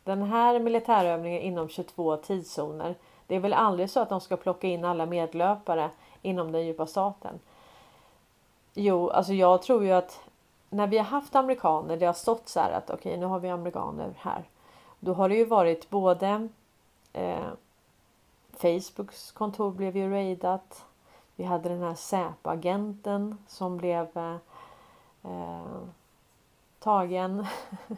den 0.04 0.24
här 0.24 0.60
militärövningen 0.60 1.42
inom 1.42 1.70
22 1.70 2.18
tidszoner. 2.18 2.96
Det 3.28 3.36
är 3.36 3.40
väl 3.40 3.54
aldrig 3.54 3.90
så 3.90 4.00
att 4.00 4.10
de 4.10 4.22
ska 4.22 4.38
plocka 4.38 4.68
in 4.68 4.86
alla 4.86 5.06
medlöpare 5.06 5.90
inom 6.22 6.52
den 6.52 6.66
djupa 6.66 6.88
staten. 6.88 7.40
Jo, 8.74 9.10
alltså 9.10 9.34
jag 9.34 9.62
tror 9.62 9.84
ju 9.84 9.92
att 9.92 10.20
när 10.70 10.88
vi 10.88 10.98
har 10.98 11.06
haft 11.06 11.36
amerikaner, 11.36 11.98
det 11.98 12.06
har 12.06 12.14
stått 12.14 12.50
så 12.50 12.60
här 12.60 12.72
att 12.72 12.90
okej, 12.90 13.10
okay, 13.10 13.20
nu 13.20 13.26
har 13.26 13.40
vi 13.40 13.50
amerikaner 13.50 14.14
här. 14.18 14.44
Då 15.00 15.14
har 15.14 15.30
det 15.30 15.36
ju 15.36 15.46
varit 15.46 15.90
både 15.90 16.50
eh, 17.14 17.48
Facebooks 18.58 19.32
kontor 19.32 19.72
blev 19.72 19.98
ju 19.98 20.10
raidat. 20.10 20.86
Vi 21.36 21.44
hade 21.44 21.70
den 21.70 21.82
här 21.82 21.96
Säpo-agenten 21.96 23.38
som 23.48 23.78
blev 23.78 24.18
eh, 25.24 25.82
tagen 26.80 27.46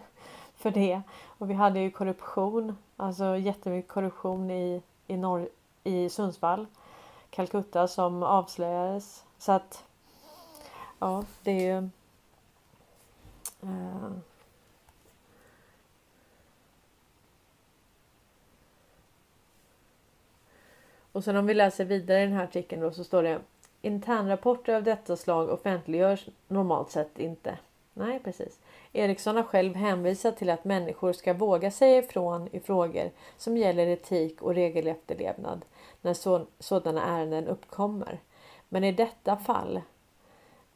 för 0.55 0.71
det. 0.71 1.01
Och 1.37 1.49
vi 1.49 1.53
hade 1.53 1.79
ju 1.79 1.91
korruption, 1.91 2.77
alltså 2.97 3.37
jättemycket 3.37 3.91
korruption 3.91 4.51
i, 4.51 4.81
i, 5.07 5.17
norr, 5.17 5.49
i 5.83 6.09
Sundsvall, 6.09 6.65
Calcutta 7.29 7.87
som 7.87 8.23
avslöjades. 8.23 9.25
Så 9.37 9.51
att 9.51 9.83
ja, 10.99 11.23
det 11.43 11.51
är 11.51 11.81
ju 11.81 11.89
eh, 13.61 14.11
Och 21.17 21.23
sen 21.23 21.37
om 21.37 21.45
vi 21.45 21.53
läser 21.53 21.85
vidare 21.85 22.21
i 22.21 22.25
den 22.25 22.33
här 22.33 22.43
artikeln 22.43 22.81
då 22.81 22.91
så 22.91 23.03
står 23.03 23.23
det 23.23 23.39
Internrapporter 23.81 24.75
av 24.75 24.83
detta 24.83 25.15
slag 25.15 25.49
offentliggörs 25.49 26.27
normalt 26.47 26.91
sett 26.91 27.19
inte. 27.19 27.57
Nej, 27.93 28.19
precis. 28.23 28.59
Eriksson 28.93 29.35
har 29.35 29.43
själv 29.43 29.75
hänvisat 29.75 30.37
till 30.37 30.49
att 30.49 30.63
människor 30.63 31.13
ska 31.13 31.33
våga 31.33 31.71
säga 31.71 31.97
ifrån 31.97 32.49
i 32.51 32.59
frågor 32.59 33.11
som 33.37 33.57
gäller 33.57 33.87
etik 33.87 34.41
och 34.41 34.55
regelefterlevnad 34.55 35.65
när 36.01 36.13
så, 36.13 36.45
sådana 36.59 37.03
ärenden 37.03 37.47
uppkommer. 37.47 38.19
Men 38.69 38.83
i 38.83 38.91
detta 38.91 39.37
fall 39.37 39.81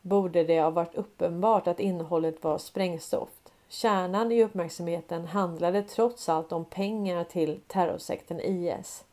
borde 0.02 0.44
det 0.44 0.62
ha 0.62 0.70
varit 0.70 0.96
uppenbart 0.96 1.68
att 1.68 1.80
innehållet 1.80 2.44
var 2.44 2.58
sprängstoft. 2.58 3.52
Kärnan 3.68 4.32
i 4.32 4.44
uppmärksamheten 4.44 5.26
handlade 5.26 5.84
trots 5.84 6.30
allt 6.30 6.52
om 6.52 6.66
pengar 6.66 7.24
till 7.24 7.60
terrorsekten 7.68 8.40
IS. 8.40 9.06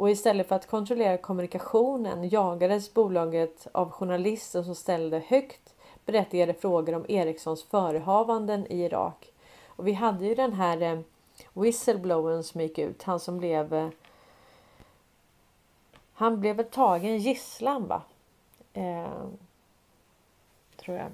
Och 0.00 0.10
istället 0.10 0.48
för 0.48 0.56
att 0.56 0.66
kontrollera 0.66 1.16
kommunikationen 1.16 2.28
jagades 2.28 2.94
bolaget 2.94 3.66
av 3.72 3.90
journalister 3.90 4.62
som 4.62 4.74
ställde 4.74 5.18
högt 5.18 5.74
berättigade 6.04 6.54
frågor 6.54 6.94
om 6.94 7.04
Ericssons 7.08 7.64
förehavanden 7.64 8.66
i 8.72 8.82
Irak. 8.82 9.32
Och 9.66 9.86
vi 9.86 9.92
hade 9.92 10.26
ju 10.26 10.34
den 10.34 10.52
här 10.52 10.82
eh, 10.82 11.00
whistleblowern 11.52 12.42
som 12.42 12.60
gick 12.60 12.78
ut, 12.78 13.02
han 13.02 13.20
som 13.20 13.38
blev 13.38 13.74
eh, 13.74 13.88
han 16.12 16.40
blev 16.40 16.56
väl 16.56 16.66
tagen 16.66 17.18
gisslan 17.18 17.86
va? 17.86 18.02
Eh, 18.72 19.24
tror 20.76 20.96
jag. 20.96 21.10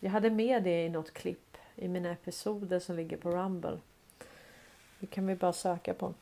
Jag 0.00 0.10
hade 0.10 0.30
med 0.30 0.62
det 0.62 0.84
i 0.84 0.88
något 0.88 1.12
klipp 1.12 1.56
i 1.76 1.88
mina 1.88 2.10
episoder 2.10 2.78
som 2.78 2.96
ligger 2.96 3.16
på 3.16 3.30
Rumble. 3.30 3.78
Det 5.00 5.06
kan 5.06 5.26
vi 5.26 5.34
bara 5.34 5.52
söka 5.52 5.94
på. 5.94 6.14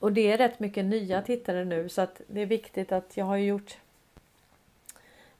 Och 0.00 0.12
det 0.12 0.32
är 0.32 0.38
rätt 0.38 0.60
mycket 0.60 0.84
nya 0.84 1.22
tittare 1.22 1.64
nu 1.64 1.88
så 1.88 2.00
att 2.00 2.20
det 2.26 2.40
är 2.40 2.46
viktigt 2.46 2.92
att 2.92 3.16
jag 3.16 3.24
har 3.24 3.36
gjort 3.36 3.78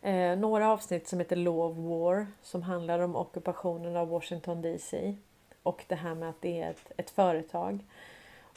eh, 0.03 0.39
några 0.39 0.69
avsnitt 0.69 1.09
som 1.09 1.19
heter 1.19 1.37
Law 1.37 1.61
of 1.61 1.77
War 1.77 2.27
som 2.43 2.63
handlar 2.63 2.99
om 2.99 3.17
ockupationen 3.17 3.97
av 3.97 4.09
Washington 4.09 4.63
DC 4.63 5.17
och 5.63 5.85
det 5.87 5.95
här 5.95 6.15
med 6.15 6.29
att 6.29 6.41
det 6.41 6.63
är 6.63 6.71
ett, 6.71 6.93
ett 6.97 7.11
företag. 7.11 7.85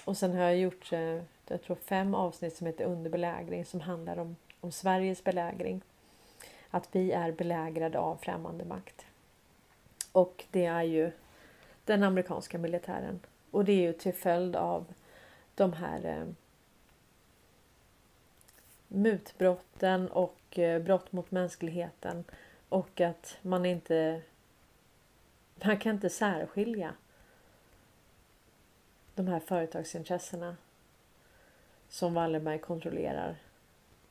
Och 0.06 0.18
sen 0.18 0.34
har 0.34 0.44
jag 0.44 0.58
gjort 0.58 0.94
eh, 0.94 1.22
jag 1.48 1.62
tror 1.62 1.76
fem 1.76 2.16
avsnitt 2.16 2.56
som 2.56 2.68
heter 2.68 2.86
Under 2.86 3.10
belägring 3.10 3.66
som 3.66 3.82
handlar 3.82 4.18
om, 4.18 4.36
om 4.62 4.72
Sveriges 4.72 5.24
belägring. 5.24 5.82
Att 6.70 6.88
vi 6.92 7.12
är 7.12 7.32
belägrade 7.32 8.00
av 8.00 8.16
främmande 8.16 8.66
makt. 8.66 9.06
Och 10.12 10.46
det 10.52 10.66
är 10.66 10.84
ju 10.84 11.12
den 11.86 12.04
amerikanska 12.04 12.58
militären. 12.58 13.20
Och 13.52 13.66
det 13.66 13.72
är 13.72 13.82
ju 13.82 13.94
till 13.94 14.14
följd 14.14 14.56
av 14.56 14.86
de 15.56 15.74
här 15.74 16.06
eh, 16.06 16.28
mutbrotten 18.88 20.08
och 20.08 20.60
eh, 20.60 20.82
brott 20.82 21.12
mot 21.12 21.32
mänskligheten 21.32 22.24
och 22.70 23.02
att 23.02 23.38
man 23.42 23.66
inte 23.66 24.22
man 25.64 25.78
kan 25.78 25.96
inte 25.96 26.10
särskilja 26.10 26.94
de 29.16 29.28
här 29.28 29.40
företagsintressena 29.40 30.58
som 31.90 32.14
Wallenberg 32.14 32.60
kontrollerar 32.60 33.36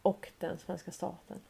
och 0.03 0.32
den 0.38 0.59
svenska 0.59 0.90
staten. 0.90 1.40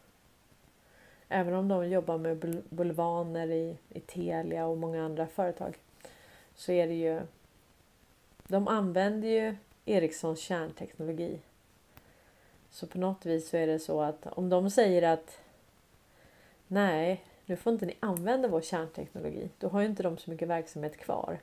Även 1.29 1.55
om 1.55 1.69
de 1.69 1.89
jobbar 1.89 2.19
med 2.19 2.63
bulvaner 2.71 3.51
i, 3.51 3.77
i 3.89 4.01
Telia 4.01 4.67
och 4.67 4.79
många 4.79 5.05
andra 5.05 5.27
företag 5.27 5.79
så 6.55 6.73
är 6.73 6.87
det 6.87 6.95
ju 6.95 7.21
de 8.47 8.69
använder 8.69 9.29
ju 9.29 9.57
Ericssons 9.85 10.41
kärnteknologi. 10.41 11.39
Så 12.71 12.87
på 12.87 12.99
något 12.99 13.27
vis 13.27 13.49
så 13.49 13.57
är 13.57 13.67
det 13.67 13.79
så 13.79 14.01
att 14.01 14.27
om 14.27 14.49
de 14.49 14.71
säger 14.71 15.03
att 15.03 15.39
nej, 16.67 17.25
nu 17.47 17.57
får 17.57 17.73
inte 17.73 17.87
ni 17.87 17.97
använda 18.01 18.49
vår 18.49 18.61
kärnteknologi. 18.61 19.51
Då 19.59 19.69
har 19.69 19.81
ju 19.81 19.87
inte 19.87 20.03
de 20.03 20.19
så 20.19 20.31
mycket 20.31 20.49
verksamhet 20.49 20.97
kvar. 20.97 21.39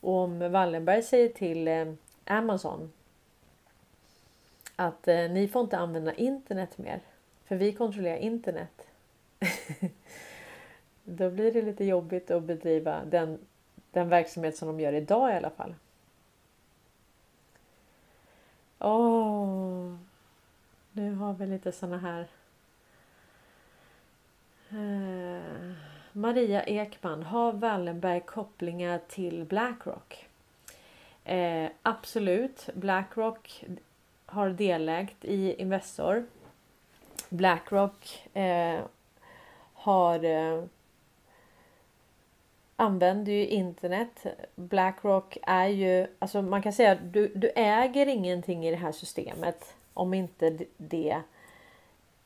Och 0.00 0.14
om 0.14 0.52
Wallenberg 0.52 1.02
säger 1.02 1.28
till 1.28 1.68
eh, 1.68 1.92
Amazon 2.24 2.92
att 4.76 5.08
eh, 5.08 5.30
ni 5.30 5.48
får 5.48 5.62
inte 5.62 5.78
använda 5.78 6.14
internet 6.14 6.78
mer 6.78 7.00
för 7.44 7.56
vi 7.56 7.72
kontrollerar 7.72 8.16
internet. 8.16 8.86
Då 11.04 11.30
blir 11.30 11.52
det 11.52 11.62
lite 11.62 11.84
jobbigt 11.84 12.30
att 12.30 12.42
bedriva 12.42 13.04
den, 13.04 13.38
den 13.90 14.08
verksamhet 14.08 14.56
som 14.56 14.68
de 14.68 14.80
gör 14.80 14.92
idag 14.92 15.30
i 15.30 15.34
alla 15.34 15.50
fall. 15.50 15.74
Åh, 18.78 19.94
nu 20.92 21.14
har 21.14 21.32
vi 21.32 21.46
lite 21.46 21.72
såna 21.72 21.98
här. 21.98 22.26
Eh, 24.70 25.72
Maria 26.12 26.62
Ekman, 26.62 27.22
har 27.22 27.52
Wallenberg 27.52 28.20
kopplingar 28.20 29.00
till 29.08 29.44
Blackrock? 29.44 30.28
Eh, 31.24 31.70
absolut. 31.82 32.68
Blackrock 32.74 33.64
har 34.26 34.50
delägt 34.50 35.24
i 35.24 35.54
Investor. 35.62 36.26
Blackrock 37.28 38.28
eh, 38.34 38.80
har 39.74 40.24
eh, 40.24 40.64
använder 42.76 43.32
ju 43.32 43.46
internet. 43.46 44.26
Blackrock 44.54 45.38
är 45.42 45.66
ju, 45.66 46.06
alltså 46.18 46.42
man 46.42 46.62
kan 46.62 46.72
säga 46.72 46.92
att 46.92 47.12
du, 47.12 47.28
du 47.28 47.50
äger 47.56 48.06
ingenting 48.06 48.66
i 48.66 48.70
det 48.70 48.76
här 48.76 48.92
systemet 48.92 49.74
om 49.94 50.14
inte 50.14 50.58
det 50.76 51.22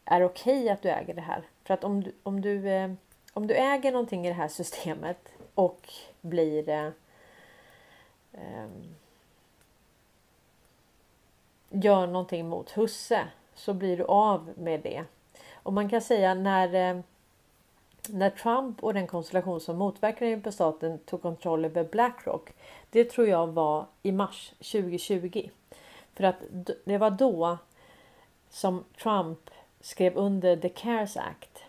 är 0.05 0.25
okej 0.25 0.59
okay 0.59 0.69
att 0.69 0.83
du 0.83 0.89
äger 0.89 1.15
det 1.15 1.21
här. 1.21 1.43
För 1.65 1.75
att 1.75 1.85
om 1.85 2.03
du, 2.03 2.13
om 2.23 2.41
du, 2.41 2.71
eh, 2.71 2.91
om 3.33 3.47
du 3.47 3.55
äger 3.55 3.93
någonting 3.93 4.27
i 4.27 4.29
det 4.29 4.35
här 4.35 4.49
systemet 4.49 5.29
och 5.55 5.93
blir 6.21 6.69
eh, 6.69 6.91
ehm, 8.33 8.95
gör 11.71 12.07
någonting 12.07 12.49
mot 12.49 12.71
husse 12.71 13.29
så 13.55 13.75
blir 13.75 13.97
du 13.97 14.05
av 14.05 14.51
med 14.57 14.81
det. 14.81 15.05
Och 15.53 15.73
man 15.73 15.89
kan 15.89 16.01
säga 16.01 16.35
när 16.35 16.75
eh, 16.75 17.01
när 18.13 18.31
Trump 18.31 18.85
och 18.85 18.95
den 18.95 19.07
konstellation 19.07 19.61
som 19.61 19.77
motverkar 19.77 20.27
den 20.27 20.31
djupa 20.31 20.53
staten 20.53 20.99
tog 20.99 21.23
kontroll 21.23 21.65
över 21.65 21.85
Blackrock. 21.85 22.51
Det 22.91 23.05
tror 23.05 23.27
jag 23.27 23.47
var 23.47 23.87
i 24.03 24.13
mars 24.13 24.53
2020. 24.59 25.51
För 26.15 26.25
att 26.25 26.37
det 26.85 26.99
var 26.99 27.11
då 27.11 27.59
som 28.51 28.85
Trump 29.03 29.51
skrev 29.81 30.17
under 30.17 30.57
the 30.57 30.69
CARES 30.69 31.17
Act. 31.17 31.65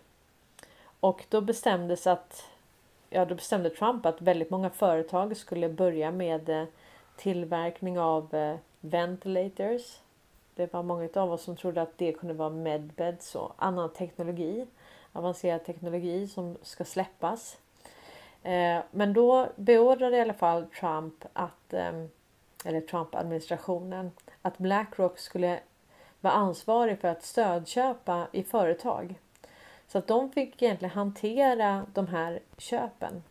Och 1.00 1.24
då 1.28 1.40
bestämdes 1.40 2.06
att 2.06 2.44
ja, 3.10 3.24
då 3.24 3.34
bestämde 3.34 3.70
Trump 3.70 4.06
att 4.06 4.22
väldigt 4.22 4.50
många 4.50 4.70
företag 4.70 5.36
skulle 5.36 5.68
börja 5.68 6.10
med 6.10 6.48
eh, 6.48 6.64
tillverkning 7.16 7.98
av 7.98 8.34
eh, 8.34 8.56
ventilators. 8.80 9.98
Det 10.54 10.72
var 10.72 10.82
många 10.82 11.08
av 11.14 11.32
oss 11.32 11.42
som 11.42 11.56
trodde 11.56 11.82
att 11.82 11.98
det 11.98 12.12
kunde 12.12 12.34
vara 12.34 12.50
medbeds 12.50 13.34
och 13.34 13.52
annan 13.56 13.92
teknologi 13.92 14.66
avancerad 15.12 15.64
teknologi 15.64 16.28
som 16.28 16.56
ska 16.62 16.84
släppas. 16.84 17.58
Eh, 18.42 18.80
men 18.90 19.12
då 19.12 19.48
beordrade 19.56 20.16
i 20.16 20.20
alla 20.20 20.34
fall 20.34 20.66
Trump 20.66 21.24
att, 21.32 21.72
ehm, 21.72 22.08
eller 22.64 22.80
Trump-administrationen, 22.80 24.10
att 24.42 24.58
Blackrock 24.58 25.18
skulle 25.18 25.60
vara 26.20 26.34
ansvarig 26.34 26.98
för 26.98 27.08
att 27.08 27.22
stödköpa 27.22 28.26
i 28.32 28.42
företag. 28.42 29.14
Så 29.88 29.98
att 29.98 30.06
de 30.06 30.32
fick 30.32 30.62
egentligen 30.62 30.94
hantera 30.94 31.86
de 31.94 32.06
här 32.06 32.40
köpen. 32.58 33.22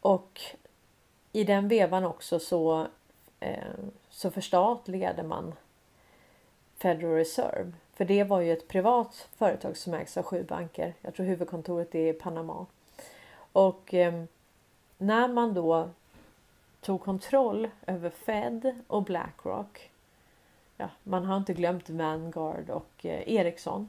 Och 0.00 0.40
i 1.32 1.44
den 1.44 1.68
vevan 1.68 2.04
också 2.04 2.38
så, 2.38 2.86
eh, 3.40 3.74
så 4.10 4.30
förstatligade 4.30 5.22
man 5.22 5.54
Federal 6.78 7.14
Reserve. 7.14 7.72
För 7.94 8.04
det 8.04 8.24
var 8.24 8.40
ju 8.40 8.52
ett 8.52 8.68
privat 8.68 9.28
företag 9.36 9.76
som 9.76 9.94
ägs 9.94 10.16
av 10.16 10.22
sju 10.22 10.44
banker. 10.44 10.94
Jag 11.00 11.14
tror 11.14 11.26
huvudkontoret 11.26 11.94
är 11.94 12.08
i 12.08 12.12
Panama. 12.12 12.66
Och 13.52 13.94
eh, 13.94 14.24
när 14.98 15.28
man 15.28 15.54
då 15.54 15.90
tog 16.80 17.00
kontroll 17.00 17.68
över 17.86 18.10
Fed 18.10 18.80
och 18.86 19.02
Blackrock. 19.02 19.90
Ja, 20.76 20.88
man 21.02 21.24
har 21.24 21.36
inte 21.36 21.54
glömt 21.54 21.90
Vanguard 21.90 22.70
och 22.70 23.06
eh, 23.06 23.32
Ericsson. 23.32 23.88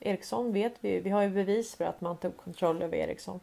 Ericsson 0.00 0.52
vet 0.52 0.74
vi, 0.80 1.00
vi 1.00 1.10
har 1.10 1.22
ju 1.22 1.28
bevis 1.28 1.74
för 1.74 1.84
att 1.84 2.00
man 2.00 2.16
tog 2.16 2.36
kontroll 2.36 2.82
över 2.82 2.96
Ericsson. 2.96 3.40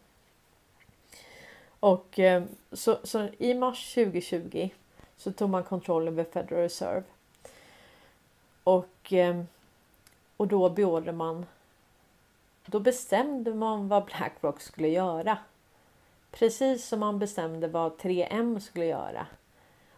Och 1.80 2.20
eh, 2.20 2.44
så, 2.72 2.98
så 3.04 3.28
i 3.38 3.54
mars 3.54 3.94
2020 3.94 4.70
så 5.18 5.32
tog 5.32 5.50
man 5.50 5.64
kontroll 5.64 6.08
över 6.08 6.24
Federal 6.24 6.62
Reserve. 6.62 7.04
Och 8.66 9.14
ehm, 9.14 9.48
och 10.38 10.48
då 10.48 10.70
beordrade 10.70 11.12
man. 11.12 11.46
Då 12.66 12.80
bestämde 12.80 13.54
man 13.54 13.88
vad 13.88 14.06
Blackrock 14.06 14.62
skulle 14.62 14.88
göra. 14.88 15.38
Precis 16.32 16.88
som 16.88 17.00
man 17.00 17.20
bestämde 17.20 17.68
vad 17.68 17.92
3M 17.98 18.60
skulle 18.60 18.86
göra. 18.86 19.28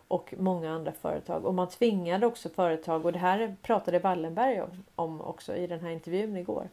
Och 0.07 0.33
många 0.37 0.71
andra 0.71 0.91
företag. 0.91 1.45
Och 1.45 1.53
man 1.53 1.69
tvingade 1.69 2.25
också 2.25 2.49
företag, 2.49 3.05
och 3.05 3.13
det 3.13 3.19
här 3.19 3.55
pratade 3.61 3.99
Wallenberg 3.99 4.63
om 4.95 5.21
också 5.21 5.55
i 5.55 5.67
den 5.67 5.79
här 5.79 5.89
intervjun 5.89 6.37
igår. 6.37 6.69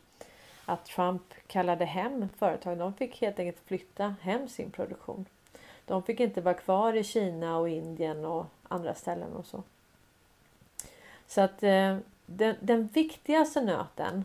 Att 0.65 0.85
Trump 0.85 1.35
kallade 1.47 1.85
hem 1.85 2.29
företag. 2.39 2.79
De 2.79 2.95
fick 2.95 3.21
helt 3.21 3.39
enkelt 3.39 3.67
flytta 3.67 4.15
hem 4.21 4.49
sin 4.49 4.71
produktion. 4.71 5.27
De 5.85 6.03
fick 6.03 6.21
inte 6.21 6.41
vara 6.41 6.55
kvar 6.55 6.93
i 6.93 7.05
Kina 7.05 7.59
och 7.59 7.69
Indien 7.69 8.25
och 8.25 8.47
andra 8.69 8.95
ställen 8.95 9.33
och 9.33 9.47
så. 9.47 9.63
Så 11.35 11.41
att 11.41 11.63
eh, 11.63 11.97
den, 12.27 12.57
den 12.61 12.87
viktigaste 12.87 13.61
nöten 13.61 14.25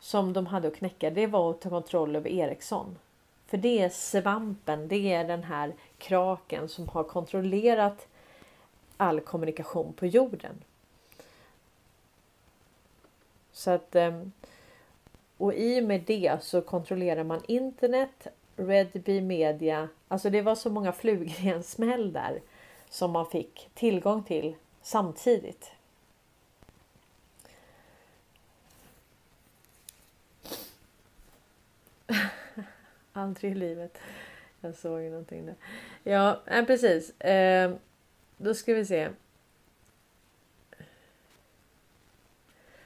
som 0.00 0.32
de 0.32 0.46
hade 0.46 0.68
att 0.68 0.76
knäcka 0.76 1.10
det 1.10 1.26
var 1.26 1.50
att 1.50 1.60
ta 1.60 1.70
kontroll 1.70 2.16
över 2.16 2.30
Ericsson. 2.30 2.98
För 3.46 3.56
det 3.56 3.82
är 3.82 3.88
svampen, 3.88 4.88
det 4.88 5.12
är 5.12 5.24
den 5.24 5.42
här 5.42 5.74
kraken 5.98 6.68
som 6.68 6.88
har 6.88 7.04
kontrollerat 7.04 8.08
all 8.96 9.20
kommunikation 9.20 9.92
på 9.92 10.06
jorden. 10.06 10.54
Så 13.52 13.70
att 13.70 13.94
eh, 13.94 14.22
och 15.36 15.54
i 15.54 15.80
och 15.80 15.84
med 15.84 16.00
det 16.06 16.42
så 16.42 16.60
kontrollerar 16.60 17.24
man 17.24 17.40
internet, 17.48 18.26
Redby 18.56 19.20
Media. 19.20 19.88
Alltså 20.08 20.30
det 20.30 20.42
var 20.42 20.54
så 20.54 20.70
många 20.70 20.92
flugor 20.92 21.26
i 21.26 21.48
en 21.48 21.62
smäll 21.62 22.12
där 22.12 22.40
som 22.88 23.10
man 23.10 23.26
fick 23.26 23.70
tillgång 23.74 24.22
till 24.22 24.54
samtidigt. 24.84 25.72
Aldrig 33.12 33.52
i 33.52 33.54
livet. 33.54 33.98
Jag 34.60 34.74
såg 34.74 35.02
ju 35.02 35.10
någonting 35.10 35.46
där. 35.46 35.54
Ja, 36.02 36.40
eh, 36.46 36.64
precis. 36.64 37.20
Eh, 37.20 37.74
då 38.36 38.54
ska 38.54 38.74
vi 38.74 38.84
se. 38.84 39.10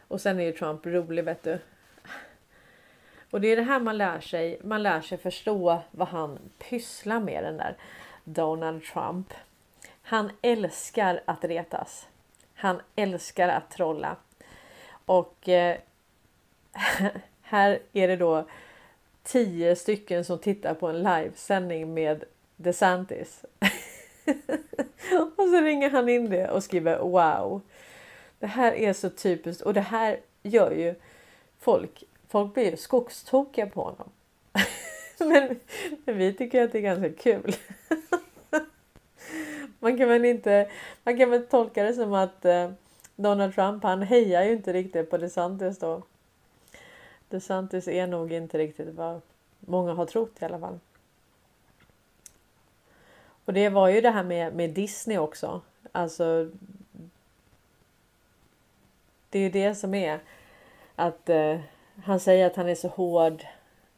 Och 0.09 0.20
sen 0.20 0.40
är 0.40 0.44
ju 0.44 0.53
Trump 0.53 0.86
rolig 0.86 1.24
vet 1.24 1.42
du. 1.42 1.59
Och 3.30 3.40
det 3.40 3.49
är 3.49 3.57
det 3.57 3.62
här 3.62 3.80
man 3.80 3.99
lär 3.99 4.20
sig. 4.20 4.61
Man 4.64 4.82
lär 4.82 5.01
sig 5.01 5.18
förstå 5.18 5.82
vad 5.90 6.09
han 6.09 6.38
pysslar 6.59 7.20
med 7.20 7.44
den 7.44 7.57
där 7.57 7.76
Donald 8.24 8.84
Trump. 8.84 9.34
Han 10.09 10.30
älskar 10.42 11.20
att 11.24 11.44
retas. 11.44 12.06
Han 12.54 12.80
älskar 12.96 13.48
att 13.48 13.70
trolla. 13.70 14.16
Och 15.06 15.48
eh, 15.48 15.76
här 17.42 17.78
är 17.92 18.09
det 18.09 18.16
då 18.16 18.48
tio 19.22 19.76
stycken 19.76 20.24
som 20.24 20.38
tittar 20.38 20.74
på 20.74 20.88
en 20.88 21.02
livesändning 21.02 21.94
med 21.94 22.24
DeSantis. 22.56 23.44
och 25.36 25.48
så 25.48 25.61
ringer 25.61 25.90
han 25.90 26.09
in 26.09 26.30
det 26.30 26.50
och 26.50 26.64
skriver 26.64 26.98
wow. 26.98 27.61
Det 28.38 28.46
här 28.46 28.72
är 28.72 28.92
så 28.92 29.11
typiskt 29.11 29.62
och 29.62 29.74
det 29.74 29.80
här 29.80 30.20
gör 30.42 30.70
ju 30.70 30.94
folk. 31.59 32.04
Folk 32.28 32.54
blir 32.54 32.70
ju 32.70 32.76
skogstokiga 32.76 33.66
på 33.66 33.82
honom. 33.82 34.11
men, 35.18 35.61
men 36.04 36.18
vi 36.18 36.32
tycker 36.32 36.64
att 36.64 36.72
det 36.72 36.78
är 36.78 36.82
ganska 36.82 37.12
kul 37.12 37.56
man 39.79 39.99
kan 39.99 40.09
väl 40.09 40.24
inte. 40.24 40.70
Man 41.05 41.18
kan 41.18 41.31
väl 41.31 41.47
tolka 41.47 41.83
det 41.83 41.95
som 41.95 42.12
att 42.14 42.45
eh, 42.45 42.70
Donald 43.16 43.55
Trump 43.55 43.83
han 43.83 44.03
hejar 44.03 44.45
ju 44.45 44.53
inte 44.53 44.72
riktigt 44.72 45.11
på 45.11 45.18
DeSantis 45.18 45.79
då. 45.79 46.03
DeSantis 47.29 47.89
är 47.89 48.07
nog 48.07 48.33
inte 48.33 48.59
riktigt 48.59 48.95
vad 48.95 49.20
många 49.61 49.93
har 49.93 50.07
trott 50.07 50.43
i 50.43 50.45
alla 50.45 50.59
fall. 50.59 50.79
Och 53.45 53.53
det 53.53 53.68
var 53.68 53.89
ju 53.89 54.01
det 54.01 54.11
här 54.11 54.24
med, 54.24 54.55
med 54.55 54.70
Disney 54.70 55.18
också. 55.18 55.61
Alltså. 55.93 56.51
Det 59.31 59.39
är 59.39 59.43
ju 59.43 59.51
det 59.51 59.74
som 59.74 59.95
är 59.95 60.20
att 60.95 61.29
eh, 61.29 61.61
han 62.05 62.20
säger 62.20 62.47
att 62.47 62.57
han 62.57 62.68
är 62.68 62.74
så 62.74 62.89
hård 62.89 63.45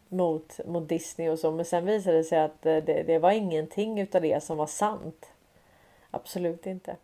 mot, 0.09 0.61
mot 0.66 0.89
Disney 0.89 1.28
och 1.28 1.39
så. 1.39 1.51
Men 1.51 1.64
sen 1.64 1.87
visade 1.87 2.16
det 2.16 2.24
sig 2.24 2.41
att 2.41 2.66
eh, 2.66 2.76
det, 2.76 3.03
det 3.07 3.18
var 3.18 3.31
ingenting 3.31 4.01
utav 4.01 4.22
det 4.22 4.45
som 4.45 4.57
var 4.57 4.66
sant. 4.66 5.30
Absolut 6.12 6.66
inte. 6.66 6.98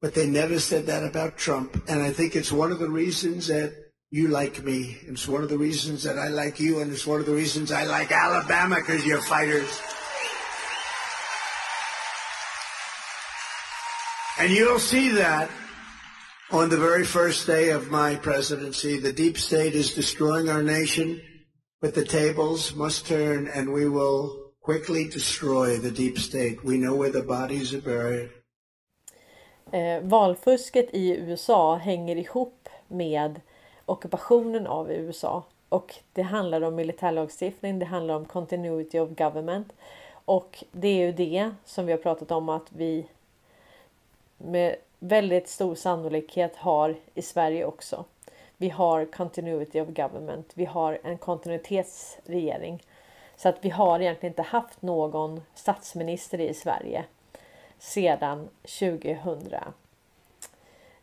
But 0.00 0.14
they 0.14 0.26
never 0.26 0.58
said 0.58 0.86
that 0.86 1.04
about 1.04 1.38
Trump. 1.38 1.76
And 1.88 2.02
I 2.02 2.12
think 2.12 2.34
it's 2.34 2.52
one 2.52 2.72
of 2.72 2.78
the 2.78 2.90
reasons 2.90 3.46
that 3.46 3.72
you 4.10 4.28
like 4.28 4.62
me. 4.64 4.98
It's 5.06 5.28
one 5.28 5.42
of 5.42 5.48
the 5.48 5.58
reasons 5.58 6.02
that 6.02 6.18
I 6.18 6.28
like 6.28 6.58
you. 6.58 6.80
And 6.80 6.92
it's 6.92 7.06
one 7.06 7.20
of 7.20 7.26
the 7.26 7.34
reasons 7.34 7.70
I 7.70 7.84
like 7.84 8.10
Alabama 8.10 8.76
because 8.76 9.06
you're 9.06 9.22
fighters. 9.22 9.80
And 14.38 14.52
you'll 14.52 14.80
see 14.80 15.10
that 15.10 15.48
on 16.50 16.68
the 16.68 16.76
very 16.76 17.04
first 17.04 17.46
day 17.46 17.70
of 17.70 17.90
my 17.90 18.16
presidency. 18.16 18.98
The 18.98 19.12
deep 19.12 19.38
state 19.38 19.74
is 19.74 19.94
destroying 19.94 20.48
our 20.48 20.62
nation, 20.62 21.20
but 21.80 21.94
the 21.94 22.04
tables 22.04 22.74
must 22.74 23.06
turn 23.06 23.46
and 23.46 23.72
we 23.72 23.88
will 23.88 24.41
quickly 24.62 25.04
destroy 25.04 25.78
the 25.78 25.90
deep 25.90 26.18
state. 26.18 26.56
We 26.64 26.76
know 26.76 26.96
where 27.02 27.12
the 27.12 27.22
bodies 27.22 27.74
are 27.74 27.80
buried. 27.80 28.28
Eh, 29.72 30.02
valfusket 30.02 30.88
i 30.92 31.10
USA 31.10 31.74
hänger 31.74 32.16
ihop 32.16 32.68
med 32.88 33.40
ockupationen 33.86 34.66
av 34.66 34.90
USA 34.90 35.44
och 35.68 35.94
det 36.12 36.22
handlar 36.22 36.62
om 36.62 36.74
militärlagstiftning. 36.74 37.78
Det 37.78 37.86
handlar 37.86 38.14
om 38.14 38.24
continuity 38.24 38.98
of 38.98 39.10
government 39.10 39.72
och 40.24 40.64
det 40.72 40.88
är 40.88 41.06
ju 41.06 41.12
det 41.12 41.50
som 41.64 41.86
vi 41.86 41.92
har 41.92 41.98
pratat 41.98 42.30
om 42.30 42.48
att 42.48 42.72
vi 42.72 43.06
med 44.38 44.76
väldigt 44.98 45.48
stor 45.48 45.74
sannolikhet 45.74 46.56
har 46.56 46.96
i 47.14 47.22
Sverige 47.22 47.64
också. 47.64 48.04
Vi 48.56 48.68
har 48.68 49.04
continuity 49.04 49.80
of 49.80 49.88
government. 49.88 50.50
Vi 50.54 50.64
har 50.64 50.98
en 51.02 51.18
kontinuitetsregering. 51.18 52.82
Så 53.42 53.48
att 53.48 53.64
vi 53.64 53.68
har 53.68 54.00
egentligen 54.00 54.30
inte 54.30 54.42
haft 54.42 54.82
någon 54.82 55.42
statsminister 55.54 56.40
i 56.40 56.54
Sverige 56.54 57.04
sedan 57.78 58.48
2000. 58.62 59.54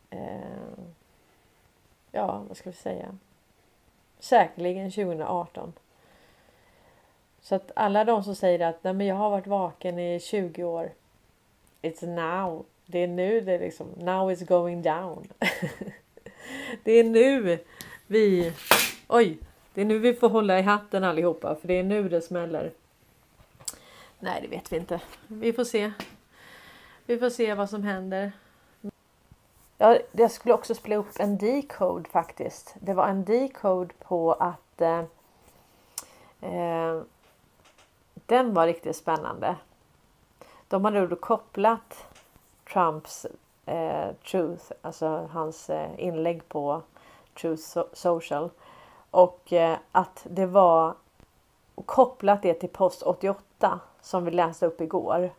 Eh, 0.09 0.19
ja, 2.11 2.43
vad 2.47 2.57
ska 2.57 2.69
vi 2.69 2.75
säga? 2.75 3.17
Säkerligen 4.19 4.91
2018. 4.91 5.73
Så 7.41 7.55
att 7.55 7.71
alla 7.75 8.03
de 8.03 8.23
som 8.23 8.35
säger 8.35 8.59
att 8.59 8.83
Nej, 8.83 8.93
men 8.93 9.07
jag 9.07 9.15
har 9.15 9.29
varit 9.29 9.47
vaken 9.47 9.99
i 9.99 10.19
20 10.19 10.63
år. 10.63 10.91
It's 11.81 12.07
now. 12.07 12.65
Det 12.85 12.99
är 12.99 13.07
nu 13.07 13.41
det 13.41 13.53
är 13.53 13.59
liksom. 13.59 13.87
Now 13.97 14.31
is 14.31 14.41
going 14.41 14.81
down. 14.81 15.27
det 16.83 16.91
är 16.91 17.03
nu 17.03 17.59
vi. 18.07 18.53
Oj, 19.07 19.39
det 19.73 19.81
är 19.81 19.85
nu 19.85 19.99
vi 19.99 20.13
får 20.13 20.29
hålla 20.29 20.59
i 20.59 20.61
hatten 20.61 21.03
allihopa 21.03 21.55
för 21.55 21.67
det 21.67 21.73
är 21.73 21.83
nu 21.83 22.09
det 22.09 22.21
smäller. 22.21 22.71
Nej, 24.19 24.41
det 24.41 24.47
vet 24.47 24.71
vi 24.71 24.77
inte. 24.77 25.01
Vi 25.27 25.53
får 25.53 25.63
se. 25.63 25.91
Vi 27.05 27.19
får 27.19 27.29
se 27.29 27.53
vad 27.53 27.69
som 27.69 27.83
händer. 27.83 28.31
Ja, 29.77 29.97
jag 30.11 30.31
skulle 30.31 30.53
också 30.53 30.75
spela 30.75 30.95
upp 30.95 31.19
en 31.19 31.37
decode 31.37 32.09
faktiskt. 32.09 32.75
Det 32.79 32.93
var 32.93 33.07
en 33.07 33.23
decode 33.23 33.93
på 33.99 34.33
att 34.33 34.81
eh, 34.81 35.03
eh, 36.41 37.01
den 38.25 38.53
var 38.53 38.67
riktigt 38.67 38.95
spännande. 38.95 39.55
De 40.67 40.85
hade 40.85 41.07
då 41.07 41.15
kopplat 41.15 42.05
Trumps 42.73 43.25
eh, 43.65 44.11
Truth, 44.31 44.71
alltså 44.81 45.29
hans 45.31 45.69
eh, 45.69 45.89
inlägg 45.97 46.49
på 46.49 46.81
Truth 47.33 47.63
so 47.63 47.83
Social 47.93 48.49
och 49.11 49.53
eh, 49.53 49.77
att 49.91 50.27
det 50.29 50.45
var 50.45 50.95
kopplat 51.85 52.41
det 52.41 52.53
till 52.53 52.69
post 52.69 53.03
88 53.03 53.79
som 54.01 54.25
vi 54.25 54.31
läste 54.31 54.65
upp 54.65 54.81
igår 54.81 55.33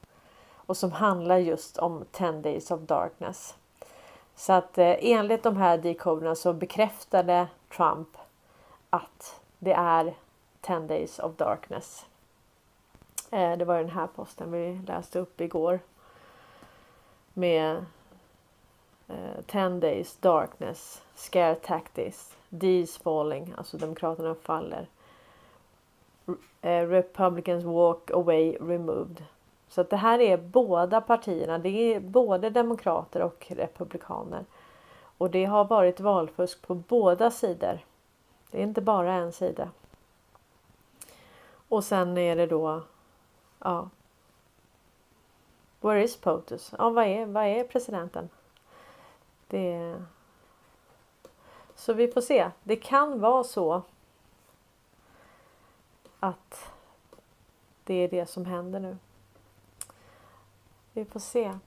och 0.54 0.76
som 0.76 0.92
handlar 0.92 1.38
just 1.38 1.78
om 1.78 2.04
10 2.12 2.32
days 2.32 2.70
of 2.70 2.80
darkness. 2.80 3.54
Så 4.34 4.52
att 4.52 4.78
eh, 4.78 4.94
enligt 5.00 5.42
de 5.42 5.56
här 5.56 5.78
decoderna 5.78 6.34
så 6.34 6.52
bekräftade 6.52 7.48
Trump 7.76 8.08
att 8.90 9.40
det 9.58 9.72
är 9.72 10.14
10 10.60 10.78
days 10.78 11.18
of 11.18 11.36
darkness. 11.36 12.06
Eh, 13.30 13.56
det 13.56 13.64
var 13.64 13.78
den 13.78 13.90
här 13.90 14.06
posten 14.06 14.52
vi 14.52 14.80
läste 14.86 15.18
upp 15.18 15.40
igår. 15.40 15.80
Med 17.32 17.84
Eh, 19.10 19.42
10 19.46 19.80
days 19.80 20.16
darkness, 20.16 21.02
scare 21.14 21.54
tactics, 21.54 22.36
these 22.60 23.02
falling, 23.02 23.54
alltså 23.56 23.76
demokraterna 23.76 24.34
faller. 24.34 24.86
Eh, 26.62 26.86
republicans 26.86 27.64
walk 27.64 28.10
away 28.10 28.56
removed. 28.60 29.24
Så 29.68 29.80
att 29.80 29.90
det 29.90 29.96
här 29.96 30.20
är 30.20 30.36
båda 30.36 31.00
partierna. 31.00 31.58
Det 31.58 31.94
är 31.94 32.00
både 32.00 32.50
demokrater 32.50 33.22
och 33.22 33.46
republikaner. 33.48 34.44
Och 35.18 35.30
det 35.30 35.44
har 35.44 35.64
varit 35.64 36.00
valfusk 36.00 36.66
på 36.66 36.74
båda 36.74 37.30
sidor. 37.30 37.78
Det 38.50 38.58
är 38.58 38.62
inte 38.62 38.80
bara 38.80 39.12
en 39.12 39.32
sida. 39.32 39.70
Och 41.68 41.84
sen 41.84 42.18
är 42.18 42.36
det 42.36 42.46
då. 42.46 42.82
Ja. 43.58 43.88
Where 45.80 46.02
is 46.02 46.16
POTUS? 46.16 46.74
Ja, 46.78 46.90
vad 46.90 47.04
är, 47.06 47.26
vad 47.26 47.44
är 47.44 47.64
presidenten? 47.64 48.28
Det. 49.50 50.02
Så 51.74 51.92
vi 51.92 52.08
får 52.08 52.20
se. 52.20 52.50
Det 52.62 52.76
kan 52.76 53.20
vara 53.20 53.44
så. 53.44 53.82
Att. 56.20 56.72
Det 57.84 57.94
är 57.94 58.08
det 58.08 58.26
som 58.26 58.46
händer 58.46 58.80
nu. 58.80 58.96
Vi 60.92 61.04
får 61.04 61.20
se. 61.20 61.58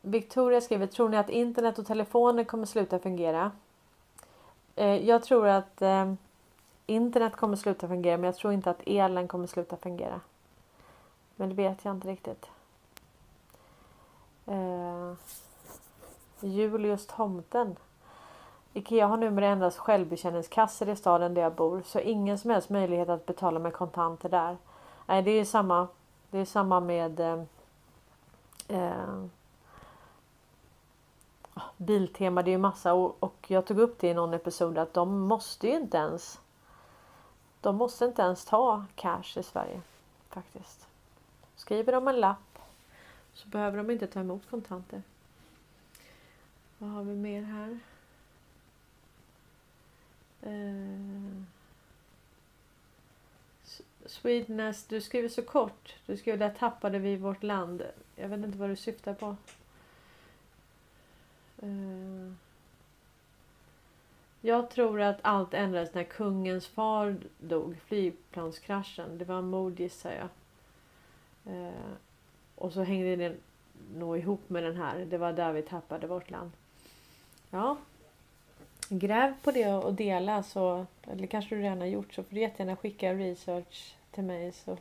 Victoria 0.00 0.60
skriver, 0.60 0.86
tror 0.86 1.08
ni 1.08 1.16
att 1.16 1.30
internet 1.30 1.78
och 1.78 1.86
telefoner 1.86 2.44
kommer 2.44 2.66
sluta 2.66 2.98
fungera? 2.98 3.52
Eh, 4.76 5.08
jag 5.08 5.22
tror 5.22 5.48
att 5.48 5.82
eh, 5.82 6.14
internet 6.86 7.36
kommer 7.36 7.56
sluta 7.56 7.88
fungera 7.88 8.16
men 8.16 8.24
jag 8.24 8.36
tror 8.36 8.52
inte 8.52 8.70
att 8.70 8.82
elen 8.86 9.28
kommer 9.28 9.46
sluta 9.46 9.76
fungera. 9.76 10.20
Men 11.36 11.48
det 11.48 11.54
vet 11.54 11.84
jag 11.84 11.94
inte 11.94 12.08
riktigt. 12.08 12.50
Julius 16.40 17.06
Tomten. 17.06 17.76
Ikea 18.72 19.06
har 19.06 19.16
numera 19.16 19.46
endast 19.46 19.78
självbetjäningskassor 19.78 20.88
i 20.88 20.96
staden 20.96 21.34
där 21.34 21.42
jag 21.42 21.54
bor 21.54 21.82
så 21.86 22.00
ingen 22.00 22.38
som 22.38 22.50
helst 22.50 22.70
möjlighet 22.70 23.08
att 23.08 23.26
betala 23.26 23.58
med 23.58 23.72
kontanter 23.72 24.28
där. 24.28 24.56
Nej, 25.06 25.22
det 25.22 25.30
är 25.30 25.44
samma. 25.44 25.88
Det 26.30 26.38
är 26.38 26.44
samma 26.44 26.80
med 26.80 27.20
eh, 27.20 27.42
eh, 28.68 29.24
ah, 31.54 31.62
Biltema, 31.76 32.42
det 32.42 32.50
är 32.50 32.52
ju 32.52 32.58
massa 32.58 32.94
och, 32.94 33.16
och 33.20 33.44
jag 33.48 33.66
tog 33.66 33.78
upp 33.78 33.98
det 33.98 34.08
i 34.08 34.14
någon 34.14 34.34
episod 34.34 34.78
att 34.78 34.94
de 34.94 35.20
måste 35.20 35.66
ju 35.66 35.76
inte 35.76 35.96
ens 35.96 36.40
De 37.60 37.76
måste 37.76 38.04
inte 38.04 38.22
ens 38.22 38.44
ta 38.44 38.84
cash 38.94 39.38
i 39.38 39.42
Sverige 39.42 39.80
faktiskt. 40.28 40.86
Skriver 41.56 41.92
de 41.92 42.08
en 42.08 42.20
lapp 42.20 42.58
så 43.32 43.48
behöver 43.48 43.76
de 43.78 43.90
inte 43.90 44.06
ta 44.06 44.20
emot 44.20 44.50
kontanter. 44.50 45.02
Vad 46.78 46.90
har 46.90 47.04
vi 47.04 47.14
mer 47.14 47.42
här? 47.42 47.78
Uh, 50.46 51.42
Swedeness, 54.06 54.84
du 54.84 55.00
skriver 55.00 55.28
så 55.28 55.42
kort. 55.42 55.94
Du 56.06 56.16
skriver 56.16 56.38
där 56.38 56.54
tappade 56.54 56.98
vi 56.98 57.16
vårt 57.16 57.42
land. 57.42 57.82
Jag 58.16 58.28
vet 58.28 58.44
inte 58.44 58.58
vad 58.58 58.70
du 58.70 58.76
syftar 58.76 59.14
på. 59.14 59.36
Uh, 61.62 62.32
jag 64.40 64.70
tror 64.70 65.00
att 65.00 65.18
allt 65.22 65.54
ändrades 65.54 65.94
när 65.94 66.04
kungens 66.04 66.66
far 66.66 67.16
dog. 67.38 67.76
Flygplanskraschen. 67.86 69.18
Det 69.18 69.24
var 69.24 69.42
mord 69.42 69.80
gissar 69.80 70.12
jag. 70.12 70.28
Uh, 71.54 71.92
och 72.54 72.72
så 72.72 72.82
hängde 72.82 73.16
det 73.16 73.36
nog 73.94 74.18
ihop 74.18 74.48
med 74.48 74.62
den 74.62 74.76
här. 74.76 75.04
Det 75.04 75.18
var 75.18 75.32
där 75.32 75.52
vi 75.52 75.62
tappade 75.62 76.06
vårt 76.06 76.30
land. 76.30 76.50
Ja. 77.56 77.76
Gräv 78.88 79.34
på 79.42 79.50
det 79.50 79.74
och 79.74 79.94
dela 79.94 80.42
så. 80.42 80.86
Eller 81.02 81.26
kanske 81.26 81.54
du 81.54 81.62
redan 81.62 81.80
har 81.80 81.86
gjort 81.86 82.14
så 82.14 82.22
får 82.22 82.34
du 82.34 82.40
jättegärna 82.40 82.76
skicka 82.76 83.14
research 83.14 83.96
till 84.10 84.24
mig. 84.24 84.52
Så. 84.52 84.72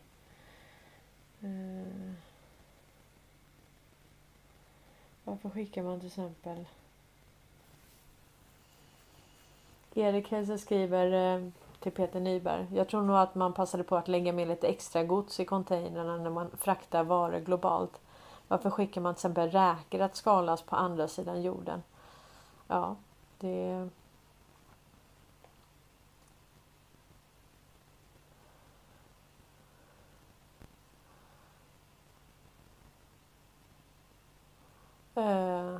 Eh, 1.41 2.11
varför 5.23 5.49
skickar 5.49 5.83
man 5.83 5.99
till 5.99 6.07
exempel 6.07 6.65
Erik 9.93 10.31
Hälsa 10.31 10.57
skriver 10.57 11.35
eh, 11.35 11.49
till 11.79 11.91
Peter 11.91 12.19
Nyberg. 12.19 12.67
Jag 12.73 12.87
tror 12.87 13.01
nog 13.01 13.17
att 13.17 13.35
man 13.35 13.53
passade 13.53 13.83
på 13.83 13.95
att 13.95 14.07
lägga 14.07 14.33
med 14.33 14.47
lite 14.47 14.67
extra 14.67 15.03
gods 15.03 15.39
i 15.39 15.45
containrarna 15.45 16.17
när 16.17 16.29
man 16.29 16.49
fraktar 16.57 17.03
varor 17.03 17.39
globalt. 17.39 18.01
Varför 18.47 18.69
skickar 18.69 19.01
man 19.01 19.13
till 19.13 19.19
exempel 19.19 19.51
räkor 19.51 20.01
att 20.01 20.15
skalas 20.15 20.61
på 20.61 20.75
andra 20.75 21.07
sidan 21.07 21.41
jorden? 21.41 21.83
Ja, 22.67 22.95
det... 23.39 23.89
Eh, 35.15 35.79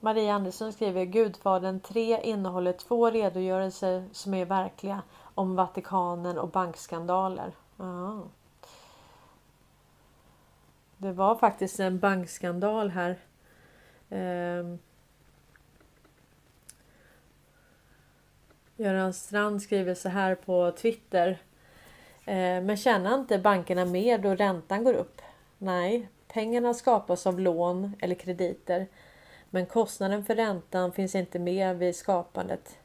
Maria 0.00 0.34
Andersson 0.34 0.72
skriver 0.72 1.04
Gudfadern 1.04 1.80
3 1.80 2.20
innehåller 2.22 2.72
två 2.72 3.10
redogörelser 3.10 4.08
som 4.12 4.34
är 4.34 4.44
verkliga 4.44 5.02
om 5.34 5.56
Vatikanen 5.56 6.38
och 6.38 6.48
bankskandaler. 6.48 7.52
Aha. 7.78 8.22
Det 10.96 11.12
var 11.12 11.34
faktiskt 11.34 11.80
en 11.80 11.98
bankskandal 11.98 12.90
här. 12.90 13.18
Eh, 14.12 14.74
Göran 18.76 19.12
Strand 19.14 19.62
skriver 19.62 19.94
så 19.94 20.08
här 20.08 20.34
på 20.34 20.70
Twitter. 20.70 21.28
Eh, 22.24 22.62
men 22.62 22.76
tjänar 22.76 23.14
inte 23.14 23.38
bankerna 23.38 23.84
mer 23.84 24.18
då 24.18 24.34
räntan 24.34 24.84
går 24.84 24.94
upp? 24.94 25.22
Nej, 25.58 26.08
pengarna 26.28 26.74
skapas 26.74 27.26
av 27.26 27.40
lån 27.40 27.96
eller 28.00 28.14
krediter 28.14 28.86
men 29.54 29.66
kostnaden 29.66 30.24
för 30.24 30.34
räntan 30.34 30.92
finns 30.92 31.14
inte 31.14 31.38
med 31.38 31.78
vid 31.78 31.96
skapandet. 31.96 32.78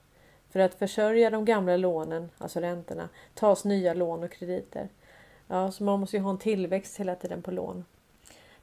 För 0.49 0.59
att 0.59 0.75
försörja 0.75 1.29
de 1.29 1.45
gamla 1.45 1.77
lånen, 1.77 2.29
alltså 2.37 2.59
räntorna, 2.59 3.09
tas 3.33 3.65
nya 3.65 3.93
lån 3.93 4.23
och 4.23 4.31
krediter. 4.31 4.89
Ja, 5.47 5.71
så 5.71 5.83
man 5.83 5.99
måste 5.99 6.17
ju 6.17 6.23
ha 6.23 6.29
en 6.29 6.37
tillväxt 6.37 6.99
hela 6.99 7.15
tiden 7.15 7.41
på 7.41 7.51
lån. 7.51 7.85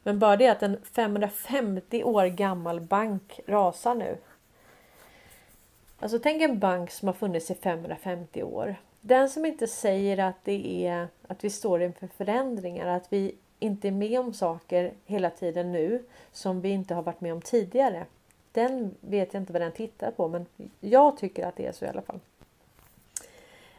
Men 0.04 0.18
bara 0.18 0.36
det 0.36 0.48
att 0.48 0.62
en 0.62 0.76
550 0.82 2.04
år 2.04 2.26
gammal 2.26 2.80
bank 2.80 3.40
rasar 3.46 3.94
nu. 3.94 4.16
Alltså 5.98 6.18
tänk 6.18 6.42
en 6.42 6.58
bank 6.58 6.90
som 6.90 7.08
har 7.08 7.12
funnits 7.12 7.50
i 7.50 7.54
550 7.54 8.42
år. 8.42 8.76
Den 9.00 9.28
som 9.28 9.44
inte 9.44 9.66
säger 9.66 10.18
att 10.18 10.44
det 10.44 10.86
är 10.86 11.08
att 11.28 11.44
vi 11.44 11.50
står 11.50 11.82
inför 11.82 12.06
förändringar, 12.06 12.86
att 12.86 13.12
vi 13.12 13.34
inte 13.58 13.88
är 13.88 13.92
med 13.92 14.20
om 14.20 14.32
saker 14.32 14.92
hela 15.06 15.30
tiden 15.30 15.72
nu 15.72 16.04
som 16.32 16.60
vi 16.60 16.68
inte 16.68 16.94
har 16.94 17.02
varit 17.02 17.20
med 17.20 17.32
om 17.32 17.40
tidigare. 17.40 18.06
Den 18.52 18.94
vet 19.00 19.34
jag 19.34 19.42
inte 19.42 19.52
vad 19.52 19.62
den 19.62 19.72
tittar 19.72 20.10
på 20.10 20.28
men 20.28 20.46
jag 20.80 21.16
tycker 21.16 21.46
att 21.46 21.56
det 21.56 21.66
är 21.66 21.72
så 21.72 21.84
i 21.84 21.88
alla 21.88 22.02
fall. 22.02 22.20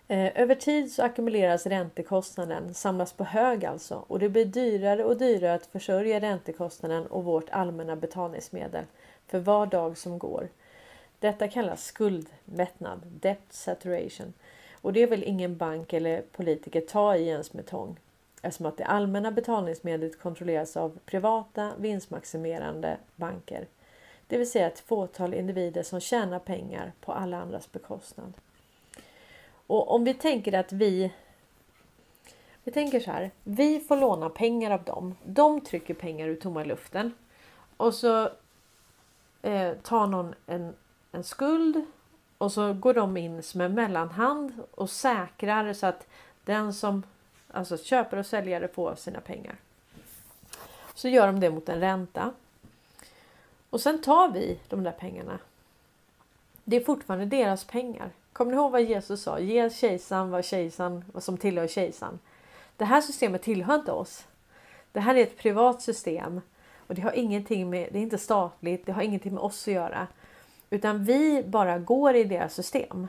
Eh, 0.07 0.41
över 0.41 0.55
tid 0.55 0.91
så 0.91 1.03
ackumuleras 1.03 1.65
räntekostnaden, 1.65 2.73
samlas 2.73 3.13
på 3.13 3.23
hög 3.23 3.65
alltså 3.65 4.05
och 4.07 4.19
det 4.19 4.29
blir 4.29 4.45
dyrare 4.45 5.03
och 5.03 5.17
dyrare 5.17 5.53
att 5.53 5.65
försörja 5.65 6.19
räntekostnaden 6.19 7.07
och 7.07 7.23
vårt 7.23 7.49
allmänna 7.49 7.95
betalningsmedel 7.95 8.85
för 9.27 9.39
var 9.39 9.65
dag 9.65 9.97
som 9.97 10.19
går. 10.19 10.49
Detta 11.19 11.47
kallas 11.47 11.85
skuldmättnad, 11.85 13.01
debt 13.05 13.53
saturation. 13.53 14.33
Och 14.81 14.93
det 14.93 15.05
vill 15.05 15.23
ingen 15.23 15.57
bank 15.57 15.93
eller 15.93 16.21
politiker 16.21 16.81
ta 16.81 17.15
i 17.15 17.27
ens 17.27 17.53
med 17.53 17.65
tång 17.65 17.99
eftersom 18.41 18.65
att 18.65 18.77
det 18.77 18.85
allmänna 18.85 19.31
betalningsmedlet 19.31 20.19
kontrolleras 20.19 20.77
av 20.77 20.99
privata 21.05 21.71
vinstmaximerande 21.77 22.97
banker. 23.15 23.67
Det 24.27 24.37
vill 24.37 24.51
säga 24.51 24.67
ett 24.67 24.79
fåtal 24.79 25.33
individer 25.33 25.83
som 25.83 25.99
tjänar 25.99 26.39
pengar 26.39 26.91
på 27.01 27.11
alla 27.11 27.37
andras 27.37 27.71
bekostnad. 27.71 28.33
Och 29.67 29.91
om 29.91 30.03
vi 30.03 30.13
tänker 30.13 30.53
att 30.53 30.71
vi 30.71 31.13
vi 32.63 32.71
tänker 32.71 32.99
så 32.99 33.11
här. 33.11 33.31
Vi 33.43 33.79
får 33.79 33.97
låna 33.97 34.29
pengar 34.29 34.71
av 34.71 34.83
dem. 34.83 35.15
De 35.23 35.61
trycker 35.61 35.93
pengar 35.93 36.27
ur 36.27 36.35
tomma 36.35 36.63
luften. 36.63 37.13
Och 37.77 37.93
så 37.93 38.29
eh, 39.41 39.73
tar 39.73 40.07
någon 40.07 40.35
en, 40.47 40.73
en 41.11 41.23
skuld 41.23 41.85
och 42.37 42.51
så 42.51 42.73
går 42.73 42.93
de 42.93 43.17
in 43.17 43.43
som 43.43 43.61
en 43.61 43.73
mellanhand 43.73 44.53
och 44.71 44.89
säkrar 44.89 45.73
så 45.73 45.85
att 45.85 46.07
den 46.43 46.73
som 46.73 47.03
Alltså 47.55 47.77
köpare 47.77 48.19
och 48.19 48.25
säljare 48.25 48.67
får 48.67 48.95
sina 48.95 49.21
pengar. 49.21 49.55
Så 50.93 51.07
gör 51.07 51.27
de 51.27 51.39
det 51.39 51.49
mot 51.49 51.69
en 51.69 51.79
ränta. 51.79 52.33
Och 53.69 53.81
sen 53.81 54.01
tar 54.01 54.31
vi 54.31 54.59
de 54.69 54.83
där 54.83 54.91
pengarna. 54.91 55.39
Det 56.63 56.75
är 56.75 56.83
fortfarande 56.83 57.25
deras 57.25 57.63
pengar. 57.63 58.11
Kommer 58.35 58.51
ni 58.51 58.57
ihåg 58.57 58.71
vad 58.71 58.83
Jesus 58.83 59.21
sa? 59.21 59.39
Ge 59.39 59.69
kejsaren 59.69 60.29
vad 60.31 60.45
kejsaren 60.45 61.05
vad 61.13 61.23
som 61.23 61.37
tillhör 61.37 61.67
kejsaren. 61.67 62.19
Det 62.77 62.85
här 62.85 63.01
systemet 63.01 63.41
tillhör 63.41 63.75
inte 63.75 63.91
oss. 63.91 64.25
Det 64.91 64.99
här 64.99 65.15
är 65.15 65.23
ett 65.23 65.37
privat 65.37 65.81
system 65.81 66.41
och 66.87 66.95
det 66.95 67.01
har 67.01 67.11
ingenting 67.11 67.69
med, 67.69 67.89
det 67.91 67.97
är 67.97 68.01
inte 68.01 68.17
statligt, 68.17 68.85
det 68.85 68.91
har 68.91 69.01
ingenting 69.01 69.33
med 69.33 69.43
oss 69.43 69.67
att 69.67 69.73
göra. 69.73 70.07
Utan 70.69 71.05
vi 71.05 71.43
bara 71.43 71.79
går 71.79 72.15
i 72.15 72.23
deras 72.23 72.53
system. 72.53 73.07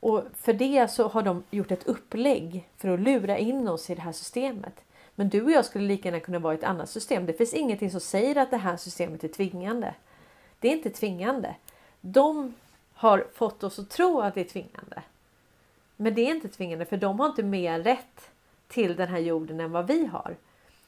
Och 0.00 0.24
för 0.34 0.52
det 0.52 0.90
så 0.90 1.08
har 1.08 1.22
de 1.22 1.42
gjort 1.50 1.70
ett 1.70 1.86
upplägg 1.86 2.68
för 2.76 2.88
att 2.88 3.00
lura 3.00 3.38
in 3.38 3.68
oss 3.68 3.90
i 3.90 3.94
det 3.94 4.02
här 4.02 4.12
systemet. 4.12 4.74
Men 5.14 5.28
du 5.28 5.42
och 5.42 5.50
jag 5.50 5.64
skulle 5.64 5.88
lika 5.88 6.08
gärna 6.08 6.20
kunna 6.20 6.38
vara 6.38 6.54
i 6.54 6.58
ett 6.58 6.64
annat 6.64 6.90
system. 6.90 7.26
Det 7.26 7.32
finns 7.32 7.54
ingenting 7.54 7.90
som 7.90 8.00
säger 8.00 8.36
att 8.36 8.50
det 8.50 8.56
här 8.56 8.76
systemet 8.76 9.24
är 9.24 9.28
tvingande. 9.28 9.94
Det 10.60 10.68
är 10.68 10.72
inte 10.72 10.90
tvingande. 10.90 11.54
De 12.00 12.54
har 12.98 13.26
fått 13.34 13.64
oss 13.64 13.78
att 13.78 13.90
tro 13.90 14.20
att 14.20 14.34
det 14.34 14.40
är 14.40 14.44
tvingande. 14.44 15.02
Men 15.96 16.14
det 16.14 16.20
är 16.20 16.34
inte 16.34 16.48
tvingande 16.48 16.84
för 16.84 16.96
de 16.96 17.20
har 17.20 17.26
inte 17.26 17.42
mer 17.42 17.80
rätt 17.80 18.30
till 18.68 18.96
den 18.96 19.08
här 19.08 19.18
jorden 19.18 19.60
än 19.60 19.72
vad 19.72 19.86
vi 19.86 20.06
har. 20.06 20.36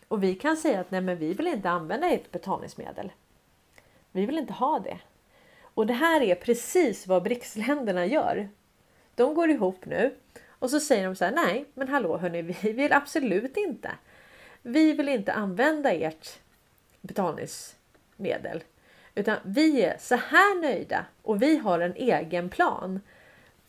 Och 0.08 0.22
vi 0.22 0.34
kan 0.34 0.56
säga 0.56 0.80
att 0.80 0.90
nej, 0.90 1.00
men 1.00 1.18
vi 1.18 1.34
vill 1.34 1.46
inte 1.46 1.70
använda 1.70 2.10
ett 2.10 2.32
betalningsmedel. 2.32 3.12
Vi 4.12 4.26
vill 4.26 4.38
inte 4.38 4.52
ha 4.52 4.78
det. 4.78 4.98
Och 5.62 5.86
det 5.86 5.94
här 5.94 6.20
är 6.20 6.34
precis 6.34 7.06
vad 7.06 7.22
BRICS-länderna 7.22 8.06
gör. 8.06 8.48
De 9.14 9.34
går 9.34 9.50
ihop 9.50 9.86
nu 9.86 10.14
och 10.48 10.70
så 10.70 10.80
säger 10.80 11.06
de 11.06 11.16
så 11.16 11.24
här. 11.24 11.32
Nej, 11.32 11.64
men 11.74 11.88
hallå 11.88 12.16
hörni, 12.16 12.42
vi 12.42 12.72
vill 12.72 12.92
absolut 12.92 13.56
inte. 13.56 13.90
Vi 14.62 14.92
vill 14.92 15.08
inte 15.08 15.32
använda 15.32 15.92
ert 15.92 16.38
betalningsmedel, 17.00 18.62
utan 19.14 19.36
vi 19.44 19.82
är 19.82 19.96
så 19.98 20.14
här 20.14 20.60
nöjda 20.60 21.04
och 21.22 21.42
vi 21.42 21.56
har 21.56 21.80
en 21.80 21.94
egen 21.96 22.48
plan. 22.48 23.00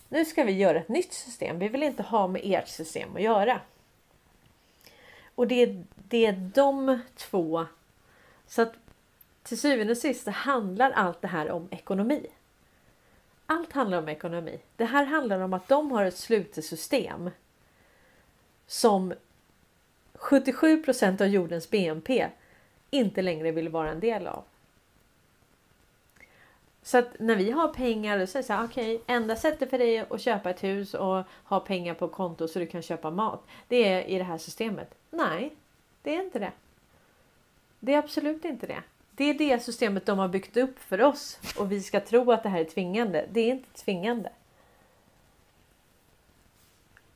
Nu 0.10 0.26
ska 0.26 0.44
vi 0.44 0.52
göra 0.52 0.80
ett 0.80 0.90
nytt 0.90 1.14
system. 1.14 1.60
Vi 1.60 1.68
vill 1.68 1.84
inte 1.84 2.04
ha 2.04 2.28
med 2.28 2.42
ert 2.44 2.68
system 2.68 3.16
att 3.16 3.22
göra. 3.22 3.62
Och 5.36 5.48
det 5.48 5.56
är, 5.56 5.84
det 5.96 6.26
är 6.26 6.52
de 6.54 7.00
två. 7.16 7.66
Så 8.48 8.62
att 8.62 8.74
till 9.44 9.60
syvende 9.60 9.92
och 9.92 9.98
sist 9.98 10.28
handlar 10.28 10.92
allt 10.92 11.22
det 11.22 11.28
här 11.28 11.52
om 11.52 11.68
ekonomi. 11.72 12.28
Allt 13.46 13.72
handlar 13.72 13.98
om 13.98 14.10
ekonomi. 14.10 14.60
Det 14.76 14.86
här 14.86 15.06
handlar 15.06 15.40
om 15.40 15.54
att 15.54 15.68
de 15.68 15.92
har 15.92 16.06
ett 16.06 16.18
slutet 16.18 16.66
system 16.66 17.30
som 18.68 19.14
77% 20.14 21.22
av 21.22 21.28
jordens 21.28 21.70
BNP 21.70 22.30
inte 22.90 23.22
längre 23.22 23.52
vill 23.52 23.70
vara 23.70 23.92
en 23.92 24.00
del 24.00 24.28
av. 24.28 24.44
Så 26.84 26.98
att 26.98 27.20
när 27.20 27.36
vi 27.36 27.52
har 27.52 27.68
pengar 27.68 28.20
och 28.20 28.30
säger 28.30 28.44
så 28.44 28.54
här, 28.54 28.66
okej, 28.66 28.96
okay, 28.96 29.16
enda 29.16 29.36
sättet 29.36 29.70
för 29.70 29.78
dig 29.78 30.00
att 30.00 30.22
köpa 30.22 30.50
ett 30.50 30.64
hus 30.64 30.94
och 30.94 31.24
ha 31.44 31.60
pengar 31.60 31.94
på 31.94 32.08
konto 32.08 32.48
så 32.48 32.60
du 32.60 32.68
kan 32.68 32.82
köpa 32.82 33.12
mat. 33.12 33.44
Det 33.68 33.88
är 33.88 34.04
i 34.04 34.18
det 34.18 34.24
här 34.24 34.38
systemet. 34.38 34.96
Nej, 35.10 35.56
det 36.02 36.16
är 36.16 36.24
inte 36.24 36.40
det. 36.40 36.52
Det 37.80 37.94
är 37.94 37.98
absolut 37.98 38.46
inte 38.46 38.68
det. 38.68 38.84
Det 39.12 39.24
är 39.24 39.34
det 39.34 39.64
systemet 39.64 40.06
de 40.06 40.20
har 40.20 40.28
byggt 40.28 40.58
upp 40.58 40.80
för 40.80 41.02
oss 41.02 41.40
och 41.58 41.72
vi 41.72 41.82
ska 41.82 42.00
tro 42.00 42.32
att 42.32 42.44
det 42.44 42.50
här 42.50 42.60
är 42.60 42.66
tvingande. 42.66 43.26
Det 43.32 43.40
är 43.40 43.52
inte 43.52 43.84
tvingande. 43.84 44.30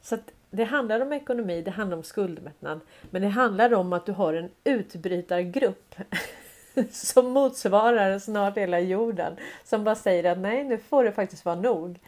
Så 0.02 0.18
det 0.50 0.64
handlar 0.64 1.00
om 1.00 1.14
ekonomi, 1.14 1.62
det 1.62 1.72
handlar 1.72 1.98
om 1.98 2.04
skuldmättnad. 2.04 2.80
Men 3.10 3.22
det 3.22 3.28
handlar 3.28 3.74
om 3.74 3.94
att 3.94 4.06
du 4.06 4.12
har 4.12 4.34
en 4.34 4.50
utbrytargrupp 4.64 5.96
som 6.92 7.32
motsvarar 7.32 8.20
snart 8.20 8.58
hela 8.58 8.80
jorden. 8.80 9.36
Som 9.64 9.84
bara 9.84 9.96
säger 9.96 10.32
att 10.32 10.38
nej, 10.38 10.64
nu 10.64 10.78
får 10.78 11.04
det 11.04 11.12
faktiskt 11.12 11.46
vara 11.46 11.56
nog. 11.56 12.00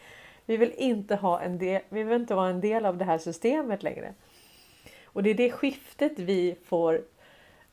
Vi 0.46 0.58
vill 0.58 0.74
inte 0.78 1.16
ha 1.16 1.42
en 1.42 1.58
del, 1.58 1.82
vi 1.90 2.04
vill 2.04 2.22
inte 2.22 2.36
vara 2.36 2.50
en 2.50 2.62
del 2.62 2.86
av 2.86 2.98
det 2.98 3.06
här 3.06 3.18
systemet 3.18 3.84
längre. 3.84 4.14
Och 5.06 5.24
det 5.24 5.30
är 5.30 5.34
det 5.34 5.52
skiftet 5.52 6.20
vi 6.20 6.56
får 6.66 7.02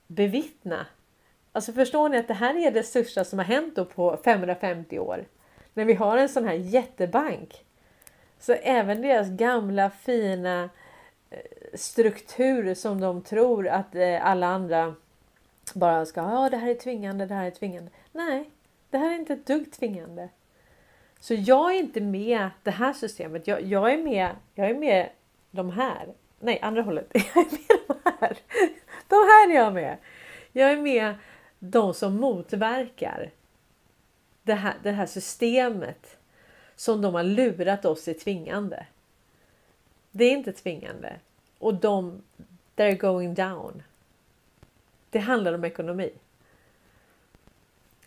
bevittna. 0.06 0.86
Alltså 1.52 1.72
förstår 1.72 2.08
ni 2.08 2.18
att 2.18 2.28
det 2.28 2.34
här 2.34 2.66
är 2.66 2.70
det 2.70 2.82
största 2.82 3.24
som 3.24 3.38
har 3.38 3.46
hänt 3.46 3.94
på 3.94 4.16
550 4.24 4.98
år. 4.98 5.24
När 5.74 5.84
vi 5.84 5.94
har 5.94 6.16
en 6.16 6.28
sån 6.28 6.44
här 6.44 6.54
jättebank. 6.54 7.64
Så 8.38 8.52
även 8.52 9.02
deras 9.02 9.28
gamla 9.28 9.90
fina 9.90 10.70
eh, 11.30 11.38
struktur 11.74 12.74
som 12.74 13.00
de 13.00 13.22
tror 13.22 13.68
att 13.68 13.94
eh, 13.94 14.26
alla 14.26 14.46
andra 14.46 14.94
bara 15.74 16.06
ska 16.06 16.20
ha. 16.20 16.44
Ja, 16.44 16.50
det 16.50 16.56
här 16.56 16.70
är 16.70 16.74
tvingande, 16.74 17.26
det 17.26 17.34
här 17.34 17.46
är 17.46 17.50
tvingande. 17.50 17.90
Nej, 18.12 18.50
det 18.90 18.98
här 18.98 19.10
är 19.10 19.14
inte 19.14 19.32
ett 19.32 19.46
dugg 19.46 19.72
tvingande. 19.72 20.28
Så 21.20 21.34
jag 21.34 21.74
är 21.74 21.78
inte 21.78 22.00
med 22.00 22.50
det 22.62 22.70
här 22.70 22.92
systemet. 22.92 23.46
Jag, 23.46 23.62
jag 23.62 23.92
är 23.92 23.98
med. 23.98 24.30
Jag 24.54 24.70
är 24.70 24.74
med 24.74 25.08
de 25.50 25.70
här. 25.70 26.08
Nej, 26.40 26.58
andra 26.62 26.82
hållet. 26.82 27.10
Jag 27.12 27.36
är 27.36 27.50
med 27.50 27.78
de 27.88 27.96
här. 28.20 28.36
De 29.08 29.16
här 29.16 29.50
är 29.50 29.54
jag 29.54 29.74
med. 29.74 29.96
Jag 30.52 30.70
är 30.70 30.76
med 30.76 31.14
de 31.58 31.94
som 31.94 32.16
motverkar 32.16 33.30
det 34.42 34.54
här, 34.54 34.74
det 34.82 34.90
här 34.90 35.06
systemet 35.06 36.16
som 36.76 37.02
de 37.02 37.14
har 37.14 37.22
lurat 37.22 37.84
oss 37.84 38.08
i 38.08 38.14
tvingande. 38.14 38.86
Det 40.10 40.24
är 40.24 40.32
inte 40.32 40.52
tvingande. 40.52 41.16
Och 41.58 41.74
de, 41.74 42.22
they're 42.76 42.98
going 42.98 43.34
down. 43.34 43.82
Det 45.14 45.20
handlar 45.20 45.52
om 45.52 45.64
ekonomi. 45.64 46.12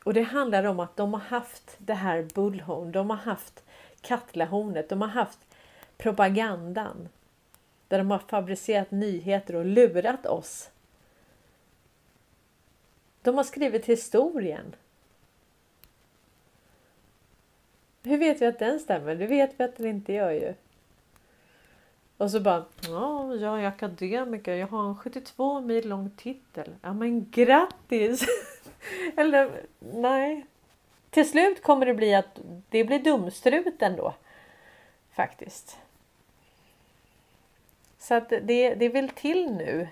Och 0.03 0.13
det 0.13 0.21
handlar 0.21 0.63
om 0.63 0.79
att 0.79 0.97
de 0.97 1.13
har 1.13 1.21
haft 1.21 1.75
det 1.77 1.93
här 1.93 2.27
bullhorn, 2.33 2.91
de 2.91 3.09
har 3.09 3.17
haft 3.17 3.63
kattlahornet, 4.01 4.89
de 4.89 5.01
har 5.01 5.07
haft 5.07 5.39
propagandan. 5.97 7.09
Där 7.87 7.97
de 7.97 8.11
har 8.11 8.19
fabricerat 8.19 8.91
nyheter 8.91 9.55
och 9.55 9.65
lurat 9.65 10.25
oss. 10.25 10.69
De 13.21 13.35
har 13.35 13.43
skrivit 13.43 13.85
historien. 13.85 14.75
Hur 18.03 18.17
vet 18.17 18.41
vi 18.41 18.45
att 18.45 18.59
den 18.59 18.79
stämmer? 18.79 19.15
Det 19.15 19.27
vet 19.27 19.59
vi 19.59 19.63
att 19.63 19.77
den 19.77 19.85
inte 19.85 20.13
gör 20.13 20.31
ju. 20.31 20.53
Och 22.17 22.31
så 22.31 22.39
bara, 22.39 22.65
ja, 22.81 23.35
jag 23.35 23.63
är 23.63 23.67
akademiker, 23.67 24.53
jag 24.55 24.67
har 24.67 24.89
en 24.89 24.97
72 24.97 25.61
mil 25.61 25.89
lång 25.89 26.09
titel. 26.09 26.75
Ja 26.81 26.93
men 26.93 27.29
grattis! 27.31 28.25
Eller 29.17 29.65
nej. 29.79 30.45
Till 31.09 31.29
slut 31.29 31.63
kommer 31.63 31.85
det 31.85 31.93
bli 31.93 32.15
att 32.15 32.39
det 32.69 32.83
blir 32.83 32.99
dumstrut 32.99 33.81
ändå. 33.81 34.13
Faktiskt. 35.11 35.77
Så 37.99 38.13
att 38.13 38.29
det, 38.29 38.75
det 38.75 38.89
vill 38.89 39.09
till 39.09 39.51
nu. 39.51 39.87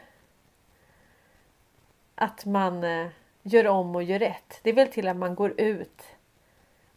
Att 2.15 2.45
man 2.45 2.83
eh, 2.83 3.07
gör 3.43 3.67
om 3.67 3.95
och 3.95 4.03
gör 4.03 4.19
rätt. 4.19 4.59
Det 4.63 4.71
vill 4.71 4.91
till 4.91 5.07
att 5.07 5.17
man 5.17 5.35
går 5.35 5.61
ut 5.61 6.03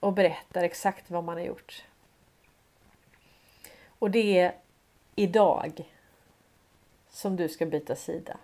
och 0.01 0.12
berättar 0.12 0.62
exakt 0.62 1.11
vad 1.11 1.24
man 1.24 1.37
har 1.37 1.45
gjort. 1.45 1.85
Och 3.99 4.11
det 4.11 4.39
är 4.39 4.55
idag 5.19 5.95
som 7.09 7.37
du 7.37 7.49
ska 7.49 7.66
byta 7.66 7.97
sida. 7.97 8.37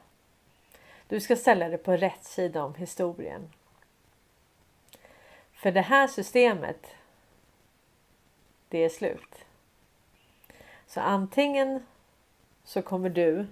Du 1.09 1.21
ska 1.21 1.37
ställa 1.37 1.69
dig 1.69 1.79
på 1.79 1.97
rätt 1.97 2.25
sida 2.25 2.65
om 2.65 2.75
historien. 2.75 3.53
För 5.53 5.73
det 5.73 5.81
här 5.81 6.07
systemet, 6.07 6.87
det 8.69 8.79
är 8.79 8.89
slut. 8.89 9.45
Så 10.87 11.01
antingen 11.01 11.87
så 12.65 12.83
kommer 12.83 13.09
du 13.09 13.47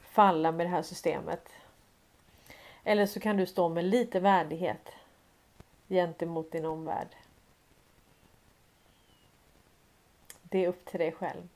falla 0.00 0.52
med 0.52 0.66
det 0.66 0.70
här 0.70 0.82
systemet. 0.82 1.48
Eller 2.84 3.06
så 3.06 3.20
kan 3.20 3.36
du 3.36 3.46
stå 3.46 3.68
med 3.68 3.84
lite 3.84 4.20
värdighet 4.20 4.92
gentemot 5.88 6.52
din 6.52 6.64
omvärld. 6.64 7.16
Det 10.42 10.64
är 10.64 10.68
upp 10.68 10.84
till 10.84 11.00
dig 11.00 11.12
själv. 11.12 11.48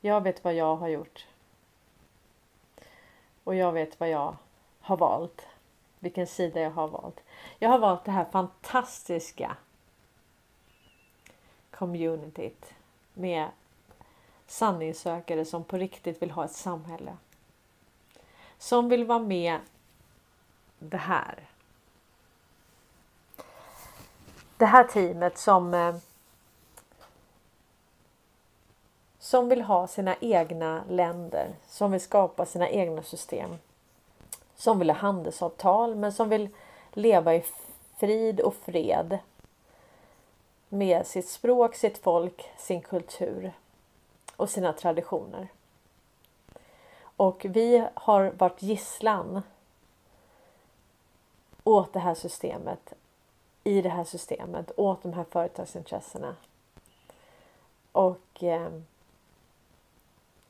Jag 0.00 0.20
vet 0.20 0.44
vad 0.44 0.54
jag 0.54 0.76
har 0.76 0.88
gjort. 0.88 1.26
Och 3.44 3.54
jag 3.54 3.72
vet 3.72 4.00
vad 4.00 4.10
jag 4.10 4.36
har 4.80 4.96
valt. 4.96 5.46
Vilken 5.98 6.26
sida 6.26 6.60
jag 6.60 6.70
har 6.70 6.88
valt. 6.88 7.20
Jag 7.58 7.68
har 7.68 7.78
valt 7.78 8.04
det 8.04 8.10
här 8.10 8.24
fantastiska 8.24 9.56
communityt 11.70 12.74
med 13.14 13.48
sanningssökare 14.46 15.44
som 15.44 15.64
på 15.64 15.76
riktigt 15.76 16.22
vill 16.22 16.30
ha 16.30 16.44
ett 16.44 16.52
samhälle. 16.52 17.16
Som 18.58 18.88
vill 18.88 19.04
vara 19.04 19.18
med 19.18 19.60
det 20.78 20.96
här. 20.96 21.48
Det 24.56 24.66
här 24.66 24.84
teamet 24.84 25.38
som 25.38 25.74
eh, 25.74 25.96
som 29.28 29.48
vill 29.48 29.62
ha 29.62 29.86
sina 29.86 30.16
egna 30.20 30.84
länder, 30.88 31.54
som 31.66 31.90
vill 31.90 32.00
skapa 32.00 32.46
sina 32.46 32.68
egna 32.68 33.02
system. 33.02 33.58
Som 34.56 34.78
vill 34.78 34.90
ha 34.90 34.96
handelsavtal 34.96 35.94
men 35.94 36.12
som 36.12 36.28
vill 36.28 36.48
leva 36.92 37.34
i 37.34 37.44
frid 37.96 38.40
och 38.40 38.54
fred 38.54 39.18
med 40.68 41.06
sitt 41.06 41.28
språk, 41.28 41.74
sitt 41.74 41.98
folk, 41.98 42.50
sin 42.58 42.80
kultur 42.80 43.52
och 44.36 44.50
sina 44.50 44.72
traditioner. 44.72 45.48
Och 47.00 47.46
vi 47.48 47.86
har 47.94 48.32
varit 48.38 48.62
gisslan 48.62 49.42
åt 51.64 51.92
det 51.92 52.00
här 52.00 52.14
systemet, 52.14 52.92
i 53.64 53.82
det 53.82 53.88
här 53.88 54.04
systemet, 54.04 54.70
åt 54.76 55.02
de 55.02 55.12
här 55.12 55.24
företagsintressena. 55.30 56.36
Och 57.92 58.42
eh, 58.42 58.70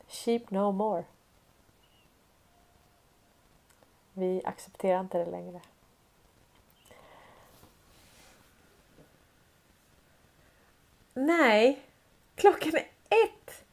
Sheep 0.09 0.51
no 0.51 0.71
more. 0.71 1.03
Vi 4.13 4.41
accepterar 4.45 4.99
inte 4.99 5.17
det 5.17 5.31
längre. 5.31 5.61
Nej, 11.13 11.81
klockan 12.35 12.73
är 12.75 12.87
ett. 13.09 13.65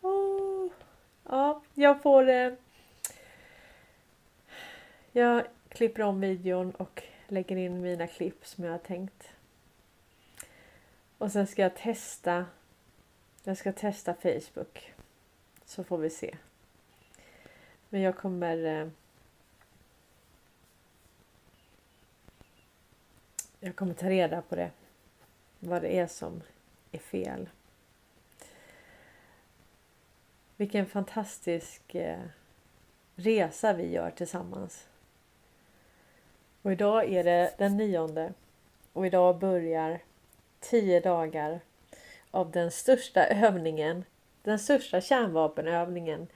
Oh. 0.00 0.68
Ja, 1.24 1.62
jag 1.74 2.02
får... 2.02 2.28
Eh, 2.28 2.52
jag 5.12 5.46
klipper 5.68 6.02
om 6.02 6.20
videon 6.20 6.70
och 6.70 7.02
lägger 7.28 7.56
in 7.56 7.82
mina 7.82 8.06
klipp 8.06 8.46
som 8.46 8.64
jag 8.64 8.72
har 8.72 8.78
tänkt. 8.78 9.32
Och 11.18 11.32
sen 11.32 11.46
ska 11.46 11.62
jag 11.62 11.76
testa. 11.76 12.46
Jag 13.44 13.56
ska 13.56 13.72
testa 13.72 14.14
Facebook. 14.14 14.92
Så 15.68 15.84
får 15.84 15.98
vi 15.98 16.10
se. 16.10 16.36
Men 17.88 18.00
jag 18.00 18.16
kommer 18.16 18.64
eh, 18.64 18.88
Jag 23.60 23.76
kommer 23.76 23.94
ta 23.94 24.10
reda 24.10 24.42
på 24.42 24.56
det. 24.56 24.70
Vad 25.58 25.82
det 25.82 25.98
är 25.98 26.06
som 26.06 26.42
är 26.92 26.98
fel. 26.98 27.48
Vilken 30.56 30.86
fantastisk 30.86 31.94
eh, 31.94 32.22
resa 33.14 33.72
vi 33.72 33.92
gör 33.92 34.10
tillsammans. 34.10 34.88
Och 36.62 36.72
idag 36.72 37.12
är 37.12 37.24
det 37.24 37.54
den 37.58 37.76
nionde 37.76 38.32
och 38.92 39.06
idag 39.06 39.38
börjar 39.38 40.02
tio 40.60 41.00
dagar 41.00 41.60
av 42.30 42.50
den 42.50 42.70
största 42.70 43.26
övningen 43.26 44.04
den 44.48 44.58
största 44.58 45.00
kärnvapenövningen 45.00 46.26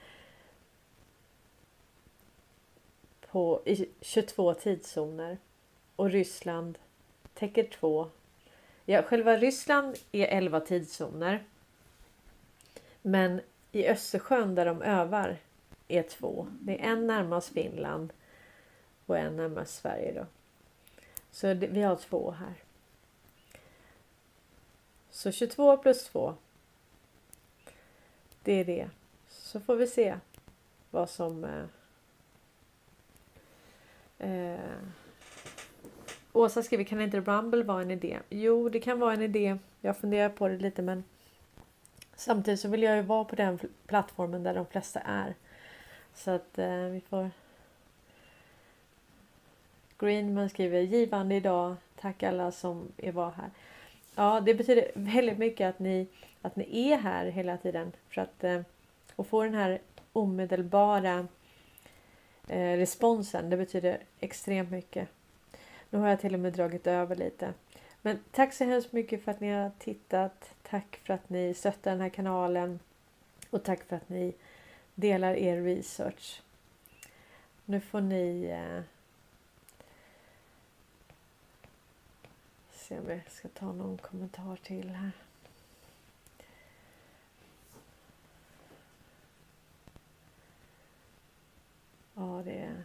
på, 3.31 3.61
i 3.65 3.89
22 4.01 4.53
tidszoner. 4.53 5.37
Och 5.95 6.09
Ryssland 6.09 6.77
täcker 7.33 7.63
två. 7.63 8.09
Ja, 8.85 9.03
själva 9.03 9.37
Ryssland 9.37 9.97
är 10.11 10.27
11 10.27 10.59
tidszoner. 10.59 11.43
Men 13.01 13.41
i 13.71 13.87
Östersjön 13.87 14.55
där 14.55 14.65
de 14.65 14.81
övar 14.81 15.37
är 15.87 16.03
två. 16.03 16.47
Det 16.61 16.81
är 16.81 16.91
en 16.91 17.07
närmast 17.07 17.53
Finland 17.53 18.13
och 19.05 19.17
en 19.17 19.35
närmast 19.35 19.75
Sverige 19.75 20.11
då. 20.13 20.25
Så 21.31 21.53
det, 21.53 21.67
vi 21.67 21.81
har 21.81 21.95
två 21.95 22.31
här. 22.31 22.53
Så 25.09 25.31
22 25.31 25.77
plus 25.77 26.03
2. 26.05 26.35
Det 28.43 28.53
är 28.53 28.65
det. 28.65 28.89
Så 29.27 29.59
får 29.59 29.75
vi 29.75 29.87
se 29.87 30.15
vad 30.91 31.09
som 31.09 31.45
eh, 31.45 31.65
eh, 34.29 34.59
Åsa 36.33 36.63
skriver, 36.63 36.83
kan 36.83 37.01
inte 37.01 37.19
Rumble 37.19 37.63
vara 37.63 37.81
en 37.81 37.91
idé? 37.91 38.19
Jo, 38.29 38.69
det 38.69 38.79
kan 38.79 38.99
vara 38.99 39.13
en 39.13 39.21
idé. 39.21 39.57
Jag 39.81 39.97
funderar 39.97 40.29
på 40.29 40.47
det 40.47 40.57
lite 40.57 40.81
men 40.81 41.03
samtidigt 42.15 42.59
så 42.59 42.67
vill 42.67 42.83
jag 42.83 42.95
ju 42.95 43.01
vara 43.01 43.25
på 43.25 43.35
den 43.35 43.59
plattformen 43.87 44.43
där 44.43 44.53
de 44.53 44.65
flesta 44.65 44.99
är. 44.99 45.35
Så 46.13 46.31
att 46.31 46.57
eh, 46.57 46.85
vi 46.85 47.01
får 47.01 47.29
Greenman 49.99 50.49
skriver 50.49 50.79
givande 50.79 51.35
idag. 51.35 51.75
Tack 51.99 52.23
alla 52.23 52.51
som 52.51 52.91
är 52.97 53.11
var 53.11 53.31
här. 53.31 53.49
Ja, 54.15 54.41
det 54.45 54.53
betyder 54.53 54.91
väldigt 54.93 55.37
mycket 55.37 55.69
att 55.69 55.79
ni, 55.79 56.07
att 56.41 56.55
ni 56.55 56.91
är 56.91 56.97
här 56.97 57.25
hela 57.25 57.57
tiden. 57.57 57.91
För 58.09 58.21
att 58.21 58.43
eh, 58.43 58.61
och 59.15 59.27
få 59.27 59.43
den 59.43 59.53
här 59.53 59.79
omedelbara 60.13 61.27
eh, 62.47 62.77
responsen. 62.77 63.49
Det 63.49 63.57
betyder 63.57 63.97
extremt 64.19 64.71
mycket. 64.71 65.09
Nu 65.89 65.99
har 65.99 66.07
jag 66.07 66.21
till 66.21 66.33
och 66.33 66.39
med 66.39 66.53
dragit 66.53 66.87
över 66.87 67.15
lite. 67.15 67.53
Men 68.01 68.19
tack 68.31 68.53
så 68.53 68.63
hemskt 68.63 68.91
mycket 68.91 69.23
för 69.23 69.31
att 69.31 69.39
ni 69.39 69.49
har 69.49 69.71
tittat. 69.79 70.55
Tack 70.63 70.99
för 71.03 71.13
att 71.13 71.29
ni 71.29 71.53
stöttar 71.53 71.91
den 71.91 72.01
här 72.01 72.09
kanalen. 72.09 72.79
Och 73.49 73.63
tack 73.63 73.83
för 73.83 73.95
att 73.95 74.09
ni 74.09 74.33
delar 74.95 75.33
er 75.35 75.61
research. 75.61 76.41
Nu 77.65 77.79
får 77.79 78.01
ni 78.01 78.45
eh, 78.45 78.81
se 82.93 82.99
om 82.99 83.09
jag 83.09 83.31
ska 83.31 83.47
ta 83.47 83.71
någon 83.71 83.97
kommentar 83.97 84.55
till 84.55 84.89
här. 84.89 85.11
Ja, 92.13 92.41
det 92.45 92.57
är, 92.59 92.83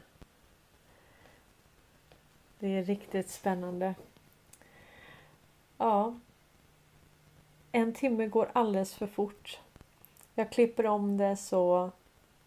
det 2.59 2.68
är 2.68 2.84
riktigt 2.84 3.30
spännande. 3.30 3.94
Ja. 5.78 6.18
En 7.72 7.94
timme 7.94 8.26
går 8.26 8.50
alldeles 8.52 8.94
för 8.94 9.06
fort. 9.06 9.61
Jag 10.34 10.52
klipper 10.52 10.86
om 10.86 11.16
det 11.16 11.36
så 11.36 11.90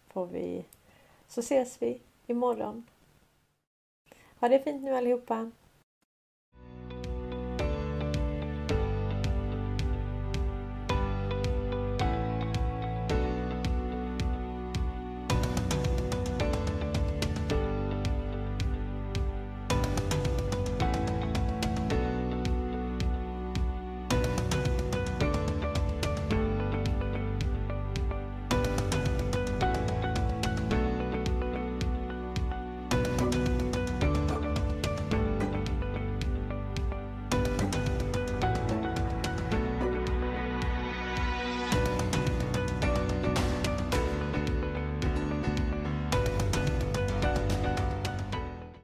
får 0.08 0.26
vi 0.26 0.64
så 1.28 1.40
ses 1.40 1.82
vi 1.82 2.00
imorgon. 2.26 2.86
Ha 4.40 4.48
det 4.48 4.62
fint 4.62 4.82
nu 4.82 4.94
allihopa. 4.94 5.50